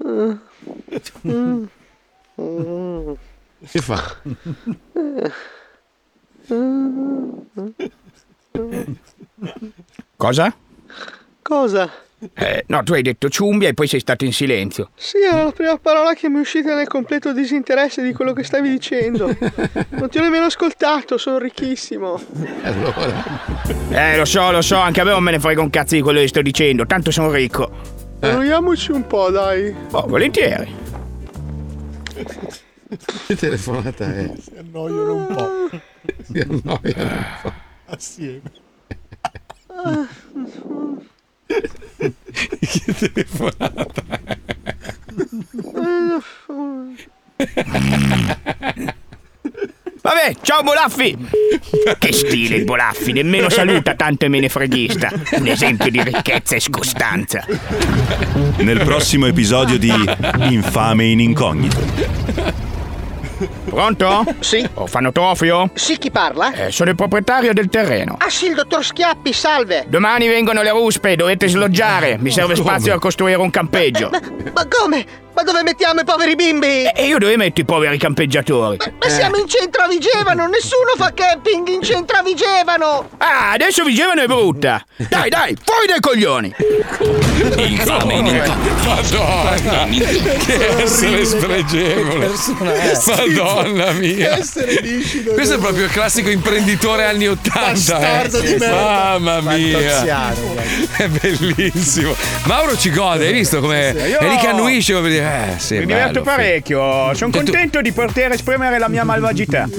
[0.07, 0.33] Mm.
[1.27, 1.65] Mm.
[2.39, 3.13] Mm.
[3.71, 4.17] Che fa?
[10.17, 10.55] Cosa?
[11.41, 11.91] Cosa?
[12.33, 14.91] Eh, no, tu hai detto ciumbia e poi sei stato in silenzio.
[14.95, 18.45] Sì, era la prima parola che mi è uscita nel completo disinteresse di quello che
[18.45, 19.27] stavi dicendo.
[19.91, 22.21] Non ti ho nemmeno ascoltato, sono ricchissimo.
[23.91, 26.01] Eh, lo so, lo so, anche a me non me ne frega un cazzo di
[26.01, 27.71] quello che sto dicendo, tanto sono ricco.
[28.21, 29.75] Annoiamoci un po', dai.
[29.91, 30.75] Oh, volentieri.
[33.27, 34.33] Che telefonata è?
[34.39, 35.81] Si annoiano un po'.
[36.23, 37.53] Si annoiano un po'.
[37.87, 38.41] Assieme.
[41.47, 44.03] Che telefonata
[50.03, 51.17] Vabbè, ciao Bolaffi!
[51.99, 55.11] Che stile il Bolaffi, nemmeno saluta tanto e me ne freghista.
[55.33, 57.45] Un esempio di ricchezza e scostanza.
[58.59, 59.93] Nel prossimo episodio di
[60.51, 61.79] Infame in incognito.
[63.75, 64.25] Pronto?
[64.39, 64.65] Sì.
[64.75, 65.71] Orfanotrofio?
[65.75, 66.53] Sì, chi parla?
[66.53, 68.15] Eh, sono il proprietario del terreno.
[68.21, 69.87] Ah sì, il dottor Schiappi, salve.
[69.89, 72.17] Domani vengono le ruspe, dovete sloggiare.
[72.21, 74.11] Mi serve spazio a costruire un campeggio.
[74.11, 75.23] Ma come?
[75.35, 76.85] Ma dove mettiamo i poveri bimbi?
[76.95, 78.77] E io dove metto i poveri campeggiatori?
[79.01, 83.09] Ma siamo in centro a Vigevano, nessuno fa camping in centro a Vigevano.
[83.19, 84.85] Ah, adesso Vigevano è brutta.
[84.97, 86.55] Dai, dai, fuori dai coglioni.
[87.57, 88.43] Infame in
[88.85, 89.87] Madonna,
[90.47, 92.31] che essere spregevole.
[93.07, 94.37] Madonna mia.
[94.39, 95.33] Essere liscido.
[95.33, 97.61] Questo è proprio il classico imprenditore anni 80.
[97.71, 98.43] Bastardo eh.
[98.43, 99.19] di merda.
[99.19, 100.35] Mamma mia.
[100.97, 102.15] È bellissimo.
[102.45, 105.75] Mauro ci gode, hai visto come Io- è lì che annuisce come dire, eh, sì,
[105.79, 106.25] Mi bello, diverto sì.
[106.25, 107.15] parecchio.
[107.15, 109.69] Sono tu- contento di poter esprimere la mia malvagità.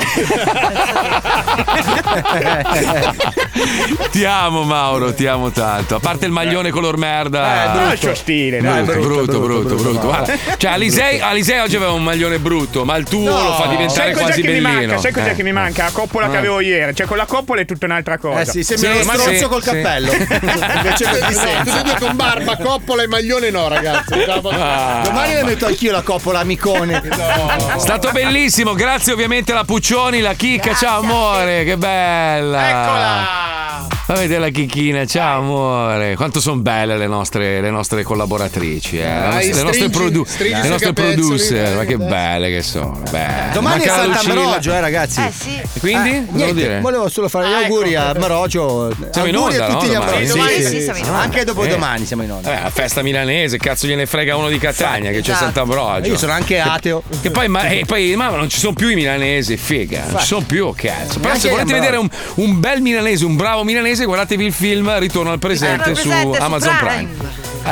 [4.12, 5.96] Ti amo Mauro, ti amo tanto.
[5.96, 7.64] A parte il maglione color merda.
[7.84, 8.16] Eh, brutto.
[8.16, 10.08] Stile, brutto, Brutto, brutto, brutto, brutto, brutto, brutto.
[10.08, 13.94] Guarda, Cioè, Alisei, Alisei oggi aveva un maglione brutto, ma il tuo lo fa diventare
[13.94, 14.72] sai cos'è quasi che mi bellino.
[14.88, 14.98] manca?
[14.98, 15.36] Sai cos'è Eh.
[15.36, 15.84] che mi manca?
[15.84, 16.38] La coppola che Eh.
[16.38, 16.96] avevo ieri.
[16.96, 18.42] Cioè, con la coppola è tutta un'altra cosa.
[18.42, 19.70] Eh sì, sembra uno ma stronzo sì, col sì.
[19.70, 20.12] cappello.
[20.76, 21.34] Invece così
[21.66, 24.14] No, due con barba, coppola e maglione no, ragazzi.
[24.56, 25.02] Ah.
[25.04, 27.02] Domani le metto anch'io la coppola amicone.
[27.76, 32.70] È stato bellissimo, grazie ovviamente alla Puccioni, la chicca, ciao amore, che bella.
[32.70, 33.95] Eccola!
[34.08, 36.16] Ma vedete la chicchina, ciao amore.
[36.16, 39.04] Quanto sono belle le nostre, le nostre collaboratrici, eh.
[39.04, 42.08] le Dai, nostre, le nostre, produ- le nostre producer, ma che dai.
[42.08, 43.02] belle che sono.
[43.10, 43.50] belle.
[43.54, 45.22] Domani è Manca la Sant'Ambrogio, eh, ragazzi.
[45.22, 45.56] Eh sì.
[45.60, 46.10] E quindi?
[46.18, 48.94] Eh, niente, volevo solo fare gli auguri a Marogio.
[49.10, 50.12] Siamo in auguri onda, a tutti no, gli domani?
[50.28, 50.48] Ambrogio.
[50.50, 51.02] Sì, Sì, sì, sì, siamo sì.
[51.02, 51.20] in onda.
[51.22, 51.68] Anche dopo Eh.
[51.68, 52.60] domani siamo in onda.
[52.60, 55.46] Eh, la festa milanese, cazzo gliene frega uno di Catania che c'è Esatto.
[55.46, 56.10] Sant'Ambrogio.
[56.12, 57.02] Io sono anche ateo.
[57.24, 60.04] Che, poi, ma, e poi, ma non ci sono più i milanesi, figa.
[60.10, 61.20] Non ci sono più, cazzo.
[61.20, 61.98] Però se volete Ambrogio.
[62.02, 66.04] vedere un bel milanese, un bravo milanese, guardatevi il film Ritorno al presente, Ritorno al
[66.04, 67.10] presente su su Amazon Prime.
[67.18, 67.34] Prime.
[67.66, 67.70] Eh,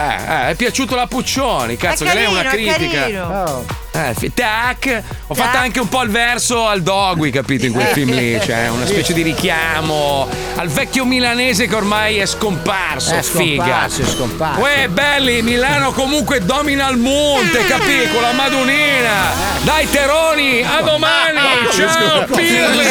[0.48, 3.00] eh, è piaciuto la Puccioni, cazzo, È che lei è una è critica.
[3.02, 3.66] carino.
[3.96, 5.04] Eh, fi- tac!
[5.28, 8.40] Ho fatto anche un po' il verso al Dogui, capito, in quel film lì.
[8.44, 13.14] Cioè, una specie di richiamo al vecchio milanese che ormai è scomparso.
[13.14, 13.64] È figa.
[13.64, 14.62] scomparso, è scomparso.
[14.62, 18.10] Uè, belli, Milano comunque domina il monte, capì?
[18.12, 19.52] Con la Madonnina.
[19.62, 21.40] Dai, Teroni, a domani.
[21.72, 22.86] Ciao, Pirli.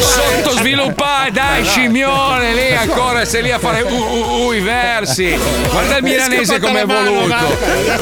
[0.00, 5.36] Sottosviluppati, dai, Scimione, lì ancora sei lì a fare uh, uh, uh, i versi.
[5.70, 7.34] Guarda il milanese come è voluto.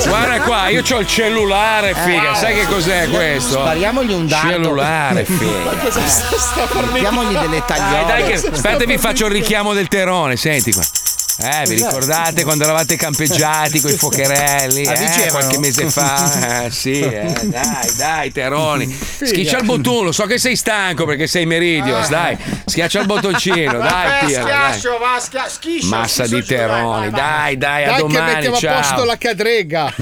[0.06, 2.34] Guarda qua, io ho il cellulare, figa.
[2.34, 3.60] Sai che cos'è questo?
[3.60, 4.50] Spariamogli un dardo.
[4.50, 5.70] Cellulare, figa.
[5.82, 8.04] cosa sta Mettiamogli delle Dai, tagliole.
[8.06, 10.36] dai, che, aspetta, vi faccio il richiamo del terone.
[10.36, 10.82] Senti qua.
[11.44, 14.82] Eh, vi ricordate quando eravate campeggiati con i fuocherelli?
[14.82, 16.64] Eh, qualche mese fa.
[16.66, 18.86] Eh, sì, eh, dai, dai, Teroni.
[19.22, 22.36] Schiaccia il bottone, so che sei stanco perché sei meridios, dai.
[22.66, 24.42] Schiaccia il bottoncino, dai, Eh, dai.
[24.42, 25.86] schiaccio, va, schia- schiscio.
[25.88, 28.76] Massa di Teroni, dai, dai, a Dai che domani, mettiamo ciao.
[28.76, 29.94] a posto la cadrega.